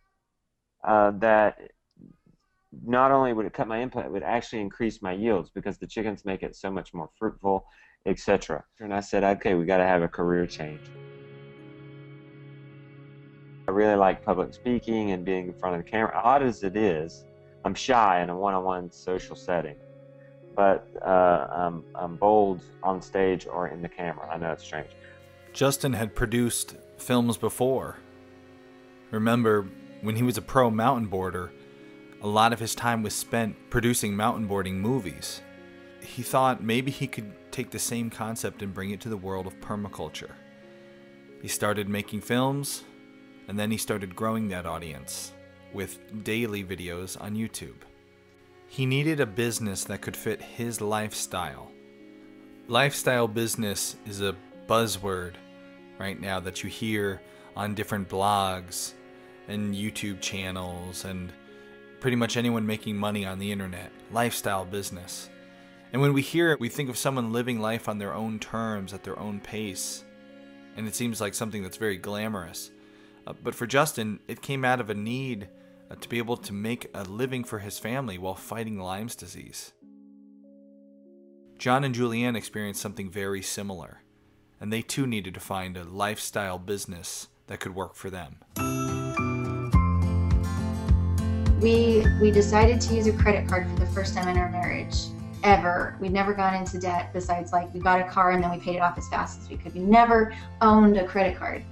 uh, 0.84 1.12
that 1.18 1.58
not 2.84 3.12
only 3.12 3.32
would 3.32 3.46
it 3.46 3.52
cut 3.52 3.68
my 3.68 3.82
input, 3.82 4.04
it 4.04 4.12
would 4.12 4.22
actually 4.22 4.60
increase 4.60 5.02
my 5.02 5.12
yields 5.12 5.50
because 5.50 5.78
the 5.78 5.86
chickens 5.86 6.24
make 6.24 6.42
it 6.42 6.56
so 6.56 6.70
much 6.70 6.94
more 6.94 7.10
fruitful, 7.18 7.66
etc. 8.06 8.64
And 8.80 8.92
I 8.92 9.00
said, 9.00 9.24
okay, 9.24 9.54
we 9.54 9.64
got 9.66 9.78
to 9.78 9.84
have 9.84 10.02
a 10.02 10.08
career 10.08 10.46
change. 10.46 10.80
I 13.68 13.70
really 13.72 13.94
like 13.94 14.24
public 14.24 14.52
speaking 14.54 15.12
and 15.12 15.24
being 15.24 15.48
in 15.48 15.54
front 15.54 15.76
of 15.76 15.84
the 15.84 15.90
camera. 15.90 16.20
Odd 16.22 16.42
as 16.42 16.62
it 16.62 16.76
is, 16.76 17.24
I'm 17.64 17.74
shy 17.74 18.22
in 18.22 18.30
a 18.30 18.36
one-on-one 18.36 18.90
social 18.90 19.36
setting, 19.36 19.76
but 20.54 20.88
uh, 21.06 21.46
I'm, 21.54 21.84
I'm 21.94 22.16
bold 22.16 22.64
on 22.82 23.00
stage 23.00 23.46
or 23.46 23.68
in 23.68 23.80
the 23.82 23.88
camera. 23.88 24.28
I 24.32 24.38
know 24.38 24.50
it's 24.52 24.64
strange. 24.64 24.90
Justin 25.52 25.92
had 25.92 26.14
produced 26.14 26.76
films 26.96 27.36
before. 27.36 27.98
Remember, 29.10 29.68
when 30.00 30.16
he 30.16 30.22
was 30.22 30.38
a 30.38 30.42
pro 30.42 30.70
mountain 30.70 31.08
boarder, 31.08 31.52
a 32.22 32.26
lot 32.26 32.52
of 32.52 32.60
his 32.60 32.74
time 32.74 33.02
was 33.02 33.14
spent 33.14 33.56
producing 33.68 34.16
mountain 34.16 34.46
boarding 34.46 34.80
movies. 34.80 35.42
He 36.00 36.22
thought 36.22 36.62
maybe 36.62 36.90
he 36.90 37.06
could 37.06 37.32
take 37.52 37.70
the 37.70 37.78
same 37.78 38.08
concept 38.08 38.62
and 38.62 38.72
bring 38.72 38.90
it 38.90 39.00
to 39.02 39.08
the 39.08 39.16
world 39.16 39.46
of 39.46 39.60
permaculture. 39.60 40.30
He 41.42 41.48
started 41.48 41.88
making 41.88 42.22
films, 42.22 42.84
and 43.46 43.58
then 43.58 43.70
he 43.70 43.76
started 43.76 44.16
growing 44.16 44.48
that 44.48 44.66
audience 44.66 45.32
with 45.72 46.24
daily 46.24 46.64
videos 46.64 47.20
on 47.20 47.34
YouTube. 47.34 47.82
He 48.68 48.86
needed 48.86 49.20
a 49.20 49.26
business 49.26 49.84
that 49.84 50.00
could 50.00 50.16
fit 50.16 50.40
his 50.40 50.80
lifestyle. 50.80 51.70
Lifestyle 52.68 53.28
business 53.28 53.96
is 54.06 54.22
a 54.22 54.36
buzzword 54.66 55.34
right 56.02 56.20
now 56.20 56.40
that 56.40 56.64
you 56.64 56.68
hear 56.68 57.22
on 57.54 57.74
different 57.74 58.08
blogs 58.08 58.92
and 59.46 59.72
YouTube 59.72 60.20
channels 60.20 61.04
and 61.04 61.32
pretty 62.00 62.16
much 62.16 62.36
anyone 62.36 62.66
making 62.66 62.96
money 62.96 63.24
on 63.24 63.38
the 63.38 63.52
internet. 63.52 63.92
Lifestyle 64.10 64.64
business. 64.64 65.30
And 65.92 66.02
when 66.02 66.12
we 66.12 66.20
hear 66.20 66.50
it, 66.50 66.58
we 66.58 66.68
think 66.68 66.90
of 66.90 66.98
someone 66.98 67.32
living 67.32 67.60
life 67.60 67.88
on 67.88 67.98
their 67.98 68.14
own 68.14 68.40
terms, 68.40 68.92
at 68.92 69.04
their 69.04 69.16
own 69.16 69.38
pace. 69.38 70.02
And 70.76 70.88
it 70.88 70.96
seems 70.96 71.20
like 71.20 71.34
something 71.34 71.62
that's 71.62 71.76
very 71.76 71.98
glamorous. 71.98 72.72
Uh, 73.24 73.34
but 73.40 73.54
for 73.54 73.68
Justin, 73.68 74.18
it 74.26 74.42
came 74.42 74.64
out 74.64 74.80
of 74.80 74.90
a 74.90 74.94
need 74.94 75.46
uh, 75.88 75.94
to 75.94 76.08
be 76.08 76.18
able 76.18 76.36
to 76.38 76.52
make 76.52 76.90
a 76.94 77.04
living 77.04 77.44
for 77.44 77.60
his 77.60 77.78
family 77.78 78.18
while 78.18 78.34
fighting 78.34 78.80
Lyme's 78.80 79.14
disease. 79.14 79.72
John 81.58 81.84
and 81.84 81.94
Julianne 81.94 82.36
experienced 82.36 82.80
something 82.80 83.08
very 83.08 83.42
similar, 83.42 84.02
and 84.62 84.72
they 84.72 84.80
too 84.80 85.08
needed 85.08 85.34
to 85.34 85.40
find 85.40 85.76
a 85.76 85.82
lifestyle 85.82 86.56
business 86.56 87.26
that 87.48 87.58
could 87.58 87.74
work 87.74 87.96
for 87.96 88.10
them. 88.10 88.36
We 91.60 92.06
we 92.20 92.30
decided 92.30 92.80
to 92.82 92.94
use 92.94 93.08
a 93.08 93.12
credit 93.12 93.48
card 93.48 93.68
for 93.68 93.80
the 93.80 93.86
first 93.86 94.14
time 94.14 94.28
in 94.28 94.38
our 94.38 94.48
marriage 94.50 94.94
ever. 95.42 95.96
We'd 96.00 96.12
never 96.12 96.32
gone 96.32 96.54
into 96.54 96.78
debt 96.78 97.12
besides 97.12 97.52
like 97.52 97.74
we 97.74 97.80
got 97.80 98.00
a 98.00 98.04
car 98.04 98.30
and 98.30 98.42
then 98.42 98.52
we 98.52 98.58
paid 98.58 98.76
it 98.76 98.82
off 98.82 98.96
as 98.96 99.08
fast 99.08 99.40
as 99.40 99.50
we 99.50 99.56
could. 99.56 99.74
We 99.74 99.80
never 99.80 100.32
owned 100.60 100.96
a 100.96 101.04
credit 101.08 101.36
card 101.36 101.64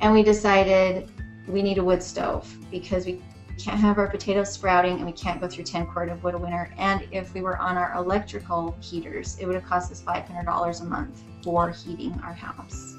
and 0.00 0.12
we 0.12 0.22
decided 0.22 1.10
we 1.48 1.60
need 1.60 1.78
a 1.78 1.84
wood 1.84 2.04
stove 2.04 2.56
because 2.70 3.04
we 3.04 3.20
can't 3.58 3.78
have 3.78 3.98
our 3.98 4.08
potatoes 4.08 4.52
sprouting 4.52 4.96
and 4.96 5.06
we 5.06 5.12
can't 5.12 5.40
go 5.40 5.48
through 5.48 5.64
10 5.64 5.86
quart 5.86 6.08
of 6.08 6.22
wood 6.22 6.34
a 6.34 6.38
winter. 6.38 6.72
And 6.78 7.06
if 7.10 7.32
we 7.34 7.40
were 7.40 7.56
on 7.58 7.76
our 7.76 7.94
electrical 7.96 8.76
heaters, 8.80 9.36
it 9.38 9.46
would 9.46 9.54
have 9.54 9.64
cost 9.64 9.90
us 9.92 10.02
$500 10.02 10.80
a 10.80 10.84
month 10.84 11.22
for 11.42 11.70
heating 11.70 12.18
our 12.24 12.32
house. 12.32 12.96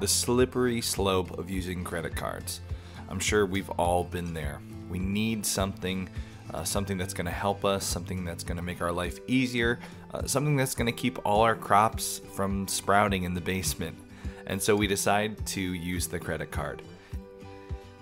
The 0.00 0.08
slippery 0.08 0.80
slope 0.80 1.38
of 1.38 1.48
using 1.50 1.84
credit 1.84 2.14
cards. 2.14 2.60
I'm 3.08 3.20
sure 3.20 3.46
we've 3.46 3.70
all 3.70 4.04
been 4.04 4.34
there. 4.34 4.60
We 4.90 4.98
need 4.98 5.46
something, 5.46 6.08
uh, 6.52 6.64
something 6.64 6.98
that's 6.98 7.14
going 7.14 7.26
to 7.26 7.32
help 7.32 7.64
us, 7.64 7.84
something 7.84 8.24
that's 8.24 8.44
going 8.44 8.56
to 8.56 8.62
make 8.62 8.82
our 8.82 8.92
life 8.92 9.18
easier, 9.26 9.78
uh, 10.12 10.26
something 10.26 10.56
that's 10.56 10.74
going 10.74 10.86
to 10.86 10.92
keep 10.92 11.18
all 11.24 11.42
our 11.42 11.54
crops 11.54 12.20
from 12.34 12.68
sprouting 12.68 13.24
in 13.24 13.34
the 13.34 13.40
basement 13.40 13.96
and 14.46 14.62
so 14.62 14.76
we 14.76 14.86
decide 14.86 15.44
to 15.46 15.60
use 15.60 16.06
the 16.06 16.18
credit 16.18 16.50
card. 16.50 16.82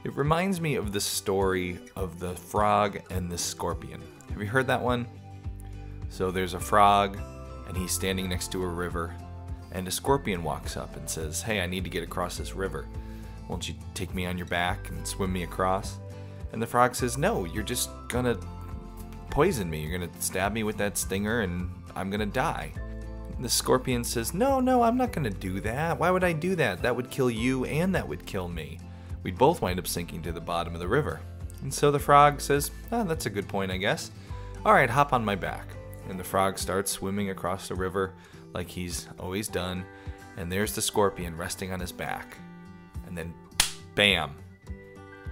It 0.04 0.14
reminds 0.16 0.60
me 0.60 0.74
of 0.74 0.92
the 0.92 1.00
story 1.00 1.78
of 1.96 2.20
the 2.20 2.34
frog 2.34 3.00
and 3.08 3.32
the 3.32 3.38
scorpion. 3.38 4.02
Have 4.28 4.40
you 4.40 4.46
heard 4.46 4.66
that 4.66 4.82
one? 4.82 5.06
So 6.10 6.30
there's 6.30 6.52
a 6.52 6.60
frog, 6.60 7.18
and 7.66 7.74
he's 7.74 7.92
standing 7.92 8.28
next 8.28 8.52
to 8.52 8.62
a 8.62 8.68
river, 8.68 9.14
and 9.72 9.88
a 9.88 9.90
scorpion 9.90 10.44
walks 10.44 10.76
up 10.76 10.94
and 10.96 11.08
says, 11.08 11.40
Hey, 11.40 11.62
I 11.62 11.66
need 11.66 11.84
to 11.84 11.90
get 11.90 12.04
across 12.04 12.36
this 12.36 12.54
river. 12.54 12.86
Won't 13.48 13.66
you 13.66 13.74
take 13.94 14.14
me 14.14 14.26
on 14.26 14.36
your 14.36 14.46
back 14.46 14.90
and 14.90 15.06
swim 15.06 15.32
me 15.32 15.42
across? 15.42 15.98
And 16.52 16.60
the 16.60 16.66
frog 16.66 16.94
says, 16.94 17.16
No, 17.16 17.46
you're 17.46 17.62
just 17.62 17.88
gonna 18.08 18.38
poison 19.30 19.70
me. 19.70 19.80
You're 19.80 19.98
gonna 19.98 20.12
stab 20.20 20.52
me 20.52 20.64
with 20.64 20.76
that 20.76 20.98
stinger, 20.98 21.40
and 21.40 21.70
I'm 21.96 22.10
gonna 22.10 22.26
die. 22.26 22.74
The 23.40 23.48
scorpion 23.48 24.04
says, 24.04 24.34
No, 24.34 24.60
no, 24.60 24.82
I'm 24.82 24.98
not 24.98 25.14
to 25.14 25.30
do 25.30 25.60
that. 25.60 25.98
Why 25.98 26.10
would 26.10 26.24
I 26.24 26.34
do 26.34 26.54
that? 26.56 26.82
That 26.82 26.94
would 26.94 27.10
kill 27.10 27.30
you 27.30 27.64
and 27.64 27.94
that 27.94 28.06
would 28.06 28.26
kill 28.26 28.48
me. 28.48 28.78
We'd 29.24 29.38
both 29.38 29.62
wind 29.62 29.80
up 29.80 29.88
sinking 29.88 30.22
to 30.22 30.32
the 30.32 30.40
bottom 30.40 30.74
of 30.74 30.80
the 30.80 30.86
river. 30.86 31.20
And 31.62 31.74
so 31.74 31.90
the 31.90 31.98
frog 31.98 32.40
says, 32.40 32.70
oh, 32.92 33.02
That's 33.02 33.26
a 33.26 33.30
good 33.30 33.48
point, 33.48 33.72
I 33.72 33.78
guess. 33.78 34.12
All 34.64 34.72
right, 34.74 34.88
hop 34.88 35.12
on 35.12 35.24
my 35.24 35.34
back. 35.34 35.66
And 36.08 36.20
the 36.20 36.24
frog 36.24 36.58
starts 36.58 36.92
swimming 36.92 37.30
across 37.30 37.66
the 37.66 37.74
river 37.74 38.12
like 38.52 38.68
he's 38.68 39.08
always 39.18 39.48
done. 39.48 39.84
And 40.36 40.52
there's 40.52 40.74
the 40.74 40.82
scorpion 40.82 41.36
resting 41.36 41.72
on 41.72 41.80
his 41.80 41.92
back. 41.92 42.36
And 43.06 43.16
then, 43.16 43.34
bam, 43.94 44.36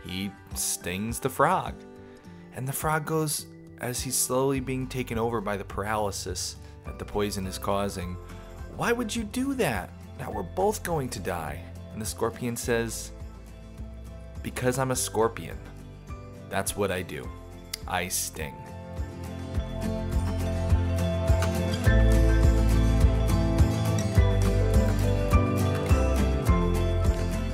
he 0.05 0.33
stings 0.55 1.21
the 1.21 1.29
frog. 1.29 1.75
And 2.55 2.67
the 2.67 2.73
frog 2.73 3.05
goes, 3.05 3.47
as 3.81 4.01
he's 4.01 4.17
slowly 4.17 4.61
being 4.61 4.87
taken 4.87 5.19
over 5.19 5.41
by 5.41 5.57
the 5.57 5.65
paralysis, 5.65 6.57
that 6.87 6.99
the 6.99 7.05
poison 7.05 7.47
is 7.47 7.59
causing. 7.59 8.17
Why 8.77 8.93
would 8.93 9.15
you 9.15 9.25
do 9.25 9.55
that? 9.55 9.91
Now 10.19 10.31
we're 10.31 10.43
both 10.43 10.83
going 10.83 11.09
to 11.11 11.21
die. 11.21 11.63
And 11.93 12.01
the 12.01 12.07
scorpion 12.07 12.57
says, 12.57 13.13
Because 14.43 14.79
I'm 14.79 14.91
a 14.91 14.97
scorpion. 14.97 15.59
That's 16.49 16.77
what 16.77 16.91
I 16.91 17.03
do. 17.03 17.29
I 17.87 18.09
sting. 18.09 18.55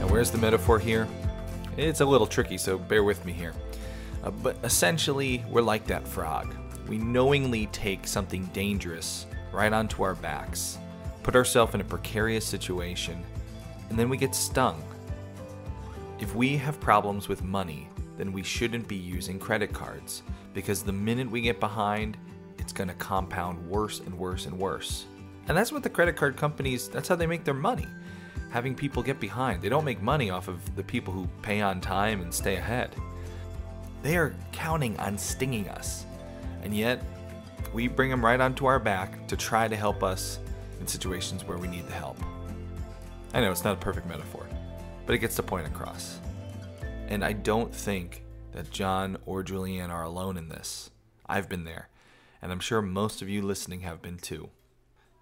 Now, 0.01 0.09
where's 0.09 0.31
the 0.31 0.39
metaphor 0.39 0.79
here? 0.79 1.07
It's 1.77 2.01
a 2.01 2.07
little 2.07 2.27
tricky, 2.27 2.59
so 2.59 2.79
bear 2.79 3.05
with 3.05 3.25
me 3.25 3.33
here. 3.33 3.55
Uh, 4.25 4.31
but 4.31 4.57
essentially, 4.65 5.45
we're 5.49 5.63
like 5.63 5.87
that 5.87 6.07
frog 6.07 6.55
we 6.89 6.99
knowingly 6.99 7.67
take 7.67 8.07
something 8.07 8.47
dangerous 8.47 9.27
right 9.53 9.73
onto 9.73 10.03
our 10.03 10.15
backs, 10.15 10.79
put 11.23 11.37
ourselves 11.37 11.75
in 11.75 11.81
a 11.81 11.85
precarious 11.85 12.45
situation, 12.45 13.23
and 13.91 13.99
then 13.99 14.09
we 14.09 14.17
get 14.17 14.35
stung. 14.35 14.83
If 16.21 16.35
we 16.35 16.57
have 16.57 16.81
problems 16.81 17.29
with 17.29 17.45
money, 17.45 17.89
then 18.17 18.33
we 18.33 18.43
shouldn't 18.43 18.89
be 18.89 18.97
using 18.97 19.39
credit 19.39 19.73
cards 19.73 20.23
because 20.53 20.83
the 20.83 20.93
minute 20.93 21.31
we 21.31 21.41
get 21.41 21.61
behind, 21.61 22.17
it's 22.59 22.73
going 22.73 22.89
to 22.89 22.95
compound 22.95 23.65
worse 23.69 24.01
and 24.01 24.19
worse 24.19 24.47
and 24.47 24.59
worse. 24.59 25.07
And 25.47 25.57
that's 25.57 25.71
what 25.71 25.83
the 25.83 25.91
credit 25.91 26.17
card 26.17 26.37
companies, 26.37 26.89
that's 26.89 27.09
how 27.09 27.15
they 27.15 27.27
make 27.27 27.45
their 27.45 27.55
money. 27.55 27.87
Having 28.51 28.75
people 28.75 29.03
get 29.03 29.21
behind. 29.21 29.63
They 29.63 29.69
don't 29.69 29.85
make 29.85 30.03
money 30.03 30.31
off 30.31 30.49
of 30.49 30.75
the 30.75 30.83
people 30.83 31.13
who 31.13 31.29
pay 31.43 31.61
on 31.61 31.81
time 31.81 32.21
and 32.21 32.35
stay 32.35 32.57
ahead. 32.57 32.95
They 34.03 34.17
are 34.17 34.35
counting 34.53 34.99
on 34.99 35.17
stinging 35.17 35.69
us 35.69 36.05
and 36.63 36.77
yet 36.77 37.03
we 37.73 37.89
bring 37.89 38.11
them 38.11 38.25
right 38.25 38.41
onto 38.41 38.67
our 38.67 38.79
back 38.79 39.27
to 39.29 39.37
try 39.37 39.69
to 39.69 39.77
help 39.77 40.03
us 40.03 40.39
in 40.81 40.87
situations 40.87 41.45
where 41.45 41.59
we 41.59 41.69
need 41.69 41.87
the 41.87 41.93
help. 41.93 42.19
I 43.35 43.41
know 43.41 43.51
it's 43.51 43.65
not 43.65 43.75
a 43.75 43.81
perfect 43.81 44.07
metaphor, 44.07 44.47
but 45.09 45.15
it 45.15 45.21
gets 45.21 45.37
the 45.37 45.43
point 45.43 45.67
across. 45.67 46.21
And 47.07 47.25
I 47.25 47.33
don't 47.33 47.75
think 47.75 48.25
that 48.53 48.71
John 48.71 49.17
or 49.25 49.43
Julianne 49.43 49.89
are 49.89 50.05
alone 50.05 50.37
in 50.37 50.51
this. 50.51 50.91
I've 51.25 51.49
been 51.49 51.65
there, 51.65 51.89
and 52.43 52.53
I'm 52.53 52.61
sure 52.61 52.83
most 52.83 53.23
of 53.23 53.29
you 53.29 53.41
listening 53.41 53.81
have 53.81 54.03
been 54.03 54.19
too. 54.19 54.51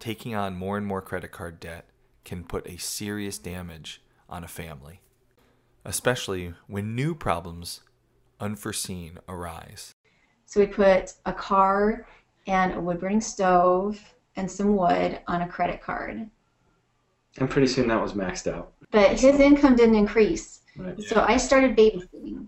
Taking 0.00 0.34
on 0.34 0.56
more 0.56 0.76
and 0.76 0.84
more 0.84 1.00
credit 1.00 1.30
card 1.30 1.60
debt 1.60 1.84
can 2.24 2.42
put 2.42 2.66
a 2.66 2.78
serious 2.78 3.38
damage 3.38 4.02
on 4.28 4.42
a 4.42 4.48
family, 4.48 5.02
especially 5.84 6.54
when 6.66 6.96
new 6.96 7.14
problems, 7.14 7.82
unforeseen, 8.40 9.20
arise. 9.28 9.94
So 10.46 10.58
we 10.58 10.66
put 10.66 11.12
a 11.26 11.32
car 11.32 12.08
and 12.48 12.74
a 12.74 12.80
wood 12.80 12.98
burning 12.98 13.20
stove 13.20 14.00
and 14.34 14.50
some 14.50 14.74
wood 14.74 15.20
on 15.28 15.42
a 15.42 15.48
credit 15.48 15.80
card. 15.80 16.28
And 17.38 17.48
pretty 17.48 17.68
soon 17.68 17.86
that 17.86 18.02
was 18.02 18.14
maxed 18.14 18.52
out. 18.52 18.72
But 18.96 19.20
his 19.20 19.40
income 19.40 19.76
didn't 19.76 19.96
increase. 19.96 20.62
Right. 20.74 20.98
So 21.02 21.22
I 21.28 21.36
started 21.36 21.76
babysitting. 21.76 22.46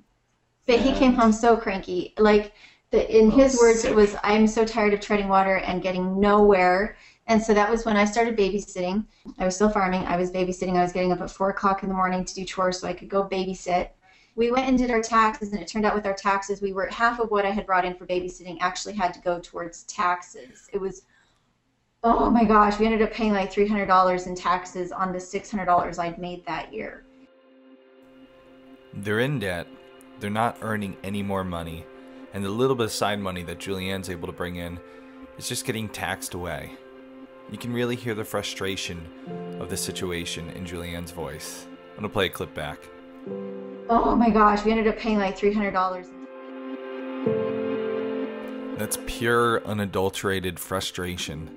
But 0.66 0.80
he 0.80 0.94
came 0.94 1.12
home 1.12 1.30
so 1.30 1.58
cranky. 1.58 2.14
Like 2.16 2.54
the, 2.90 3.00
in 3.14 3.26
oh, 3.26 3.36
his 3.36 3.54
Oh, 3.54 3.60
words, 3.60 3.80
sick. 3.82 3.90
it 3.90 3.94
was, 3.94 4.16
"I'm 4.22 4.46
so 4.46 4.64
tired 4.64 4.94
of 4.94 5.00
treading 5.00 5.28
water 5.28 5.56
and 5.56 5.82
getting 5.82 6.18
nowhere." 6.18 6.96
And 7.26 7.42
so 7.42 7.52
that 7.52 7.70
was 7.70 7.84
when 7.84 7.98
I 7.98 8.06
started 8.06 8.34
babysitting. 8.34 9.04
I 9.38 9.44
was 9.44 9.56
still 9.56 9.68
farming. 9.68 10.06
I 10.06 10.16
was 10.16 10.30
babysitting. 10.30 10.76
I 10.76 10.82
was 10.82 10.92
getting 10.92 11.12
up 11.12 11.20
at 11.20 11.30
four 11.30 11.50
o'clock 11.50 11.82
in 11.82 11.90
the 11.90 11.94
morning 11.94 12.24
to 12.24 12.34
do 12.34 12.46
chores 12.46 12.80
so 12.80 12.88
I 12.88 12.94
could 12.94 13.10
go 13.10 13.28
babysit. 13.28 13.90
We 14.34 14.50
went 14.50 14.68
and 14.68 14.78
did 14.78 14.90
our 14.90 15.02
taxes, 15.02 15.52
and 15.52 15.60
it 15.60 15.68
turned 15.68 15.84
out 15.84 15.94
with 15.94 16.06
our 16.06 16.14
taxes, 16.14 16.62
we 16.62 16.72
were 16.72 16.86
half 16.86 17.20
of 17.20 17.30
what 17.30 17.44
I 17.44 17.50
had 17.50 17.66
brought 17.66 17.84
in 17.84 17.94
for 17.94 18.06
babysitting 18.06 18.56
actually 18.60 18.94
had 18.94 19.12
to 19.12 19.20
go 19.20 19.38
towards 19.38 19.82
taxes. 19.82 20.70
It 20.72 20.80
was, 20.80 21.02
oh 22.04 22.30
my 22.30 22.44
gosh, 22.44 22.78
we 22.78 22.86
ended 22.86 23.02
up 23.02 23.12
paying 23.12 23.32
like 23.32 23.50
three 23.50 23.66
hundred 23.66 23.86
dollars 23.86 24.26
in 24.26 24.34
taxes 24.34 24.92
on 24.92 25.12
the 25.12 25.20
six 25.20 25.50
hundred 25.50 25.66
dollars 25.66 25.98
I'd 25.98 26.18
made 26.18 26.44
that 26.46 26.72
year. 26.72 27.04
They're 28.94 29.20
in 29.20 29.38
debt, 29.38 29.66
they're 30.20 30.30
not 30.30 30.58
earning 30.62 30.96
any 31.04 31.22
more 31.22 31.44
money, 31.44 31.84
and 32.34 32.44
the 32.44 32.48
little 32.48 32.76
bit 32.76 32.84
of 32.84 32.92
side 32.92 33.20
money 33.20 33.42
that 33.44 33.58
Julianne's 33.58 34.10
able 34.10 34.26
to 34.26 34.32
bring 34.32 34.56
in 34.56 34.78
is 35.36 35.48
just 35.48 35.64
getting 35.64 35.88
taxed 35.88 36.34
away. 36.34 36.72
You 37.50 37.58
can 37.58 37.72
really 37.72 37.96
hear 37.96 38.14
the 38.14 38.24
frustration 38.24 39.06
of 39.60 39.70
the 39.70 39.76
situation 39.76 40.50
in 40.50 40.66
Julianne's 40.66 41.10
voice. 41.10 41.66
I'm 41.90 41.96
gonna 41.96 42.08
play 42.08 42.26
a 42.26 42.30
clip 42.30 42.54
back. 42.54 42.78
Oh 43.90 44.14
my 44.16 44.30
gosh, 44.30 44.64
we 44.64 44.70
ended 44.70 44.86
up 44.86 44.98
paying 44.98 45.18
like 45.18 45.36
three 45.36 45.52
hundred 45.52 45.72
dollars. 45.72 46.06
That's 48.78 48.98
pure, 49.06 49.64
unadulterated 49.66 50.60
frustration. 50.60 51.50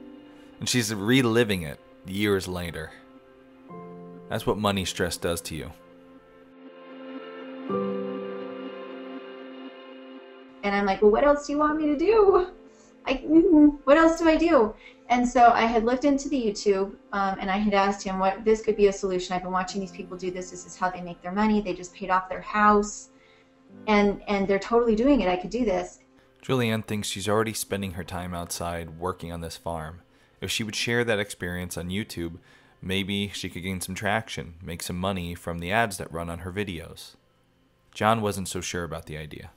And 0.61 0.69
she's 0.69 0.93
reliving 0.93 1.63
it 1.63 1.79
years 2.05 2.47
later. 2.47 2.91
That's 4.29 4.45
what 4.45 4.59
money 4.59 4.85
stress 4.85 5.17
does 5.17 5.41
to 5.41 5.55
you. 5.55 5.71
And 10.63 10.75
I'm 10.75 10.85
like, 10.85 11.01
well, 11.01 11.09
what 11.09 11.23
else 11.23 11.47
do 11.47 11.53
you 11.53 11.57
want 11.57 11.81
me 11.81 11.87
to 11.87 11.97
do? 11.97 12.51
I, 13.07 13.13
mm, 13.15 13.79
what 13.85 13.97
else 13.97 14.19
do 14.19 14.29
I 14.29 14.37
do? 14.37 14.75
And 15.09 15.27
so 15.27 15.47
I 15.47 15.63
had 15.63 15.83
looked 15.83 16.05
into 16.05 16.29
the 16.29 16.39
YouTube, 16.39 16.93
um, 17.11 17.37
and 17.39 17.49
I 17.49 17.57
had 17.57 17.73
asked 17.73 18.03
him 18.03 18.19
what 18.19 18.45
this 18.45 18.61
could 18.61 18.77
be 18.77 18.85
a 18.85 18.93
solution. 18.93 19.35
I've 19.35 19.41
been 19.41 19.51
watching 19.51 19.81
these 19.81 19.91
people 19.91 20.15
do 20.15 20.29
this. 20.29 20.51
This 20.51 20.67
is 20.67 20.77
how 20.77 20.91
they 20.91 21.01
make 21.01 21.23
their 21.23 21.31
money. 21.31 21.59
They 21.59 21.73
just 21.73 21.91
paid 21.95 22.11
off 22.11 22.29
their 22.29 22.41
house, 22.41 23.09
and 23.87 24.21
and 24.27 24.47
they're 24.47 24.59
totally 24.59 24.95
doing 24.95 25.21
it. 25.21 25.27
I 25.27 25.37
could 25.37 25.49
do 25.49 25.65
this. 25.65 26.01
Julianne 26.43 26.85
thinks 26.85 27.07
she's 27.07 27.27
already 27.27 27.53
spending 27.53 27.93
her 27.93 28.03
time 28.03 28.35
outside 28.35 28.99
working 28.99 29.31
on 29.31 29.41
this 29.41 29.57
farm. 29.57 30.01
If 30.41 30.49
she 30.51 30.63
would 30.63 30.75
share 30.75 31.03
that 31.03 31.19
experience 31.19 31.77
on 31.77 31.89
YouTube, 31.89 32.39
maybe 32.81 33.29
she 33.33 33.49
could 33.49 33.63
gain 33.63 33.79
some 33.79 33.95
traction, 33.95 34.55
make 34.61 34.81
some 34.81 34.97
money 34.97 35.35
from 35.35 35.59
the 35.59 35.71
ads 35.71 35.97
that 35.97 36.11
run 36.11 36.29
on 36.29 36.39
her 36.39 36.51
videos. 36.51 37.15
John 37.93 38.21
wasn't 38.21 38.47
so 38.47 38.59
sure 38.61 38.83
about 38.83 39.05
the 39.05 39.17
idea. 39.17 39.51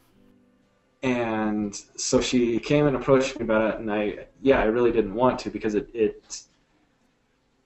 And 1.02 1.74
so 1.96 2.20
she 2.20 2.58
came 2.58 2.86
and 2.86 2.96
approached 2.96 3.38
me 3.38 3.44
about 3.44 3.74
it, 3.74 3.80
and 3.80 3.92
I, 3.92 4.26
yeah, 4.40 4.60
I 4.60 4.64
really 4.64 4.90
didn't 4.90 5.14
want 5.14 5.38
to 5.40 5.50
because 5.50 5.74
it, 5.74 5.90
it 5.92 6.42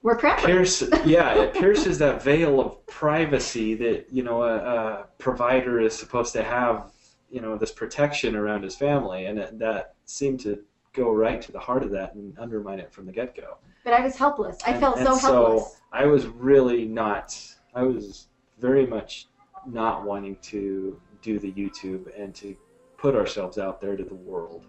We're 0.01 0.17
preppers. 0.17 0.43
pierces, 0.43 0.89
yeah, 1.05 1.35
it 1.35 1.53
pierces 1.53 1.97
that 1.99 2.21
veil 2.21 2.59
of 2.59 2.85
privacy 2.85 3.75
that 3.75 4.07
you 4.11 4.23
know 4.23 4.43
a, 4.43 4.57
a 4.57 5.05
provider 5.19 5.79
is 5.79 5.97
supposed 5.97 6.33
to 6.33 6.43
have, 6.43 6.91
you 7.29 7.39
know, 7.39 7.57
this 7.57 7.71
protection 7.71 8.35
around 8.35 8.63
his 8.63 8.75
family, 8.75 9.25
and 9.25 9.39
it, 9.39 9.57
that 9.59 9.95
seemed 10.05 10.41
to 10.41 10.59
go 10.93 11.11
right 11.11 11.41
to 11.41 11.51
the 11.51 11.59
heart 11.59 11.83
of 11.83 11.91
that 11.91 12.15
and 12.15 12.37
undermine 12.39 12.79
it 12.79 12.91
from 12.91 13.05
the 13.05 13.11
get-go. 13.11 13.57
But 13.83 13.93
I 13.93 14.01
was 14.01 14.15
helpless. 14.17 14.57
I 14.65 14.71
And- 14.71 14.79
felt 14.79 14.97
and 14.97 15.05
so 15.05 15.15
helpless. 15.15 15.63
So 15.63 15.77
I 15.91 16.05
was 16.05 16.27
really 16.27 16.85
not. 16.85 17.37
I 17.75 17.83
was 17.83 18.27
very 18.59 18.85
much 18.85 19.27
not 19.65 20.03
wanting 20.03 20.37
to 20.37 20.99
do 21.21 21.39
the 21.39 21.51
YouTube 21.51 22.11
and 22.17 22.33
to 22.35 22.55
put 22.97 23.15
ourselves 23.15 23.57
out 23.57 23.79
there 23.79 23.95
to 23.95 24.03
the 24.03 24.15
world. 24.15 24.65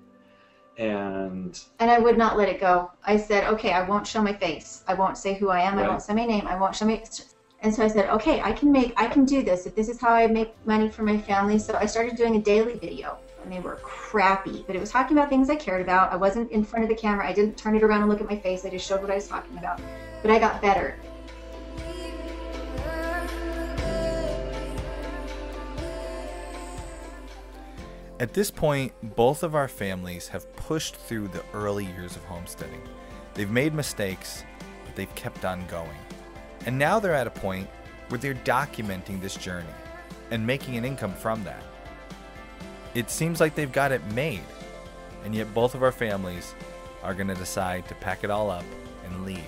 And 0.78 1.62
And 1.78 1.90
I 1.90 1.98
would 1.98 2.16
not 2.16 2.36
let 2.36 2.48
it 2.48 2.60
go. 2.60 2.90
I 3.04 3.16
said, 3.16 3.44
okay, 3.52 3.72
I 3.72 3.82
won't 3.82 4.06
show 4.06 4.22
my 4.22 4.32
face. 4.32 4.84
I 4.86 4.94
won't 4.94 5.18
say 5.18 5.34
who 5.34 5.48
I 5.50 5.60
am. 5.60 5.78
I 5.78 5.86
won't 5.86 6.02
say 6.02 6.14
my 6.14 6.24
name. 6.24 6.46
I 6.46 6.56
won't 6.56 6.74
show 6.74 6.86
my. 6.86 7.02
And 7.62 7.74
so 7.74 7.84
I 7.84 7.88
said, 7.88 8.08
okay, 8.08 8.40
I 8.40 8.52
can 8.52 8.72
make, 8.72 8.94
I 8.96 9.06
can 9.06 9.26
do 9.26 9.42
this. 9.42 9.66
If 9.66 9.74
this 9.74 9.88
is 9.90 10.00
how 10.00 10.14
I 10.14 10.26
make 10.26 10.54
money 10.66 10.88
for 10.88 11.02
my 11.02 11.18
family, 11.18 11.58
so 11.58 11.74
I 11.74 11.84
started 11.84 12.16
doing 12.16 12.36
a 12.36 12.40
daily 12.40 12.78
video, 12.78 13.18
and 13.42 13.52
they 13.52 13.60
were 13.60 13.76
crappy, 13.76 14.64
but 14.66 14.76
it 14.76 14.80
was 14.80 14.90
talking 14.90 15.16
about 15.16 15.28
things 15.28 15.50
I 15.50 15.56
cared 15.56 15.80
about. 15.80 16.12
I 16.12 16.16
wasn't 16.16 16.50
in 16.50 16.64
front 16.64 16.84
of 16.84 16.88
the 16.88 16.94
camera. 16.94 17.26
I 17.26 17.32
didn't 17.32 17.56
turn 17.56 17.74
it 17.76 17.82
around 17.82 18.02
and 18.02 18.10
look 18.10 18.20
at 18.20 18.28
my 18.28 18.38
face. 18.38 18.64
I 18.64 18.70
just 18.70 18.86
showed 18.86 19.00
what 19.00 19.10
I 19.10 19.14
was 19.16 19.28
talking 19.28 19.56
about. 19.58 19.80
But 20.22 20.30
I 20.30 20.38
got 20.38 20.60
better. 20.60 20.96
At 28.20 28.34
this 28.34 28.50
point, 28.50 28.92
both 29.16 29.42
of 29.42 29.54
our 29.54 29.66
families 29.66 30.28
have 30.28 30.54
pushed 30.54 30.94
through 30.94 31.28
the 31.28 31.42
early 31.54 31.86
years 31.86 32.16
of 32.16 32.24
homesteading. 32.24 32.82
They've 33.32 33.50
made 33.50 33.72
mistakes, 33.72 34.44
but 34.84 34.94
they've 34.94 35.14
kept 35.14 35.46
on 35.46 35.66
going. 35.68 35.96
And 36.66 36.78
now 36.78 37.00
they're 37.00 37.14
at 37.14 37.26
a 37.26 37.30
point 37.30 37.66
where 38.08 38.18
they're 38.18 38.34
documenting 38.34 39.22
this 39.22 39.36
journey 39.36 39.66
and 40.30 40.46
making 40.46 40.76
an 40.76 40.84
income 40.84 41.14
from 41.14 41.42
that. 41.44 41.62
It 42.94 43.10
seems 43.10 43.40
like 43.40 43.54
they've 43.54 43.70
got 43.70 43.92
it 43.92 44.04
made, 44.12 44.42
and 45.24 45.34
yet 45.34 45.52
both 45.54 45.74
of 45.74 45.82
our 45.82 45.92
families 45.92 46.54
are 47.02 47.14
going 47.14 47.28
to 47.28 47.34
decide 47.34 47.86
to 47.88 47.94
pack 47.94 48.24
it 48.24 48.30
all 48.30 48.50
up 48.50 48.64
and 49.04 49.24
leave, 49.24 49.38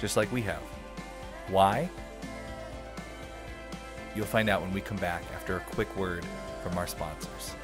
just 0.00 0.16
like 0.16 0.30
we 0.30 0.42
have. 0.42 0.62
Why? 1.48 1.88
You'll 4.14 4.26
find 4.26 4.50
out 4.50 4.60
when 4.60 4.72
we 4.72 4.82
come 4.82 4.98
back 4.98 5.22
after 5.34 5.56
a 5.56 5.60
quick 5.60 5.94
word 5.96 6.26
from 6.62 6.76
our 6.76 6.86
sponsors. 6.86 7.54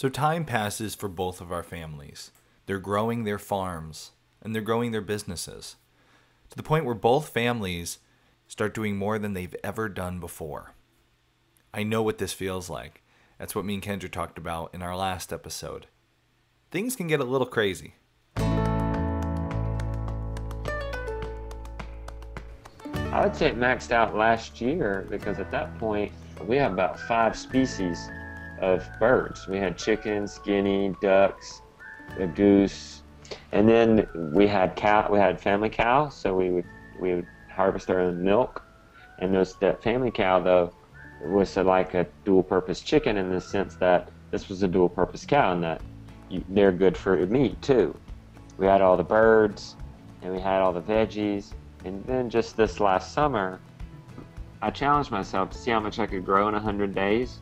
So 0.00 0.08
time 0.08 0.46
passes 0.46 0.94
for 0.94 1.10
both 1.10 1.42
of 1.42 1.52
our 1.52 1.62
families. 1.62 2.30
They're 2.64 2.78
growing 2.78 3.24
their 3.24 3.38
farms 3.38 4.12
and 4.40 4.54
they're 4.54 4.62
growing 4.62 4.92
their 4.92 5.02
businesses 5.02 5.76
to 6.48 6.56
the 6.56 6.62
point 6.62 6.86
where 6.86 6.94
both 6.94 7.28
families 7.28 7.98
start 8.48 8.72
doing 8.72 8.96
more 8.96 9.18
than 9.18 9.34
they've 9.34 9.54
ever 9.62 9.90
done 9.90 10.18
before. 10.18 10.72
I 11.74 11.82
know 11.82 12.00
what 12.00 12.16
this 12.16 12.32
feels 12.32 12.70
like. 12.70 13.02
That's 13.38 13.54
what 13.54 13.66
me 13.66 13.74
and 13.74 13.82
Kendra 13.82 14.10
talked 14.10 14.38
about 14.38 14.72
in 14.72 14.80
our 14.80 14.96
last 14.96 15.34
episode. 15.34 15.86
Things 16.70 16.96
can 16.96 17.06
get 17.06 17.20
a 17.20 17.24
little 17.24 17.46
crazy. 17.46 17.92
I 23.12 23.20
would 23.22 23.36
say 23.36 23.48
it 23.48 23.58
maxed 23.58 23.92
out 23.92 24.16
last 24.16 24.62
year 24.62 25.06
because 25.10 25.38
at 25.38 25.50
that 25.50 25.78
point 25.78 26.10
we 26.46 26.56
have 26.56 26.72
about 26.72 26.98
five 27.00 27.36
species 27.36 28.08
of 28.60 28.86
birds. 28.98 29.48
We 29.48 29.58
had 29.58 29.76
chickens, 29.76 30.38
guinea, 30.38 30.94
ducks, 31.00 31.62
a 32.18 32.26
goose, 32.26 33.02
and 33.52 33.68
then 33.68 34.06
we 34.14 34.46
had 34.46 34.76
cow. 34.76 35.08
We 35.10 35.18
had 35.18 35.40
family 35.40 35.70
cow, 35.70 36.08
so 36.08 36.34
we 36.34 36.50
would 36.50 36.66
we 36.98 37.14
would 37.14 37.26
harvest 37.48 37.90
our 37.90 38.00
own 38.00 38.22
milk. 38.22 38.62
And 39.18 39.34
those 39.34 39.54
that 39.56 39.82
family 39.82 40.10
cow 40.10 40.40
though 40.40 40.72
was 41.20 41.56
a, 41.56 41.62
like 41.62 41.94
a 41.94 42.06
dual-purpose 42.24 42.80
chicken 42.80 43.16
in 43.18 43.30
the 43.30 43.40
sense 43.40 43.76
that 43.76 44.08
this 44.30 44.48
was 44.48 44.62
a 44.62 44.68
dual-purpose 44.68 45.26
cow 45.26 45.52
and 45.52 45.62
that 45.62 45.82
you, 46.30 46.42
they're 46.48 46.72
good 46.72 46.96
for 46.96 47.14
meat 47.26 47.60
too. 47.60 47.94
We 48.56 48.66
had 48.66 48.80
all 48.80 48.96
the 48.96 49.04
birds, 49.04 49.76
and 50.22 50.32
we 50.32 50.40
had 50.40 50.60
all 50.60 50.72
the 50.72 50.82
veggies, 50.82 51.52
and 51.84 52.04
then 52.04 52.30
just 52.30 52.56
this 52.56 52.80
last 52.80 53.12
summer, 53.12 53.60
I 54.62 54.70
challenged 54.70 55.10
myself 55.10 55.50
to 55.50 55.58
see 55.58 55.70
how 55.70 55.80
much 55.80 55.98
I 55.98 56.06
could 56.06 56.24
grow 56.24 56.48
in 56.48 56.54
100 56.54 56.94
days. 56.94 57.40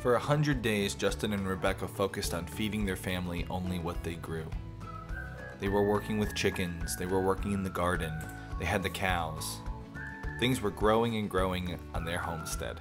For 0.00 0.14
a 0.14 0.18
hundred 0.20 0.62
days, 0.62 0.94
Justin 0.94 1.32
and 1.32 1.46
Rebecca 1.48 1.88
focused 1.88 2.32
on 2.32 2.46
feeding 2.46 2.86
their 2.86 2.94
family 2.94 3.44
only 3.50 3.80
what 3.80 4.02
they 4.04 4.14
grew. 4.14 4.46
They 5.58 5.68
were 5.68 5.82
working 5.82 6.18
with 6.18 6.36
chickens, 6.36 6.96
they 6.96 7.06
were 7.06 7.20
working 7.20 7.50
in 7.50 7.64
the 7.64 7.70
garden, 7.70 8.12
they 8.60 8.64
had 8.64 8.84
the 8.84 8.90
cows. 8.90 9.56
Things 10.38 10.60
were 10.60 10.70
growing 10.70 11.16
and 11.16 11.28
growing 11.28 11.76
on 11.94 12.04
their 12.04 12.18
homestead. 12.18 12.78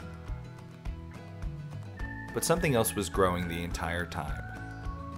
But 2.36 2.44
something 2.44 2.76
else 2.76 2.96
was 2.96 3.10
growing 3.10 3.48
the 3.48 3.64
entire 3.64 4.06
time. 4.06 4.44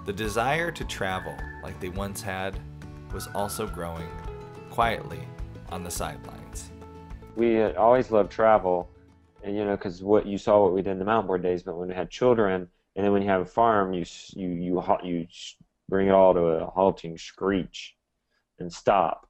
The 0.06 0.14
desire 0.14 0.72
to 0.72 0.86
travel, 0.86 1.36
like 1.64 1.82
they 1.82 1.90
once 1.90 2.22
had, 2.22 2.58
was 3.14 3.28
also 3.36 3.68
growing 3.68 4.08
quietly 4.70 5.20
on 5.70 5.84
the 5.84 5.92
sidelines. 5.92 6.72
We 7.36 7.62
always 7.62 8.10
loved 8.10 8.32
travel, 8.32 8.90
and 9.44 9.56
you 9.56 9.66
know, 9.66 9.76
because 9.76 10.04
what 10.04 10.26
you 10.26 10.38
saw 10.38 10.64
what 10.64 10.74
we 10.74 10.82
did 10.82 10.92
in 10.92 11.00
the 11.00 11.06
mountain 11.06 11.28
board 11.28 11.44
days, 11.44 11.64
but 11.64 11.78
when 11.78 11.90
we 11.90 11.96
had 11.96 12.10
children, 12.10 12.68
and 12.96 13.06
then 13.06 13.12
when 13.12 13.22
you 13.22 13.30
have 13.30 13.42
a 13.42 13.46
farm, 13.46 13.94
you 13.94 14.06
you 14.36 14.50
you 14.50 14.84
you 15.04 15.28
bring 15.88 16.08
it 16.08 16.12
all 16.12 16.34
to 16.34 16.40
a 16.40 16.66
halting 16.66 17.18
screech, 17.18 17.96
and 18.60 18.72
stop. 18.72 19.28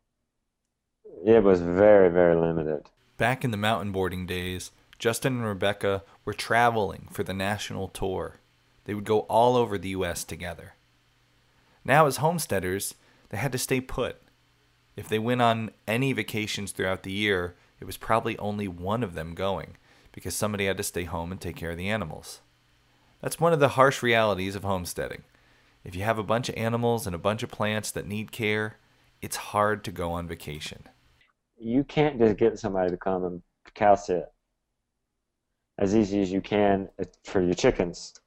It 1.26 1.44
was 1.44 1.62
very 1.62 2.10
very 2.10 2.36
limited. 2.36 2.90
Back 3.18 3.44
in 3.44 3.52
the 3.52 3.58
mountain 3.58 3.92
boarding 3.92 4.26
days, 4.26 4.72
Justin 4.98 5.38
and 5.38 5.46
Rebecca 5.46 6.04
were 6.26 6.34
traveling 6.34 7.08
for 7.12 7.24
the 7.24 7.34
national 7.34 7.90
tour. 7.90 8.40
They 8.86 8.94
would 8.94 9.06
go 9.06 9.20
all 9.22 9.56
over 9.56 9.78
the 9.78 9.90
U.S. 9.90 10.24
together. 10.24 10.74
Now, 11.86 12.08
as 12.08 12.18
homesteaders, 12.18 12.96
they 13.30 13.38
had 13.38 13.52
to 13.52 13.58
stay 13.58 13.82
put. 13.82 14.22
If 14.96 15.08
they 15.08 15.20
went 15.20 15.42
on 15.42 15.72
any 15.88 16.12
vacations 16.14 16.72
throughout 16.72 17.04
the 17.04 17.12
year, 17.12 17.56
it 17.80 17.86
was 17.86 17.98
probably 17.98 18.38
only 18.38 18.68
one 18.68 19.04
of 19.04 19.14
them 19.14 19.36
going 19.36 19.78
because 20.20 20.36
somebody 20.36 20.66
had 20.66 20.76
to 20.76 20.84
stay 20.84 21.06
home 21.06 21.32
and 21.32 21.40
take 21.40 21.56
care 21.56 21.72
of 21.72 21.78
the 21.78 21.88
animals. 21.88 22.42
That's 23.22 23.40
one 23.40 23.54
of 23.54 23.62
the 23.62 23.70
harsh 23.70 24.04
realities 24.04 24.54
of 24.54 24.66
homesteading. 24.66 25.24
If 25.86 25.96
you 25.96 26.04
have 26.04 26.20
a 26.20 26.24
bunch 26.24 26.50
of 26.50 26.56
animals 26.58 27.06
and 27.06 27.16
a 27.16 27.20
bunch 27.20 27.42
of 27.42 27.50
plants 27.50 27.90
that 27.92 28.06
need 28.06 28.34
care, 28.34 28.76
it's 29.22 29.38
hard 29.38 29.82
to 29.86 29.94
go 29.94 30.12
on 30.12 30.28
vacation. 30.28 30.84
You 31.58 31.86
can't 31.86 32.20
just 32.20 32.36
get 32.36 32.60
somebody 32.60 32.92
to 32.92 32.98
come 32.98 33.24
and 33.24 33.42
cow 33.76 33.96
sit 33.96 34.30
as 35.78 35.96
easy 35.96 36.22
as 36.22 36.34
you 36.34 36.42
can 36.42 36.90
for 37.24 37.42
your 37.42 37.54
chickens. 37.54 38.20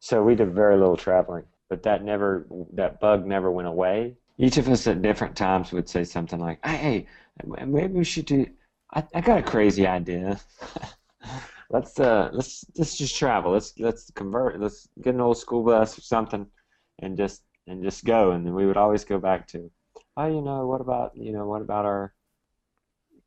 So 0.00 0.22
we 0.22 0.34
did 0.34 0.54
very 0.54 0.78
little 0.78 0.96
traveling, 0.96 1.44
but 1.68 1.82
that 1.82 2.02
never 2.02 2.46
that 2.72 2.98
bug 2.98 3.26
never 3.26 3.50
went 3.50 3.68
away. 3.68 4.16
Each 4.38 4.56
of 4.56 4.70
us 4.70 4.86
at 4.86 5.02
different 5.02 5.36
times 5.36 5.70
would 5.70 5.86
say 5.86 6.04
something 6.04 6.40
like, 6.40 6.64
"Hey, 6.64 7.06
maybe 7.44 7.92
we 7.92 8.04
should 8.04 8.24
do. 8.24 8.46
I, 8.94 9.04
I 9.14 9.20
got 9.20 9.38
a 9.38 9.42
crazy 9.42 9.86
idea. 9.86 10.40
let's 11.70 11.98
uh 11.98 12.30
let's 12.32 12.64
let's 12.76 12.96
just 12.96 13.16
travel. 13.16 13.52
Let's 13.52 13.74
let's 13.78 14.10
convert. 14.12 14.60
Let's 14.60 14.88
get 15.02 15.14
an 15.14 15.20
old 15.20 15.38
school 15.38 15.64
bus 15.64 15.98
or 15.98 16.02
something, 16.02 16.46
and 17.00 17.16
just 17.16 17.42
and 17.66 17.82
just 17.82 18.04
go. 18.04 18.30
And 18.30 18.46
then 18.46 18.54
we 18.54 18.66
would 18.66 18.76
always 18.76 19.04
go 19.04 19.18
back 19.18 19.48
to, 19.48 19.70
oh, 20.16 20.26
you 20.26 20.40
know, 20.40 20.66
what 20.66 20.80
about 20.80 21.16
you 21.16 21.32
know 21.32 21.46
what 21.46 21.62
about 21.62 21.84
our 21.84 22.14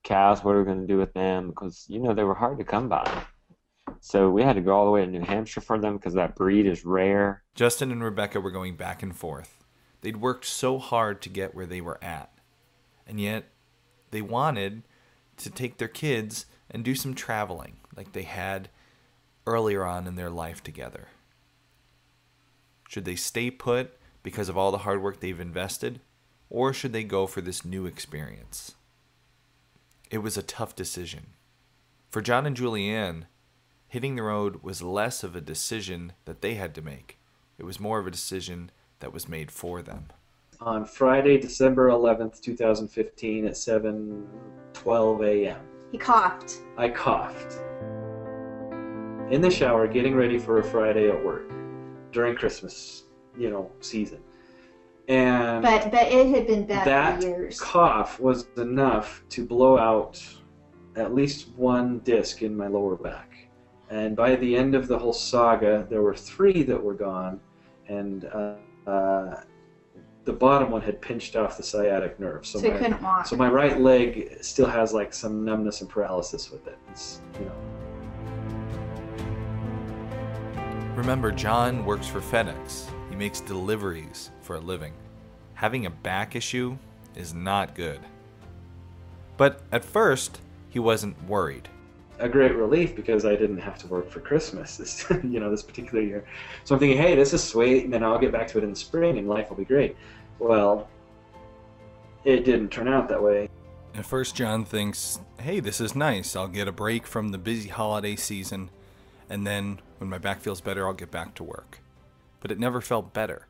cows? 0.03 0.43
What 0.43 0.55
are 0.55 0.59
we 0.59 0.65
going 0.65 0.81
to 0.81 0.87
do 0.87 0.97
with 0.97 1.13
them? 1.13 1.49
Because 1.49 1.85
you 1.89 1.99
know 1.99 2.13
they 2.13 2.23
were 2.23 2.35
hard 2.35 2.57
to 2.59 2.63
come 2.63 2.87
by. 2.87 3.23
So 3.99 4.29
we 4.29 4.43
had 4.43 4.55
to 4.55 4.61
go 4.61 4.75
all 4.75 4.85
the 4.85 4.91
way 4.91 5.03
to 5.03 5.11
New 5.11 5.21
Hampshire 5.21 5.61
for 5.61 5.79
them 5.79 5.97
because 5.97 6.13
that 6.13 6.35
breed 6.35 6.65
is 6.65 6.85
rare. 6.85 7.43
Justin 7.55 7.91
and 7.91 8.03
Rebecca 8.03 8.39
were 8.39 8.51
going 8.51 8.75
back 8.75 9.01
and 9.01 9.15
forth. 9.15 9.63
They'd 10.01 10.17
worked 10.17 10.45
so 10.45 10.77
hard 10.77 11.21
to 11.23 11.29
get 11.29 11.55
where 11.55 11.65
they 11.65 11.81
were 11.81 12.01
at. 12.03 12.31
And 13.07 13.19
yet, 13.19 13.45
they 14.11 14.21
wanted 14.21 14.83
to 15.37 15.49
take 15.49 15.77
their 15.77 15.87
kids 15.87 16.45
and 16.69 16.83
do 16.83 16.95
some 16.95 17.13
traveling 17.13 17.77
like 17.95 18.11
they 18.11 18.23
had 18.23 18.69
earlier 19.45 19.85
on 19.85 20.07
in 20.07 20.15
their 20.15 20.29
life 20.29 20.61
together. 20.63 21.07
Should 22.89 23.05
they 23.05 23.15
stay 23.15 23.49
put 23.49 23.97
because 24.23 24.49
of 24.49 24.57
all 24.57 24.71
the 24.71 24.79
hard 24.79 25.01
work 25.01 25.19
they've 25.19 25.39
invested, 25.39 26.01
or 26.49 26.73
should 26.73 26.93
they 26.93 27.03
go 27.03 27.27
for 27.27 27.41
this 27.41 27.65
new 27.65 27.85
experience? 27.85 28.75
It 30.09 30.19
was 30.19 30.37
a 30.37 30.43
tough 30.43 30.75
decision. 30.75 31.27
For 32.09 32.21
John 32.21 32.45
and 32.45 32.55
Julianne, 32.55 33.25
hitting 33.87 34.15
the 34.15 34.23
road 34.23 34.63
was 34.63 34.81
less 34.81 35.23
of 35.23 35.35
a 35.35 35.41
decision 35.41 36.13
that 36.25 36.41
they 36.41 36.55
had 36.55 36.73
to 36.75 36.81
make. 36.81 37.17
It 37.57 37.63
was 37.63 37.79
more 37.79 37.99
of 37.99 38.07
a 38.07 38.11
decision 38.11 38.71
that 38.99 39.13
was 39.13 39.27
made 39.27 39.51
for 39.51 39.81
them. 39.81 40.07
On 40.59 40.85
Friday, 40.85 41.37
December 41.37 41.89
11th, 41.89 42.41
2015, 42.41 43.45
at 43.45 43.53
7:12 43.53 45.25
a.m., 45.25 45.59
He 45.91 45.97
coughed. 45.97 46.61
I 46.77 46.89
coughed. 46.89 47.61
In 49.29 49.41
the 49.41 49.51
shower, 49.51 49.87
getting 49.87 50.15
ready 50.15 50.39
for 50.39 50.59
a 50.59 50.63
Friday 50.63 51.09
at 51.09 51.23
work 51.23 51.51
during 52.11 52.35
Christmas, 52.35 53.03
you 53.37 53.49
know, 53.51 53.69
season. 53.81 54.19
And 55.07 55.61
But 55.61 55.91
but 55.91 56.07
it 56.07 56.27
had 56.27 56.47
been 56.47 56.65
bad 56.65 56.87
that 56.87 57.21
for 57.21 57.27
years. 57.27 57.59
cough 57.59 58.19
was 58.19 58.47
enough 58.57 59.23
to 59.29 59.45
blow 59.45 59.77
out 59.77 60.21
at 60.95 61.13
least 61.13 61.49
one 61.55 61.99
disc 61.99 62.41
in 62.41 62.57
my 62.57 62.67
lower 62.67 62.95
back. 62.95 63.47
And 63.89 64.15
by 64.15 64.35
the 64.35 64.55
end 64.57 64.73
of 64.75 64.87
the 64.87 64.97
whole 64.97 65.13
saga, 65.13 65.85
there 65.89 66.01
were 66.01 66.15
three 66.15 66.63
that 66.63 66.81
were 66.81 66.95
gone, 66.95 67.39
and 67.87 68.25
uh, 68.25 68.55
uh, 68.89 69.41
the 70.27 70.33
bottom 70.33 70.69
one 70.69 70.81
had 70.81 71.01
pinched 71.01 71.37
off 71.37 71.55
the 71.55 71.63
sciatic 71.63 72.19
nerve. 72.19 72.45
So, 72.45 72.59
So 72.59 72.65
he 72.65 72.73
my, 72.73 72.77
couldn't 72.77 73.01
walk. 73.01 73.25
So 73.25 73.37
my 73.37 73.47
right 73.47 73.79
leg 73.79 74.37
still 74.41 74.67
has 74.67 74.93
like 74.93 75.13
some 75.13 75.45
numbness 75.45 75.79
and 75.79 75.89
paralysis 75.89 76.51
with 76.51 76.67
it. 76.67 76.77
It's, 76.91 77.21
you 77.39 77.45
know. 77.45 77.55
Remember, 80.95 81.31
John 81.31 81.85
works 81.85 82.07
for 82.07 82.19
FedEx. 82.19 82.89
He 83.09 83.15
makes 83.15 83.39
deliveries 83.39 84.31
for 84.41 84.57
a 84.57 84.59
living. 84.59 84.93
Having 85.53 85.85
a 85.85 85.91
back 85.91 86.35
issue 86.35 86.77
is 87.15 87.33
not 87.33 87.73
good. 87.73 88.01
But 89.37 89.61
at 89.71 89.85
first, 89.85 90.41
he 90.69 90.79
wasn't 90.79 91.23
worried. 91.23 91.69
a 92.19 92.27
great 92.27 92.55
relief 92.55 92.95
because 92.95 93.25
I 93.25 93.35
didn't 93.35 93.59
have 93.59 93.77
to 93.79 93.87
work 93.87 94.09
for 94.09 94.19
Christmas 94.19 94.77
this 94.77 95.05
you 95.23 95.39
know 95.39 95.49
this 95.51 95.63
particular 95.63 96.03
year. 96.03 96.25
So 96.63 96.75
I'm 96.75 96.79
thinking, 96.79 96.97
hey, 96.97 97.15
this 97.15 97.33
is 97.33 97.43
sweet, 97.43 97.85
and 97.85 97.93
then 97.93 98.03
I'll 98.03 98.19
get 98.19 98.31
back 98.31 98.47
to 98.49 98.57
it 98.57 98.63
in 98.63 98.71
the 98.71 98.75
spring, 98.75 99.19
and 99.19 99.29
life 99.29 99.49
will 99.49 99.57
be 99.57 99.65
great. 99.65 99.95
Well, 100.39 100.87
it 102.23 102.43
didn't 102.45 102.69
turn 102.69 102.87
out 102.87 103.09
that 103.09 103.21
way. 103.21 103.49
At 103.95 104.05
first, 104.05 104.35
John 104.35 104.63
thinks, 104.63 105.19
hey, 105.39 105.59
this 105.59 105.81
is 105.81 105.95
nice. 105.95 106.35
I'll 106.35 106.47
get 106.47 106.67
a 106.67 106.71
break 106.71 107.07
from 107.07 107.29
the 107.29 107.37
busy 107.37 107.69
holiday 107.69 108.15
season, 108.15 108.69
and 109.29 109.47
then 109.47 109.79
when 109.97 110.09
my 110.09 110.19
back 110.19 110.41
feels 110.41 110.61
better, 110.61 110.85
I'll 110.85 110.93
get 110.93 111.09
back 111.09 111.33
to 111.35 111.43
work. 111.43 111.79
But 112.39 112.51
it 112.51 112.59
never 112.59 112.81
felt 112.81 113.13
better. 113.13 113.47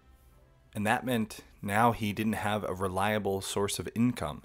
And 0.74 0.86
that 0.86 1.06
meant 1.06 1.40
now 1.62 1.92
he 1.92 2.14
didn't 2.14 2.34
have 2.34 2.64
a 2.64 2.74
reliable 2.74 3.42
source 3.42 3.80
of 3.80 3.90
income. 3.96 4.44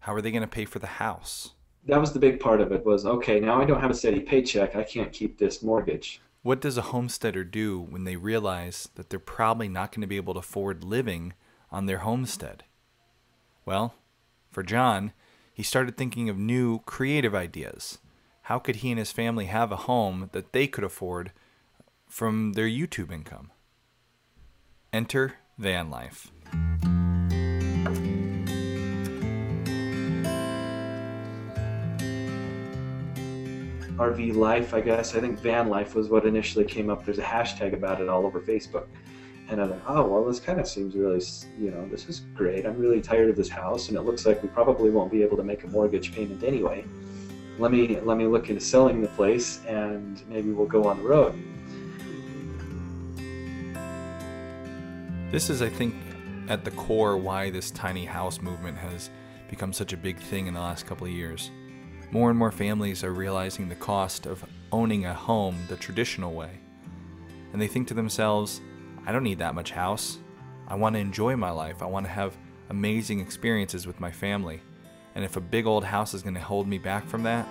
How 0.00 0.14
are 0.14 0.20
they 0.20 0.30
going 0.30 0.42
to 0.42 0.46
pay 0.46 0.66
for 0.66 0.78
the 0.78 0.86
house? 0.86 1.52
That 1.86 2.00
was 2.00 2.12
the 2.12 2.18
big 2.18 2.38
part 2.38 2.60
of 2.60 2.70
it. 2.70 2.84
Was 2.84 3.06
okay. 3.06 3.40
Now 3.40 3.60
I 3.60 3.64
don't 3.64 3.80
have 3.80 3.90
a 3.90 3.94
steady 3.94 4.20
paycheck. 4.20 4.76
I 4.76 4.84
can't 4.84 5.12
keep 5.12 5.38
this 5.38 5.62
mortgage. 5.62 6.20
What 6.42 6.60
does 6.60 6.76
a 6.76 6.82
homesteader 6.82 7.42
do 7.42 7.80
when 7.80 8.04
they 8.04 8.16
realize 8.16 8.90
that 8.94 9.08
they're 9.08 9.18
probably 9.18 9.68
not 9.68 9.90
going 9.92 10.02
to 10.02 10.06
be 10.06 10.16
able 10.16 10.34
to 10.34 10.40
afford 10.40 10.84
living 10.84 11.32
on 11.74 11.86
their 11.86 11.98
homestead? 11.98 12.62
Well, 13.66 13.94
for 14.52 14.62
John, 14.62 15.12
he 15.52 15.64
started 15.64 15.96
thinking 15.96 16.28
of 16.28 16.38
new 16.38 16.78
creative 16.86 17.34
ideas. 17.34 17.98
How 18.42 18.60
could 18.60 18.76
he 18.76 18.90
and 18.90 18.98
his 18.98 19.10
family 19.10 19.46
have 19.46 19.72
a 19.72 19.84
home 19.90 20.30
that 20.32 20.52
they 20.52 20.68
could 20.68 20.84
afford 20.84 21.32
from 22.08 22.52
their 22.52 22.68
YouTube 22.68 23.10
income? 23.10 23.50
Enter 24.92 25.34
van 25.58 25.90
life. 25.90 26.30
RV 33.96 34.36
life, 34.36 34.74
I 34.74 34.80
guess. 34.80 35.16
I 35.16 35.20
think 35.20 35.40
van 35.40 35.68
life 35.68 35.96
was 35.96 36.08
what 36.08 36.24
initially 36.24 36.64
came 36.64 36.88
up. 36.88 37.04
There's 37.04 37.18
a 37.18 37.22
hashtag 37.22 37.72
about 37.72 38.00
it 38.00 38.08
all 38.08 38.26
over 38.26 38.40
Facebook. 38.40 38.86
And 39.48 39.60
I'm 39.60 39.70
like, 39.70 39.82
oh, 39.86 40.06
well, 40.06 40.24
this 40.24 40.40
kind 40.40 40.58
of 40.58 40.66
seems 40.66 40.94
really, 40.94 41.22
you 41.58 41.70
know, 41.70 41.86
this 41.88 42.08
is 42.08 42.20
great. 42.34 42.64
I'm 42.64 42.78
really 42.78 43.02
tired 43.02 43.28
of 43.28 43.36
this 43.36 43.48
house, 43.48 43.88
and 43.88 43.96
it 43.96 44.02
looks 44.02 44.24
like 44.24 44.42
we 44.42 44.48
probably 44.48 44.90
won't 44.90 45.12
be 45.12 45.22
able 45.22 45.36
to 45.36 45.44
make 45.44 45.64
a 45.64 45.66
mortgage 45.66 46.14
payment 46.14 46.42
anyway. 46.42 46.84
Let 47.58 47.70
me 47.70 48.00
let 48.00 48.16
me 48.16 48.26
look 48.26 48.48
into 48.48 48.60
selling 48.60 49.02
the 49.02 49.08
place, 49.08 49.60
and 49.66 50.22
maybe 50.28 50.50
we'll 50.50 50.66
go 50.66 50.86
on 50.86 51.02
the 51.02 51.08
road. 51.08 51.34
This 55.30 55.50
is, 55.50 55.62
I 55.62 55.68
think, 55.68 55.94
at 56.48 56.64
the 56.64 56.70
core 56.72 57.16
why 57.16 57.50
this 57.50 57.70
tiny 57.70 58.06
house 58.06 58.40
movement 58.40 58.78
has 58.78 59.10
become 59.48 59.72
such 59.72 59.92
a 59.92 59.96
big 59.96 60.18
thing 60.18 60.46
in 60.46 60.54
the 60.54 60.60
last 60.60 60.86
couple 60.86 61.06
of 61.06 61.12
years. 61.12 61.50
More 62.10 62.30
and 62.30 62.38
more 62.38 62.52
families 62.52 63.04
are 63.04 63.12
realizing 63.12 63.68
the 63.68 63.74
cost 63.74 64.26
of 64.26 64.44
owning 64.72 65.04
a 65.06 65.14
home 65.14 65.58
the 65.68 65.76
traditional 65.76 66.32
way. 66.34 66.60
And 67.52 67.60
they 67.60 67.66
think 67.66 67.88
to 67.88 67.94
themselves, 67.94 68.60
I 69.06 69.12
don't 69.12 69.22
need 69.22 69.38
that 69.38 69.54
much 69.54 69.70
house. 69.70 70.18
I 70.66 70.74
want 70.76 70.94
to 70.94 71.00
enjoy 71.00 71.36
my 71.36 71.50
life. 71.50 71.82
I 71.82 71.86
want 71.86 72.06
to 72.06 72.12
have 72.12 72.36
amazing 72.70 73.20
experiences 73.20 73.86
with 73.86 74.00
my 74.00 74.10
family. 74.10 74.60
And 75.14 75.24
if 75.24 75.36
a 75.36 75.40
big 75.40 75.66
old 75.66 75.84
house 75.84 76.14
is 76.14 76.22
going 76.22 76.34
to 76.34 76.40
hold 76.40 76.66
me 76.66 76.78
back 76.78 77.06
from 77.06 77.22
that, 77.24 77.46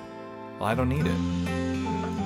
well, 0.60 0.68
I 0.70 0.76
don't 0.76 0.90
need 0.90 1.06
it. 1.06 2.24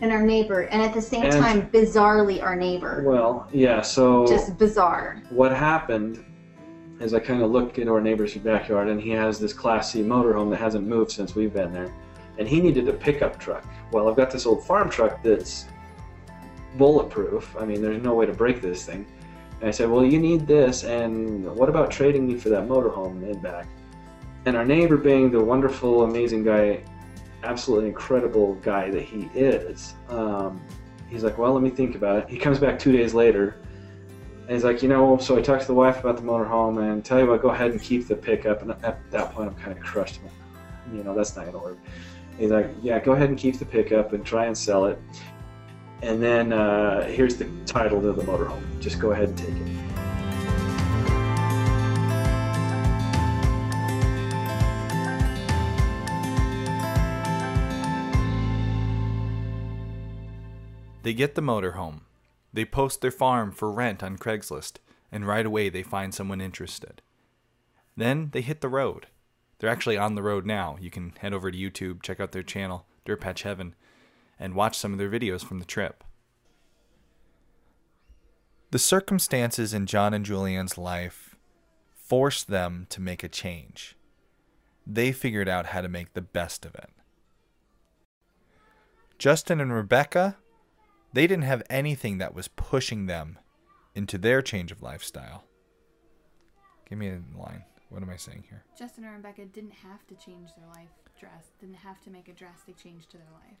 And 0.00 0.12
our 0.12 0.22
neighbor, 0.22 0.62
and 0.62 0.80
at 0.80 0.94
the 0.94 1.02
same 1.02 1.24
And- 1.24 1.32
time, 1.32 1.68
bizarrely 1.72 2.40
our 2.42 2.54
neighbor. 2.54 3.02
Well, 3.04 3.48
yeah. 3.52 3.80
So 3.82 4.26
Just 4.26 4.56
bizarre. 4.56 5.20
what 5.30 5.52
happened 5.52 6.24
is 7.00 7.14
I 7.14 7.18
kind 7.18 7.42
of 7.42 7.50
look 7.50 7.78
into 7.78 7.92
our 7.92 8.00
neighbor's 8.00 8.34
backyard, 8.36 8.88
and 8.88 9.00
he 9.00 9.10
has 9.10 9.40
this 9.40 9.52
Class 9.52 9.92
C 9.92 10.02
motorhome 10.02 10.50
that 10.50 10.58
hasn't 10.58 10.86
moved 10.86 11.10
since 11.10 11.34
we've 11.34 11.52
been 11.52 11.72
there, 11.72 11.92
and 12.38 12.48
he 12.48 12.60
needed 12.60 12.88
a 12.88 12.92
pickup 12.92 13.38
truck. 13.38 13.64
Well, 13.90 14.08
I've 14.08 14.16
got 14.16 14.30
this 14.30 14.46
old 14.46 14.64
farm 14.64 14.88
truck 14.88 15.22
that's 15.22 15.66
bulletproof. 16.76 17.54
I 17.58 17.64
mean, 17.64 17.82
there's 17.82 18.02
no 18.02 18.14
way 18.14 18.26
to 18.26 18.32
break 18.32 18.62
this 18.62 18.84
thing. 18.84 19.06
And 19.60 19.68
I 19.68 19.72
said, 19.72 19.90
well, 19.90 20.04
you 20.04 20.20
need 20.20 20.46
this, 20.46 20.84
and 20.84 21.44
what 21.56 21.68
about 21.68 21.90
trading 21.90 22.28
me 22.28 22.36
for 22.36 22.48
that 22.50 22.68
motorhome 22.68 23.28
and 23.28 23.42
back? 23.42 23.66
And 24.46 24.56
our 24.56 24.64
neighbor, 24.64 24.96
being 24.96 25.32
the 25.32 25.42
wonderful, 25.42 26.04
amazing 26.04 26.44
guy, 26.44 26.84
absolutely 27.42 27.88
incredible 27.88 28.54
guy 28.56 28.88
that 28.90 29.02
he 29.02 29.28
is, 29.34 29.94
um, 30.08 30.60
he's 31.08 31.24
like, 31.24 31.38
well, 31.38 31.52
let 31.52 31.62
me 31.62 31.70
think 31.70 31.96
about 31.96 32.18
it. 32.18 32.28
He 32.28 32.38
comes 32.38 32.60
back 32.60 32.78
two 32.78 32.92
days 32.92 33.14
later, 33.14 33.60
and 34.42 34.50
he's 34.50 34.62
like, 34.62 34.80
you 34.80 34.88
know, 34.88 35.18
so 35.18 35.36
I 35.36 35.42
talked 35.42 35.62
to 35.62 35.66
the 35.66 35.74
wife 35.74 35.98
about 35.98 36.16
the 36.16 36.22
motorhome, 36.22 36.80
and 36.80 37.04
tell 37.04 37.18
you 37.18 37.26
what, 37.26 37.42
go 37.42 37.48
ahead 37.48 37.72
and 37.72 37.82
keep 37.82 38.06
the 38.06 38.14
pickup. 38.14 38.62
And 38.62 38.70
at 38.70 39.10
that 39.10 39.32
point, 39.32 39.48
I'm 39.50 39.56
kind 39.56 39.76
of 39.76 39.82
crushed. 39.82 40.20
You 40.92 41.02
know, 41.02 41.14
that's 41.14 41.34
not 41.36 41.46
gonna 41.46 41.58
work. 41.58 41.78
He's 42.38 42.52
like, 42.52 42.70
yeah, 42.82 43.00
go 43.00 43.12
ahead 43.12 43.30
and 43.30 43.36
keep 43.36 43.58
the 43.58 43.64
pickup 43.64 44.12
and 44.12 44.24
try 44.24 44.46
and 44.46 44.56
sell 44.56 44.86
it. 44.86 44.98
And 46.02 46.22
then 46.22 46.52
uh, 46.52 47.04
here's 47.08 47.36
the 47.36 47.48
title 47.66 48.00
to 48.00 48.12
the 48.12 48.22
motorhome. 48.22 48.62
Just 48.78 49.00
go 49.00 49.10
ahead 49.10 49.30
and 49.30 49.38
take 49.38 49.48
it. 49.48 49.78
They 61.02 61.14
get 61.14 61.34
the 61.34 61.40
motorhome. 61.40 62.02
They 62.52 62.64
post 62.64 63.00
their 63.00 63.10
farm 63.10 63.50
for 63.50 63.72
rent 63.72 64.02
on 64.02 64.16
Craigslist, 64.16 64.74
and 65.10 65.26
right 65.26 65.46
away 65.46 65.70
they 65.70 65.82
find 65.82 66.14
someone 66.14 66.40
interested. 66.40 67.02
Then 67.96 68.30
they 68.32 68.42
hit 68.42 68.60
the 68.60 68.68
road. 68.68 69.06
They're 69.58 69.70
actually 69.70 69.98
on 69.98 70.14
the 70.14 70.22
road 70.22 70.46
now. 70.46 70.76
You 70.80 70.90
can 70.90 71.12
head 71.18 71.32
over 71.32 71.50
to 71.50 71.58
YouTube, 71.58 72.02
check 72.02 72.20
out 72.20 72.32
their 72.32 72.42
channel, 72.42 72.86
Dirt 73.04 73.20
Patch 73.20 73.42
Heaven, 73.42 73.74
and 74.38 74.54
watch 74.54 74.78
some 74.78 74.92
of 74.92 74.98
their 74.98 75.10
videos 75.10 75.44
from 75.44 75.58
the 75.58 75.64
trip. 75.64 76.04
The 78.70 78.78
circumstances 78.78 79.72
in 79.72 79.86
John 79.86 80.14
and 80.14 80.24
Julianne's 80.24 80.78
life 80.78 81.36
forced 81.94 82.48
them 82.48 82.86
to 82.90 83.00
make 83.00 83.24
a 83.24 83.28
change. 83.28 83.96
They 84.86 85.10
figured 85.12 85.48
out 85.48 85.66
how 85.66 85.80
to 85.80 85.88
make 85.88 86.12
the 86.12 86.22
best 86.22 86.64
of 86.64 86.74
it. 86.74 86.90
Justin 89.18 89.60
and 89.60 89.72
Rebecca, 89.72 90.36
they 91.12 91.26
didn't 91.26 91.44
have 91.44 91.62
anything 91.68 92.18
that 92.18 92.34
was 92.34 92.48
pushing 92.48 93.06
them 93.06 93.38
into 93.94 94.16
their 94.16 94.40
change 94.40 94.70
of 94.70 94.82
lifestyle. 94.82 95.44
Give 96.88 96.98
me 96.98 97.08
a 97.08 97.20
line. 97.36 97.64
What 97.90 98.02
am 98.02 98.10
I 98.10 98.16
saying 98.16 98.44
here? 98.48 98.64
Justin 98.78 99.04
and 99.04 99.14
Rebecca 99.14 99.46
didn't 99.46 99.72
have 99.72 100.06
to 100.08 100.14
change 100.14 100.50
their 100.56 100.68
life 100.68 100.88
dress, 101.18 101.50
didn't 101.60 101.76
have 101.76 102.00
to 102.02 102.10
make 102.10 102.28
a 102.28 102.32
drastic 102.32 102.76
change 102.76 103.06
to 103.08 103.16
their 103.16 103.26
life. 103.32 103.58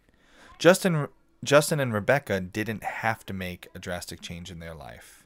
Justin 0.58 1.08
Justin 1.44 1.78
and 1.78 1.92
Rebecca 1.92 2.40
didn't 2.40 2.82
have 2.82 3.24
to 3.26 3.32
make 3.32 3.68
a 3.74 3.78
drastic 3.78 4.20
change 4.20 4.50
in 4.50 4.58
their 4.58 4.74
life. 4.74 5.24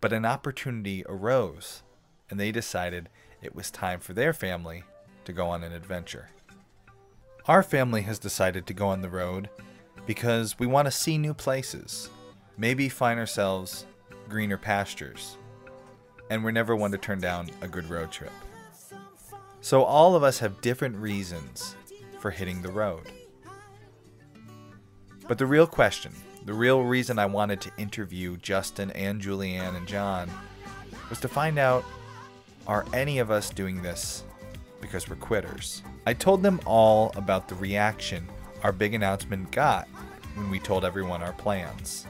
But 0.00 0.12
an 0.12 0.26
opportunity 0.26 1.04
arose, 1.08 1.82
and 2.28 2.38
they 2.38 2.52
decided 2.52 3.08
it 3.40 3.54
was 3.54 3.70
time 3.70 4.00
for 4.00 4.12
their 4.12 4.34
family 4.34 4.84
to 5.24 5.32
go 5.32 5.48
on 5.48 5.64
an 5.64 5.72
adventure. 5.72 6.28
Our 7.46 7.62
family 7.62 8.02
has 8.02 8.18
decided 8.18 8.66
to 8.66 8.74
go 8.74 8.88
on 8.88 9.00
the 9.00 9.08
road 9.08 9.48
because 10.04 10.58
we 10.58 10.66
want 10.66 10.86
to 10.86 10.92
see 10.92 11.16
new 11.16 11.32
places, 11.32 12.10
maybe 12.58 12.88
find 12.90 13.18
ourselves 13.18 13.86
greener 14.28 14.58
pastures, 14.58 15.38
and 16.30 16.42
we're 16.42 16.50
never 16.50 16.74
one 16.74 16.90
to 16.92 16.98
turn 16.98 17.20
down 17.20 17.50
a 17.60 17.68
good 17.68 17.88
road 17.88 18.10
trip. 18.10 18.32
So 19.60 19.82
all 19.82 20.14
of 20.14 20.22
us 20.22 20.38
have 20.38 20.60
different 20.60 20.96
reasons 20.96 21.74
for 22.20 22.30
hitting 22.30 22.62
the 22.62 22.70
road. 22.70 23.10
But 25.28 25.38
the 25.38 25.46
real 25.46 25.66
question, 25.66 26.12
the 26.44 26.54
real 26.54 26.82
reason 26.82 27.18
I 27.18 27.26
wanted 27.26 27.60
to 27.62 27.72
interview 27.76 28.36
Justin 28.36 28.92
and 28.92 29.20
Julianne 29.20 29.76
and 29.76 29.86
John 29.86 30.30
was 31.10 31.18
to 31.20 31.28
find 31.28 31.58
out 31.58 31.84
are 32.66 32.86
any 32.92 33.18
of 33.18 33.30
us 33.30 33.50
doing 33.50 33.82
this 33.82 34.24
because 34.80 35.08
we're 35.08 35.16
quitters? 35.16 35.82
I 36.06 36.14
told 36.14 36.42
them 36.42 36.60
all 36.64 37.12
about 37.16 37.48
the 37.48 37.54
reaction 37.56 38.28
our 38.62 38.72
big 38.72 38.94
announcement 38.94 39.50
got 39.50 39.88
when 40.34 40.50
we 40.50 40.58
told 40.58 40.84
everyone 40.84 41.22
our 41.22 41.32
plans. 41.32 42.06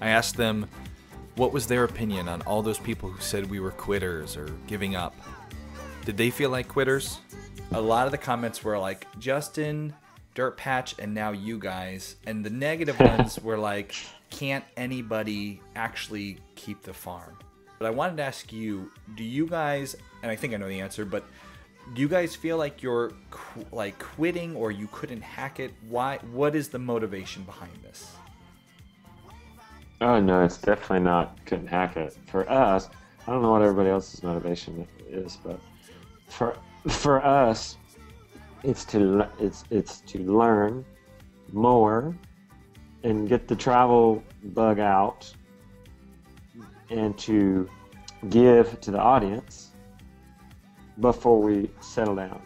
I 0.00 0.08
asked 0.08 0.36
them 0.36 0.68
what 1.36 1.52
was 1.52 1.66
their 1.66 1.84
opinion 1.84 2.28
on 2.28 2.42
all 2.42 2.62
those 2.62 2.78
people 2.78 3.10
who 3.10 3.20
said 3.20 3.48
we 3.48 3.60
were 3.60 3.70
quitters 3.70 4.36
or 4.36 4.46
giving 4.66 4.96
up. 4.96 5.14
Did 6.04 6.16
they 6.16 6.30
feel 6.30 6.50
like 6.50 6.66
quitters? 6.66 7.20
A 7.72 7.80
lot 7.80 8.06
of 8.06 8.12
the 8.12 8.18
comments 8.18 8.64
were 8.64 8.78
like, 8.78 9.06
Justin, 9.18 9.94
Dirt 10.34 10.56
Patch, 10.56 10.94
and 10.98 11.12
now 11.12 11.32
you 11.32 11.58
guys. 11.58 12.16
And 12.26 12.44
the 12.44 12.50
negative 12.50 12.98
ones 13.00 13.38
were 13.38 13.58
like, 13.58 13.94
can't 14.30 14.64
anybody 14.76 15.60
actually 15.74 16.38
keep 16.54 16.82
the 16.82 16.94
farm? 16.94 17.36
But 17.78 17.86
I 17.86 17.90
wanted 17.90 18.16
to 18.16 18.22
ask 18.22 18.50
you, 18.52 18.90
do 19.14 19.24
you 19.24 19.46
guys, 19.46 19.94
and 20.22 20.30
I 20.30 20.36
think 20.36 20.54
I 20.54 20.56
know 20.56 20.68
the 20.68 20.80
answer, 20.80 21.04
but 21.04 21.24
do 21.94 22.00
you 22.00 22.08
guys 22.08 22.34
feel 22.34 22.56
like 22.56 22.82
you're 22.82 23.12
qu- 23.30 23.66
like 23.72 23.98
quitting 23.98 24.56
or 24.56 24.70
you 24.70 24.88
couldn't 24.90 25.20
hack 25.20 25.60
it? 25.60 25.72
Why? 25.88 26.18
What 26.32 26.56
is 26.56 26.68
the 26.68 26.78
motivation 26.78 27.42
behind 27.42 27.72
this? 27.82 28.16
Oh 30.00 30.20
no, 30.20 30.44
it's 30.44 30.58
definitely 30.58 31.00
not 31.00 31.44
couldn't 31.46 31.68
hack 31.68 31.96
it. 31.96 32.16
For 32.26 32.48
us, 32.50 32.90
I 33.26 33.32
don't 33.32 33.42
know 33.42 33.52
what 33.52 33.62
everybody 33.62 33.88
else's 33.88 34.22
motivation 34.22 34.86
is, 35.08 35.38
but 35.42 35.58
for 36.28 36.56
for 36.88 37.24
us, 37.24 37.76
it's 38.62 38.84
to 38.86 39.28
it's 39.38 39.64
it's 39.70 40.00
to 40.02 40.18
learn 40.18 40.84
more 41.52 42.14
and 43.04 43.28
get 43.28 43.48
the 43.48 43.56
travel 43.56 44.22
bug 44.44 44.80
out 44.80 45.32
and 46.90 47.16
to 47.18 47.68
give 48.28 48.80
to 48.80 48.90
the 48.90 49.00
audience 49.00 49.70
before 51.00 51.40
we 51.40 51.70
settle 51.80 52.16
down. 52.16 52.40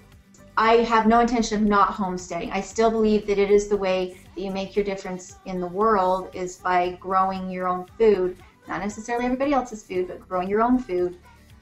I 0.57 0.75
have 0.75 1.07
no 1.07 1.21
intention 1.21 1.63
of 1.63 1.67
not 1.67 1.91
homesteading. 1.91 2.53
I 2.53 2.61
still 2.61 2.91
believe 2.91 3.27
that 3.27 3.39
it 3.39 3.51
is 3.51 3.69
the 3.69 3.77
way 3.77 4.20
that 4.41 4.47
you 4.47 4.53
make 4.53 4.75
your 4.75 4.85
difference 4.85 5.37
in 5.45 5.61
the 5.61 5.67
world 5.67 6.31
is 6.33 6.57
by 6.57 6.93
growing 6.99 7.51
your 7.51 7.69
own 7.69 7.85
food, 7.99 8.39
not 8.69 8.81
necessarily 8.81 9.27
everybody 9.27 9.53
else's 9.53 9.83
food, 9.83 10.09
but 10.09 10.27
growing 10.27 10.49
your 10.49 10.63
own 10.63 10.79
food 10.79 11.19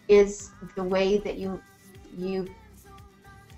is 0.06 0.52
the 0.76 0.84
way 0.84 1.18
that 1.18 1.36
you 1.38 1.60
you 2.16 2.46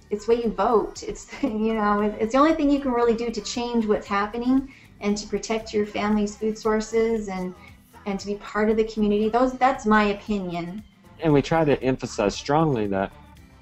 it's 0.09 0.27
way 0.27 0.43
you 0.43 0.51
vote. 0.51 1.03
It's 1.03 1.31
you 1.43 1.75
know 1.75 2.01
it's 2.01 2.33
the 2.33 2.39
only 2.39 2.55
thing 2.55 2.71
you 2.71 2.81
can 2.81 2.93
really 2.93 3.15
do 3.15 3.31
to 3.31 3.41
change 3.43 3.87
what's 3.87 4.07
happening 4.07 4.73
and 5.01 5.17
to 5.19 5.27
protect 5.29 5.75
your 5.75 5.85
family's 5.85 6.37
food 6.37 6.57
sources 6.57 7.29
and 7.29 7.55
and 8.07 8.19
to 8.19 8.27
be 8.27 8.37
part 8.37 8.71
of 8.71 8.79
the 8.79 8.85
community. 8.85 9.29
Those 9.29 9.53
that's 9.59 9.85
my 9.85 10.05
opinion. 10.05 10.83
and 11.23 11.31
we 11.31 11.43
try 11.43 11.63
to 11.65 11.81
emphasize 11.83 12.35
strongly 12.35 12.87
that 12.87 13.13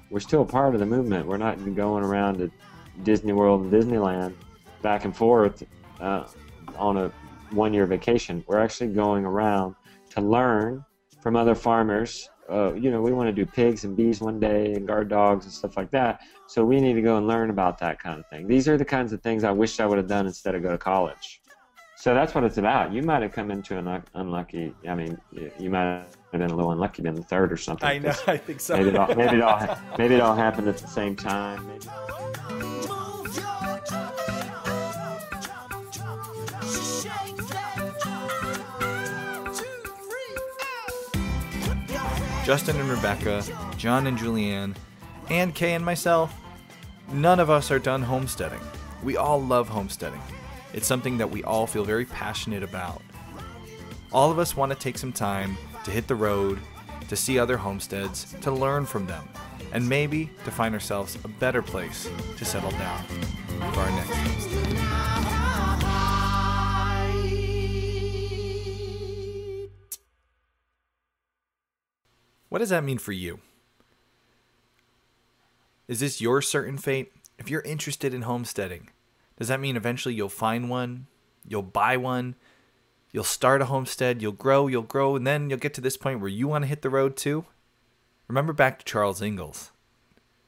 we're 0.09 0.21
still 0.21 0.45
part 0.45 0.73
of 0.73 0.79
the 0.79 0.85
movement. 0.85 1.27
We're 1.27 1.37
not 1.37 1.57
going 1.75 2.03
around 2.05 2.37
to 2.37 2.49
Disney 3.03 3.33
World 3.33 3.61
and 3.61 3.71
Disneyland 3.71 4.33
back 4.81 5.05
and 5.05 5.15
forth 5.15 5.63
uh, 5.99 6.25
on 6.75 6.97
a 6.97 7.11
one 7.51 7.73
year 7.73 7.85
vacation. 7.85 8.43
We're 8.47 8.59
actually 8.59 8.93
going 8.93 9.25
around 9.25 9.75
to 10.11 10.21
learn 10.21 10.85
from 11.21 11.35
other 11.35 11.55
farmers. 11.55 12.29
Uh, 12.49 12.73
you 12.73 12.89
know, 12.89 13.01
we 13.01 13.11
want 13.11 13.27
to 13.27 13.33
do 13.33 13.45
pigs 13.45 13.83
and 13.83 13.95
bees 13.95 14.21
one 14.21 14.39
day 14.39 14.73
and 14.73 14.87
guard 14.87 15.07
dogs 15.07 15.45
and 15.45 15.53
stuff 15.53 15.77
like 15.77 15.91
that. 15.91 16.21
So 16.47 16.65
we 16.65 16.81
need 16.81 16.93
to 16.93 17.01
go 17.01 17.17
and 17.17 17.27
learn 17.27 17.51
about 17.51 17.77
that 17.79 17.99
kind 17.99 18.19
of 18.19 18.27
thing. 18.27 18.47
These 18.47 18.67
are 18.67 18.77
the 18.77 18.85
kinds 18.85 19.13
of 19.13 19.21
things 19.21 19.43
I 19.43 19.51
wish 19.51 19.79
I 19.79 19.85
would 19.85 19.99
have 19.99 20.07
done 20.07 20.25
instead 20.25 20.55
of 20.55 20.63
go 20.63 20.71
to 20.71 20.77
college. 20.77 21.41
So 21.95 22.13
that's 22.13 22.33
what 22.33 22.45
it's 22.45 22.57
about. 22.57 22.93
You 22.93 23.03
might 23.03 23.21
have 23.21 23.33
come 23.33 23.51
into 23.51 23.77
an 23.77 24.03
unlucky. 24.15 24.73
I 24.87 24.95
mean, 24.95 25.17
you, 25.59 25.69
might 25.69 25.83
have 25.83 26.17
been 26.31 26.43
a 26.43 26.47
little 26.47 26.71
unlucky, 26.71 27.01
been 27.01 27.13
the 27.13 27.23
third 27.23 27.51
or 27.51 27.57
something. 27.57 27.87
I 27.87 27.97
know, 27.97 28.13
I 28.25 28.37
think 28.37 28.61
so. 28.61 28.77
Maybe 28.77 28.89
it 28.89 28.95
all, 28.95 29.13
maybe 29.13 29.35
it 29.35 29.41
all, 29.41 29.77
maybe 29.97 30.15
it 30.15 30.21
all 30.21 30.35
happened 30.35 30.69
at 30.69 30.77
the 30.77 30.87
same 30.87 31.15
time. 31.15 31.67
Maybe. 31.67 32.78
Justin 42.45 42.79
and 42.79 42.89
Rebecca, 42.89 43.43
John 43.77 44.07
and 44.07 44.17
Julianne, 44.17 44.75
and 45.29 45.53
Kay 45.53 45.73
and 45.73 45.85
myself, 45.85 46.33
none 47.11 47.39
of 47.39 47.49
us 47.49 47.69
are 47.69 47.79
done 47.79 48.01
homesteading. 48.01 48.61
We 49.03 49.17
all 49.17 49.41
love 49.41 49.69
homesteading. 49.69 50.21
It's 50.73 50.87
something 50.87 51.17
that 51.17 51.29
we 51.29 51.43
all 51.43 51.67
feel 51.67 51.83
very 51.83 52.05
passionate 52.05 52.63
about. 52.63 53.01
All 54.11 54.31
of 54.31 54.39
us 54.39 54.55
want 54.55 54.71
to 54.71 54.77
take 54.77 54.97
some 54.97 55.13
time 55.13 55.57
to 55.83 55.91
hit 55.91 56.07
the 56.07 56.15
road, 56.15 56.59
to 57.07 57.15
see 57.15 57.37
other 57.37 57.57
homesteads, 57.57 58.35
to 58.41 58.51
learn 58.51 58.85
from 58.85 59.05
them, 59.05 59.27
and 59.71 59.87
maybe 59.87 60.31
to 60.45 60.51
find 60.51 60.73
ourselves 60.73 61.17
a 61.23 61.27
better 61.27 61.61
place 61.61 62.09
to 62.37 62.45
settle 62.45 62.71
down 62.71 63.03
for 63.73 63.81
our 63.81 63.91
next 63.91 64.09
homestead. 64.09 64.48
What 72.49 72.59
does 72.59 72.69
that 72.69 72.83
mean 72.83 72.97
for 72.97 73.11
you? 73.11 73.39
Is 75.87 75.99
this 75.99 76.21
your 76.21 76.41
certain 76.41 76.77
fate? 76.77 77.11
If 77.37 77.49
you're 77.49 77.61
interested 77.61 78.13
in 78.13 78.23
homesteading, 78.23 78.89
does 79.37 79.47
that 79.47 79.59
mean 79.61 79.77
eventually 79.77 80.13
you'll 80.13 80.29
find 80.29 80.69
one? 80.69 81.07
You'll 81.47 81.61
buy 81.61 81.95
one? 81.95 82.35
You'll 83.11 83.23
start 83.23 83.61
a 83.61 83.65
homestead, 83.65 84.21
you'll 84.21 84.33
grow, 84.33 84.67
you'll 84.67 84.83
grow, 84.83 85.15
and 85.15 85.25
then 85.25 85.49
you'll 85.49 85.57
get 85.57 85.73
to 85.75 85.81
this 85.81 85.97
point 85.97 86.19
where 86.19 86.29
you 86.29 86.47
want 86.47 86.63
to 86.63 86.67
hit 86.67 86.83
the 86.83 86.89
road 86.89 87.15
too? 87.17 87.45
Remember 88.27 88.53
back 88.53 88.77
to 88.77 88.85
Charles 88.85 89.21
Ingalls, 89.21 89.71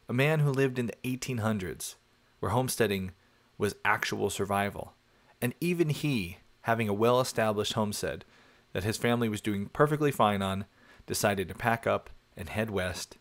a 0.07 0.13
man 0.13 0.41
who 0.41 0.51
lived 0.51 0.77
in 0.77 0.85
the 0.85 0.95
1800s, 1.03 1.95
where 2.39 2.51
homesteading 2.51 3.11
was 3.57 3.75
actual 3.83 4.29
survival. 4.29 4.93
And 5.41 5.55
even 5.59 5.89
he, 5.89 6.37
having 6.61 6.87
a 6.87 6.93
well 6.93 7.19
established 7.19 7.73
homestead 7.73 8.25
that 8.73 8.83
his 8.83 8.97
family 8.97 9.27
was 9.27 9.41
doing 9.41 9.69
perfectly 9.69 10.11
fine 10.11 10.43
on, 10.43 10.65
decided 11.11 11.49
to 11.49 11.53
pack 11.53 11.85
up 11.85 12.09
and 12.37 12.47
head 12.47 12.69
west 12.69 13.17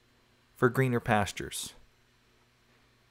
for 0.54 0.68
greener 0.68 1.00
pastures. 1.00 1.74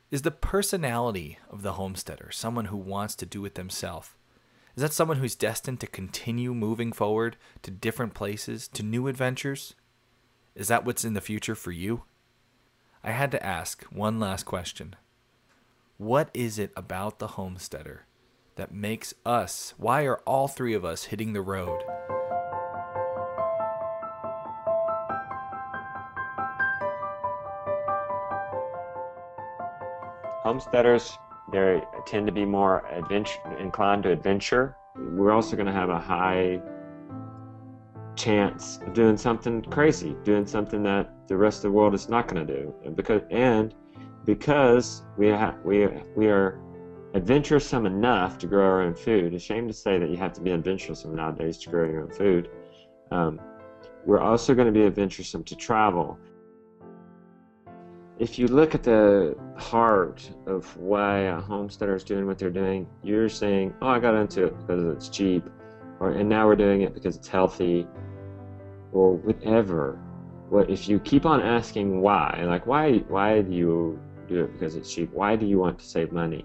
Is 0.09 0.21
the 0.21 0.31
personality 0.31 1.37
of 1.49 1.63
the 1.63 1.73
homesteader 1.73 2.29
someone 2.31 2.63
who 2.67 2.77
wants 2.77 3.13
to 3.15 3.25
do 3.25 3.43
it 3.43 3.55
themselves? 3.55 4.11
Is 4.77 4.81
that 4.81 4.93
someone 4.93 5.17
who's 5.17 5.35
destined 5.35 5.81
to 5.81 5.87
continue 5.87 6.53
moving 6.53 6.93
forward 6.93 7.35
to 7.63 7.71
different 7.71 8.13
places, 8.13 8.69
to 8.69 8.81
new 8.81 9.09
adventures? 9.09 9.75
Is 10.55 10.69
that 10.69 10.85
what's 10.85 11.03
in 11.03 11.13
the 11.13 11.19
future 11.19 11.55
for 11.55 11.73
you? 11.73 12.03
I 13.03 13.11
had 13.11 13.31
to 13.31 13.45
ask 13.45 13.83
one 13.87 14.17
last 14.17 14.45
question. 14.45 14.95
What 15.97 16.29
is 16.33 16.57
it 16.57 16.71
about 16.77 17.19
the 17.19 17.35
homesteader 17.35 18.05
that 18.55 18.73
makes 18.73 19.13
us, 19.25 19.73
why 19.75 20.03
are 20.03 20.21
all 20.25 20.47
three 20.47 20.73
of 20.73 20.85
us 20.85 21.03
hitting 21.03 21.33
the 21.33 21.41
road? 21.41 21.81
Homesteaders, 30.49 31.15
they 31.51 31.79
tend 32.07 32.25
to 32.25 32.33
be 32.33 32.43
more 32.43 32.83
adventure, 32.87 33.37
inclined 33.59 34.01
to 34.01 34.11
adventure. 34.11 34.75
We're 34.95 35.31
also 35.31 35.55
going 35.55 35.67
to 35.67 35.71
have 35.71 35.91
a 35.91 35.99
high 35.99 36.59
chance 38.15 38.79
of 38.81 38.95
doing 38.95 39.15
something 39.15 39.61
crazy, 39.61 40.15
doing 40.23 40.47
something 40.47 40.81
that 40.81 41.27
the 41.27 41.37
rest 41.37 41.57
of 41.57 41.61
the 41.69 41.71
world 41.71 41.93
is 41.93 42.09
not 42.09 42.27
going 42.27 42.47
to 42.47 42.51
do. 42.51 42.73
And 42.83 42.95
because 42.95 43.21
and 43.29 43.75
because 44.25 45.03
we 45.17 45.31
we 45.63 45.87
we 46.15 46.27
are 46.29 46.59
adventuresome 47.13 47.85
enough 47.85 48.39
to 48.39 48.47
grow 48.47 48.65
our 48.65 48.81
own 48.81 48.95
food. 48.95 49.35
It's 49.35 49.43
shame 49.43 49.67
to 49.67 49.73
say 49.73 49.99
that 49.99 50.09
you 50.09 50.17
have 50.17 50.33
to 50.33 50.41
be 50.41 50.51
adventuresome 50.51 51.15
nowadays 51.15 51.59
to 51.59 51.69
grow 51.69 51.87
your 51.87 52.01
own 52.05 52.11
food. 52.11 52.49
Um, 53.11 53.39
we're 54.03 54.19
also 54.19 54.55
going 54.55 54.65
to 54.65 54.71
be 54.71 54.87
adventuresome 54.87 55.43
to 55.43 55.55
travel. 55.55 56.17
If 58.19 58.37
you 58.37 58.47
look 58.47 58.75
at 58.75 58.83
the 58.83 59.37
heart 59.55 60.29
of 60.45 60.75
why 60.75 61.19
a 61.19 61.39
homesteader 61.39 61.95
is 61.95 62.03
doing 62.03 62.27
what 62.27 62.37
they're 62.37 62.49
doing, 62.49 62.85
you're 63.01 63.29
saying, 63.29 63.73
"Oh, 63.81 63.87
I 63.87 63.99
got 64.01 64.13
into 64.13 64.43
it 64.47 64.59
because 64.59 64.83
it's 64.83 65.07
cheap," 65.07 65.49
or 66.01 66.11
"And 66.11 66.27
now 66.27 66.45
we're 66.45 66.57
doing 66.57 66.81
it 66.81 66.93
because 66.93 67.15
it's 67.15 67.29
healthy," 67.29 67.87
or 68.91 69.13
whatever. 69.13 69.97
What 70.49 70.69
if 70.69 70.89
you 70.89 70.99
keep 70.99 71.25
on 71.25 71.39
asking 71.39 72.01
why? 72.01 72.35
and 72.37 72.49
Like, 72.49 72.67
why? 72.67 72.97
Why 73.07 73.41
do 73.41 73.53
you 73.53 73.97
do 74.27 74.43
it 74.43 74.51
because 74.51 74.75
it's 74.75 74.93
cheap? 74.93 75.13
Why 75.13 75.37
do 75.37 75.45
you 75.45 75.57
want 75.57 75.79
to 75.79 75.85
save 75.85 76.11
money? 76.11 76.43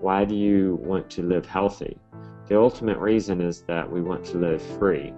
Why 0.00 0.24
do 0.24 0.34
you 0.34 0.80
want 0.82 1.08
to 1.10 1.22
live 1.22 1.46
healthy? 1.46 1.98
The 2.48 2.58
ultimate 2.58 2.98
reason 2.98 3.40
is 3.40 3.62
that 3.68 3.88
we 3.88 4.02
want 4.02 4.24
to 4.24 4.38
live 4.38 4.60
free. 4.60 5.14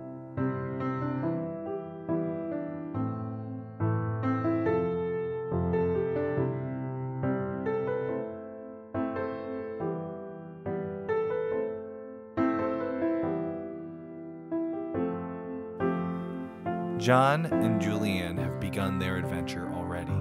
John 17.05 17.45
and 17.45 17.83
Julianne 17.83 18.39
have 18.39 18.59
begun 18.59 18.99
their 18.99 19.19
adventure 19.19 19.71
already. 19.75 20.17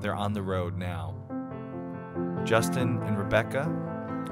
They're 0.00 0.14
on 0.14 0.32
the 0.32 0.40
road 0.40 0.78
now. 0.78 1.14
Justin 2.42 3.02
and 3.02 3.18
Rebecca 3.18 3.70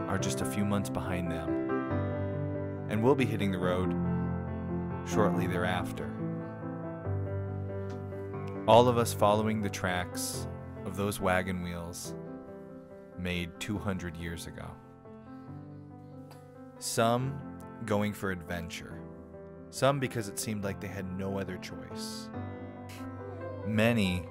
are 0.09 0.19
just 0.19 0.41
a 0.41 0.47
few 0.47 0.65
months 0.65 0.89
behind 0.89 1.31
them, 1.31 2.87
and 2.89 3.03
will 3.03 3.15
be 3.15 3.27
hitting 3.27 3.53
the 3.53 3.59
road 3.59 3.95
shortly 5.07 5.47
thereafter. 5.47 6.11
All 8.67 8.89
of 8.89 8.97
us 8.97 9.13
following 9.13 9.61
the 9.61 9.69
tracks 9.69 10.49
of 10.87 10.97
those 10.97 11.21
wagon 11.21 11.63
wheels 11.63 12.15
made 13.19 13.51
200 13.61 14.17
years 14.17 14.47
ago. 14.47 14.71
Some 16.79 17.39
going 17.85 18.15
for 18.15 18.31
adventure, 18.31 19.00
some 19.71 19.99
because 19.99 20.29
it 20.29 20.39
seemed 20.39 20.65
like 20.65 20.81
they 20.81 20.89
had 20.89 21.17
no 21.19 21.39
other 21.39 21.57
choice. 21.59 22.29
Many 23.67 24.27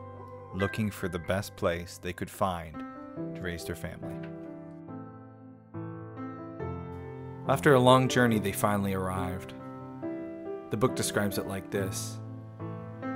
looking 0.53 0.91
for 0.91 1.07
the 1.07 1.19
best 1.19 1.55
place 1.55 1.99
they 2.01 2.13
could 2.13 2.29
find 2.29 2.83
to 3.35 3.41
raise 3.41 3.63
their 3.63 3.75
family. 3.75 4.15
After 7.47 7.73
a 7.73 7.79
long 7.79 8.07
journey, 8.07 8.39
they 8.39 8.51
finally 8.51 8.93
arrived. 8.93 9.53
The 10.69 10.77
book 10.77 10.95
describes 10.95 11.37
it 11.37 11.47
like 11.47 11.71
this 11.71 12.19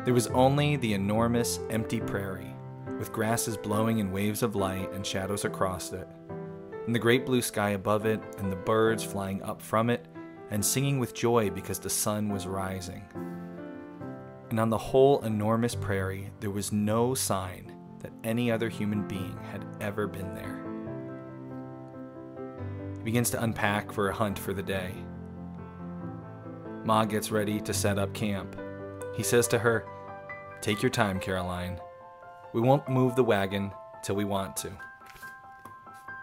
There 0.06 0.14
was 0.14 0.28
only 0.28 0.76
the 0.78 0.94
enormous, 0.94 1.60
empty 1.70 2.00
prairie, 2.00 2.56
with 2.98 3.14
grasses 3.14 3.58
blowing 3.58 4.00
in 4.00 4.12
waves 4.12 4.42
of 4.42 4.56
light 4.56 4.92
and 4.94 5.06
shadows 5.06 5.46
across 5.46 5.92
it, 5.92 6.08
and 6.86 6.96
the 6.96 7.00
great 7.00 7.26
blue 7.26 7.42
sky 7.42 7.72
above 7.72 8.06
it, 8.06 8.22
and 8.38 8.52
the 8.52 8.56
birds 8.56 9.04
flying 9.04 9.44
up 9.44 9.62
from 9.62 9.90
it 9.90 10.08
and 10.52 10.64
singing 10.64 11.00
with 11.00 11.14
joy 11.14 11.50
because 11.50 11.80
the 11.80 11.90
sun 11.90 12.30
was 12.30 12.48
rising. 12.48 13.04
And 14.50 14.60
on 14.60 14.70
the 14.70 14.78
whole 14.78 15.22
enormous 15.24 15.74
prairie, 15.74 16.30
there 16.40 16.52
was 16.52 16.72
no 16.72 17.14
sign 17.14 17.72
that 18.02 18.12
any 18.24 18.52
other 18.52 18.70
human 18.70 19.08
being 19.08 19.38
had 19.52 19.66
ever 19.82 20.08
been 20.08 20.34
there. 20.36 20.64
He 22.98 23.04
begins 23.04 23.30
to 23.32 23.42
unpack 23.42 23.92
for 23.92 24.10
a 24.10 24.14
hunt 24.14 24.38
for 24.38 24.54
the 24.54 24.62
day. 24.62 24.94
Ma 26.86 27.06
gets 27.06 27.32
ready 27.32 27.60
to 27.62 27.74
set 27.74 27.98
up 27.98 28.14
camp. 28.14 28.56
He 29.16 29.24
says 29.24 29.48
to 29.50 29.60
her, 29.60 29.86
Take 30.62 30.82
your 30.82 30.92
time, 30.92 31.20
Caroline. 31.20 31.80
We 32.54 32.62
won't 32.62 32.88
move 32.88 33.16
the 33.16 33.24
wagon 33.24 33.72
till 34.04 34.16
we 34.16 34.26
want 34.26 34.56
to. 34.58 34.72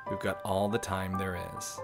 We've 0.09 0.21
got 0.21 0.41
all 0.45 0.69
the 0.69 0.79
time 0.79 1.19
there 1.19 1.39
is. 1.57 1.81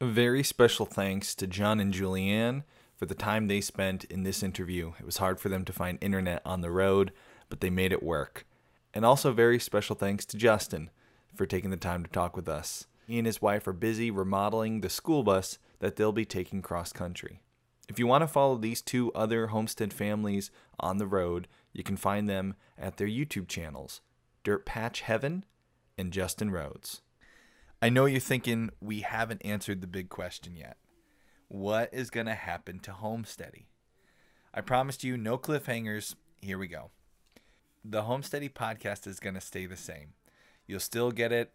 Very 0.00 0.42
special 0.42 0.84
thanks 0.84 1.34
to 1.34 1.46
John 1.46 1.80
and 1.80 1.92
Julianne 1.92 2.64
for 2.96 3.06
the 3.06 3.14
time 3.14 3.46
they 3.46 3.60
spent 3.60 4.04
in 4.04 4.22
this 4.22 4.42
interview. 4.42 4.92
It 4.98 5.06
was 5.06 5.18
hard 5.18 5.40
for 5.40 5.48
them 5.48 5.64
to 5.64 5.72
find 5.72 5.98
internet 6.00 6.42
on 6.44 6.60
the 6.60 6.70
road, 6.70 7.12
but 7.48 7.60
they 7.60 7.70
made 7.70 7.92
it 7.92 8.02
work. 8.02 8.46
And 8.92 9.04
also, 9.04 9.32
very 9.32 9.58
special 9.58 9.96
thanks 9.96 10.24
to 10.26 10.36
Justin 10.36 10.90
for 11.34 11.46
taking 11.46 11.70
the 11.70 11.76
time 11.76 12.02
to 12.02 12.10
talk 12.10 12.36
with 12.36 12.48
us. 12.48 12.86
He 13.06 13.18
and 13.18 13.26
his 13.26 13.42
wife 13.42 13.66
are 13.66 13.72
busy 13.72 14.10
remodeling 14.10 14.80
the 14.80 14.88
school 14.88 15.22
bus 15.22 15.58
that 15.78 15.96
they'll 15.96 16.12
be 16.12 16.24
taking 16.24 16.62
cross 16.62 16.92
country. 16.92 17.40
If 17.88 17.98
you 17.98 18.06
want 18.06 18.22
to 18.22 18.28
follow 18.28 18.56
these 18.56 18.82
two 18.82 19.12
other 19.12 19.48
homestead 19.48 19.92
families 19.92 20.50
on 20.80 20.98
the 20.98 21.06
road, 21.06 21.46
you 21.72 21.84
can 21.84 21.96
find 21.96 22.28
them 22.28 22.54
at 22.76 22.96
their 22.96 23.06
YouTube 23.06 23.48
channels 23.48 24.00
Dirt 24.42 24.66
Patch 24.66 25.02
Heaven 25.02 25.44
and 25.96 26.12
Justin 26.12 26.50
Rhodes. 26.50 27.02
I 27.82 27.90
know 27.90 28.06
you're 28.06 28.20
thinking 28.20 28.70
we 28.80 29.00
haven't 29.00 29.44
answered 29.44 29.82
the 29.82 29.86
big 29.86 30.08
question 30.08 30.56
yet. 30.56 30.78
What 31.48 31.92
is 31.92 32.08
going 32.08 32.26
to 32.26 32.34
happen 32.34 32.78
to 32.80 32.90
Homesteady? 32.90 33.66
I 34.54 34.62
promised 34.62 35.04
you 35.04 35.18
no 35.18 35.36
cliffhangers. 35.36 36.14
Here 36.40 36.56
we 36.56 36.68
go. 36.68 36.90
The 37.84 38.04
Homesteady 38.04 38.50
podcast 38.50 39.06
is 39.06 39.20
going 39.20 39.34
to 39.34 39.42
stay 39.42 39.66
the 39.66 39.76
same. 39.76 40.14
You'll 40.66 40.80
still 40.80 41.12
get 41.12 41.32
it 41.32 41.54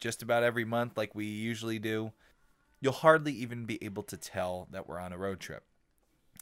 just 0.00 0.22
about 0.22 0.42
every 0.42 0.64
month, 0.64 0.96
like 0.96 1.14
we 1.14 1.26
usually 1.26 1.78
do. 1.78 2.12
You'll 2.80 2.92
hardly 2.94 3.32
even 3.32 3.66
be 3.66 3.82
able 3.84 4.04
to 4.04 4.16
tell 4.16 4.68
that 4.70 4.88
we're 4.88 4.98
on 4.98 5.12
a 5.12 5.18
road 5.18 5.38
trip. 5.38 5.64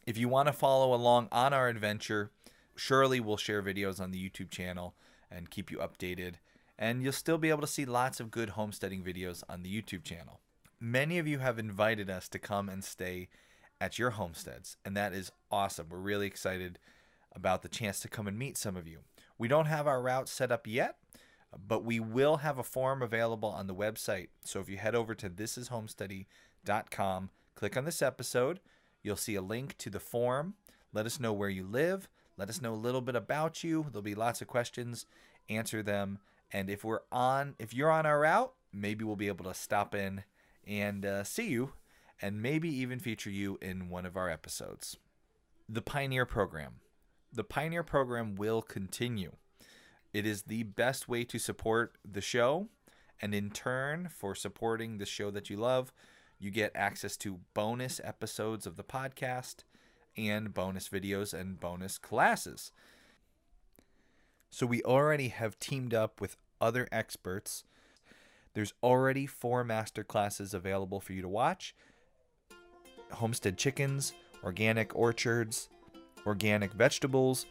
If 0.06 0.16
you 0.16 0.28
want 0.28 0.46
to 0.46 0.52
follow 0.52 0.94
along 0.94 1.28
on 1.32 1.52
our 1.52 1.68
adventure, 1.68 2.30
surely 2.76 3.18
we'll 3.18 3.36
share 3.36 3.60
videos 3.60 4.00
on 4.00 4.12
the 4.12 4.30
YouTube 4.30 4.50
channel 4.50 4.94
and 5.32 5.50
keep 5.50 5.72
you 5.72 5.78
updated 5.78 6.34
and 6.78 7.02
you'll 7.02 7.12
still 7.12 7.38
be 7.38 7.50
able 7.50 7.62
to 7.62 7.66
see 7.66 7.84
lots 7.84 8.20
of 8.20 8.30
good 8.30 8.50
homesteading 8.50 9.02
videos 9.02 9.42
on 9.48 9.62
the 9.62 9.82
YouTube 9.82 10.04
channel. 10.04 10.40
Many 10.78 11.18
of 11.18 11.26
you 11.26 11.38
have 11.38 11.58
invited 11.58 12.10
us 12.10 12.28
to 12.28 12.38
come 12.38 12.68
and 12.68 12.84
stay 12.84 13.28
at 13.80 13.98
your 13.98 14.10
homesteads, 14.10 14.76
and 14.84 14.96
that 14.96 15.12
is 15.12 15.32
awesome. 15.50 15.88
We're 15.90 15.98
really 15.98 16.26
excited 16.26 16.78
about 17.34 17.62
the 17.62 17.68
chance 17.68 18.00
to 18.00 18.08
come 18.08 18.26
and 18.26 18.38
meet 18.38 18.56
some 18.56 18.76
of 18.76 18.86
you. 18.86 19.00
We 19.38 19.48
don't 19.48 19.66
have 19.66 19.86
our 19.86 20.00
route 20.00 20.28
set 20.28 20.50
up 20.50 20.66
yet, 20.66 20.96
But 21.56 21.84
we 21.84 22.00
will 22.00 22.38
have 22.38 22.58
a 22.58 22.62
form 22.62 23.02
available 23.02 23.48
on 23.48 23.66
the 23.66 23.74
website. 23.74 24.28
So 24.44 24.60
if 24.60 24.68
you 24.68 24.76
head 24.76 24.94
over 24.94 25.14
to 25.14 25.30
thisishomesteady.com, 25.30 27.30
click 27.54 27.76
on 27.76 27.84
this 27.84 28.02
episode, 28.02 28.60
you'll 29.02 29.16
see 29.16 29.34
a 29.34 29.42
link 29.42 29.76
to 29.78 29.90
the 29.90 30.00
form. 30.00 30.54
Let 30.92 31.06
us 31.06 31.20
know 31.20 31.32
where 31.32 31.48
you 31.48 31.64
live. 31.64 32.08
Let 32.36 32.50
us 32.50 32.60
know 32.60 32.74
a 32.74 32.76
little 32.76 33.00
bit 33.00 33.16
about 33.16 33.64
you. 33.64 33.86
There'll 33.90 34.02
be 34.02 34.14
lots 34.14 34.42
of 34.42 34.48
questions. 34.48 35.06
Answer 35.48 35.82
them. 35.82 36.18
And 36.52 36.70
if 36.70 36.84
we're 36.84 37.00
on, 37.10 37.54
if 37.58 37.74
you're 37.74 37.90
on 37.90 38.06
our 38.06 38.20
route, 38.20 38.52
maybe 38.72 39.04
we'll 39.04 39.16
be 39.16 39.28
able 39.28 39.44
to 39.46 39.54
stop 39.54 39.94
in 39.94 40.24
and 40.66 41.04
uh, 41.04 41.24
see 41.24 41.48
you 41.48 41.72
and 42.20 42.40
maybe 42.40 42.68
even 42.68 42.98
feature 42.98 43.30
you 43.30 43.58
in 43.60 43.88
one 43.88 44.06
of 44.06 44.16
our 44.16 44.30
episodes. 44.30 44.96
The 45.68 45.82
Pioneer 45.82 46.24
Program. 46.24 46.76
The 47.32 47.44
Pioneer 47.44 47.82
Program 47.82 48.36
will 48.36 48.62
continue. 48.62 49.32
It 50.14 50.26
is 50.26 50.42
the 50.42 50.62
best 50.62 51.08
way 51.08 51.24
to 51.24 51.38
support 51.38 51.98
the 52.10 52.20
show, 52.20 52.68
and 53.20 53.34
in 53.34 53.50
turn, 53.50 54.08
for 54.08 54.34
supporting 54.34 54.96
the 54.96 55.04
show 55.04 55.30
that 55.30 55.50
you 55.50 55.56
love, 55.56 55.92
you 56.38 56.50
get 56.50 56.72
access 56.74 57.16
to 57.18 57.40
bonus 57.52 58.00
episodes 58.02 58.66
of 58.66 58.76
the 58.76 58.84
podcast 58.84 59.56
and 60.16 60.54
bonus 60.54 60.88
videos 60.88 61.34
and 61.38 61.60
bonus 61.60 61.98
classes. 61.98 62.72
So, 64.50 64.66
we 64.66 64.82
already 64.82 65.28
have 65.28 65.58
teamed 65.58 65.94
up 65.94 66.20
with 66.20 66.36
other 66.60 66.88
experts. 66.90 67.64
There's 68.54 68.72
already 68.82 69.26
four 69.26 69.64
master 69.64 70.02
classes 70.02 70.54
available 70.54 71.00
for 71.00 71.12
you 71.12 71.22
to 71.22 71.28
watch 71.28 71.74
homestead 73.12 73.56
chickens, 73.56 74.12
organic 74.42 74.94
orchards, 74.96 75.68
organic 76.26 76.72
vegetables, 76.72 77.46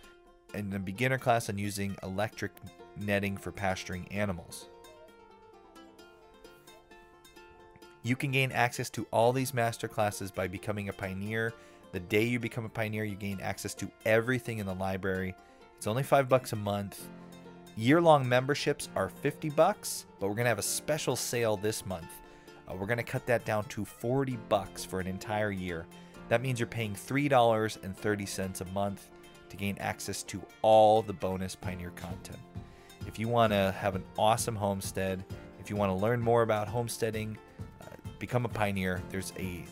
and 0.54 0.74
a 0.74 0.80
beginner 0.80 1.18
class 1.18 1.50
on 1.50 1.58
using 1.58 1.96
electric 2.04 2.52
netting 3.00 3.38
for 3.38 3.52
pasturing 3.52 4.08
animals. 4.12 4.70
You 8.04 8.16
can 8.16 8.32
gain 8.32 8.52
access 8.52 8.90
to 8.92 9.08
all 9.12 9.34
these 9.34 9.54
master 9.54 9.88
classes 9.88 10.30
by 10.30 10.48
becoming 10.48 10.90
a 10.90 10.94
pioneer. 10.94 11.54
The 11.92 12.00
day 12.00 12.24
you 12.24 12.40
become 12.40 12.66
a 12.66 12.70
pioneer, 12.70 13.04
you 13.04 13.16
gain 13.16 13.40
access 13.42 13.74
to 13.76 13.90
everything 14.06 14.60
in 14.60 14.68
the 14.68 14.76
library. 14.76 15.34
It's 15.78 15.88
only 15.88 16.04
5 16.04 16.30
bucks 16.30 16.54
a 16.54 16.56
month. 16.56 17.08
Year-long 17.78 18.28
memberships 18.28 18.90
are 18.96 19.10
50 19.10 19.50
bucks, 19.50 20.06
but 20.20 20.28
we're 20.28 20.36
to 20.46 20.50
have 20.50 20.60
a 20.60 20.64
special 20.64 21.16
sale 21.16 21.58
this 21.58 21.86
month. 21.86 22.08
Uh, 22.68 22.76
we're 22.76 22.88
to 22.98 23.04
cut 23.04 23.26
that 23.28 23.46
down 23.46 23.66
to 23.66 23.86
40 23.86 24.38
bucks 24.50 24.86
for 24.86 25.00
an 25.00 25.08
entire 25.08 25.52
year. 25.52 25.86
That 26.30 26.42
means 26.42 26.60
you're 26.60 26.68
paying 26.68 26.94
$3.30 26.94 28.62
a 28.62 28.66
month 28.72 29.10
to 29.50 29.58
gain 29.58 29.78
access 29.80 30.24
to 30.24 30.42
all 30.62 31.02
the 31.02 31.14
bonus 31.14 31.56
Pioneer 31.56 31.92
content. 31.92 32.40
If 33.08 33.20
you 33.20 33.28
want 33.28 33.54
to 33.54 33.76
have 33.78 33.96
an 33.96 34.04
awesome 34.18 34.56
homestead, 34.56 35.24
if 35.60 35.70
you 35.70 35.76
want 35.76 35.92
to 35.92 35.96
learn 35.96 36.22
more 36.22 36.42
about 36.42 36.68
homesteading, 36.68 37.38
uh, 37.82 37.86
become 38.20 38.46
a 38.46 38.50
pioneer, 38.50 39.02
there's 39.10 39.34
a 39.38 39.66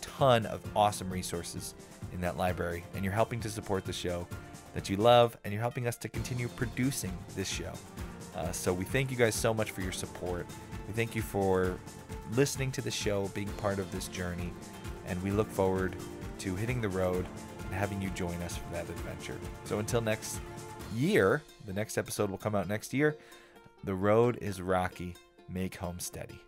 ton 0.00 0.46
of 0.46 0.60
awesome 0.74 1.10
resources 1.12 1.74
in 2.12 2.20
that 2.20 2.36
library, 2.36 2.84
and 2.94 3.04
you're 3.04 3.14
helping 3.14 3.38
to 3.40 3.50
support 3.50 3.84
the 3.84 3.92
show 3.92 4.26
that 4.74 4.88
you 4.88 4.96
love, 4.96 5.36
and 5.44 5.52
you're 5.52 5.62
helping 5.62 5.86
us 5.86 5.96
to 5.98 6.08
continue 6.08 6.48
producing 6.48 7.16
this 7.34 7.48
show. 7.48 7.72
Uh, 8.36 8.52
so 8.52 8.72
we 8.72 8.84
thank 8.84 9.10
you 9.10 9.16
guys 9.16 9.34
so 9.34 9.52
much 9.52 9.70
for 9.70 9.80
your 9.80 9.92
support. 9.92 10.46
We 10.86 10.94
thank 10.94 11.14
you 11.14 11.22
for 11.22 11.78
listening 12.32 12.70
to 12.72 12.80
the 12.80 12.90
show, 12.90 13.28
being 13.28 13.48
part 13.54 13.78
of 13.78 13.90
this 13.92 14.08
journey, 14.08 14.52
and 15.06 15.20
we 15.22 15.30
look 15.30 15.50
forward 15.50 15.96
to 16.38 16.56
hitting 16.56 16.80
the 16.80 16.88
road 16.88 17.26
and 17.64 17.74
having 17.74 18.00
you 18.00 18.10
join 18.10 18.40
us 18.42 18.56
for 18.56 18.72
that 18.72 18.88
adventure. 18.88 19.36
So 19.64 19.78
until 19.78 20.00
next 20.00 20.40
year, 20.94 21.42
the 21.66 21.72
next 21.72 21.98
episode 21.98 22.30
will 22.30 22.38
come 22.38 22.54
out 22.54 22.68
next 22.68 22.94
year. 22.94 23.16
The 23.84 23.94
road 23.94 24.38
is 24.40 24.60
rocky. 24.60 25.16
Make 25.48 25.76
home 25.76 25.98
steady. 25.98 26.40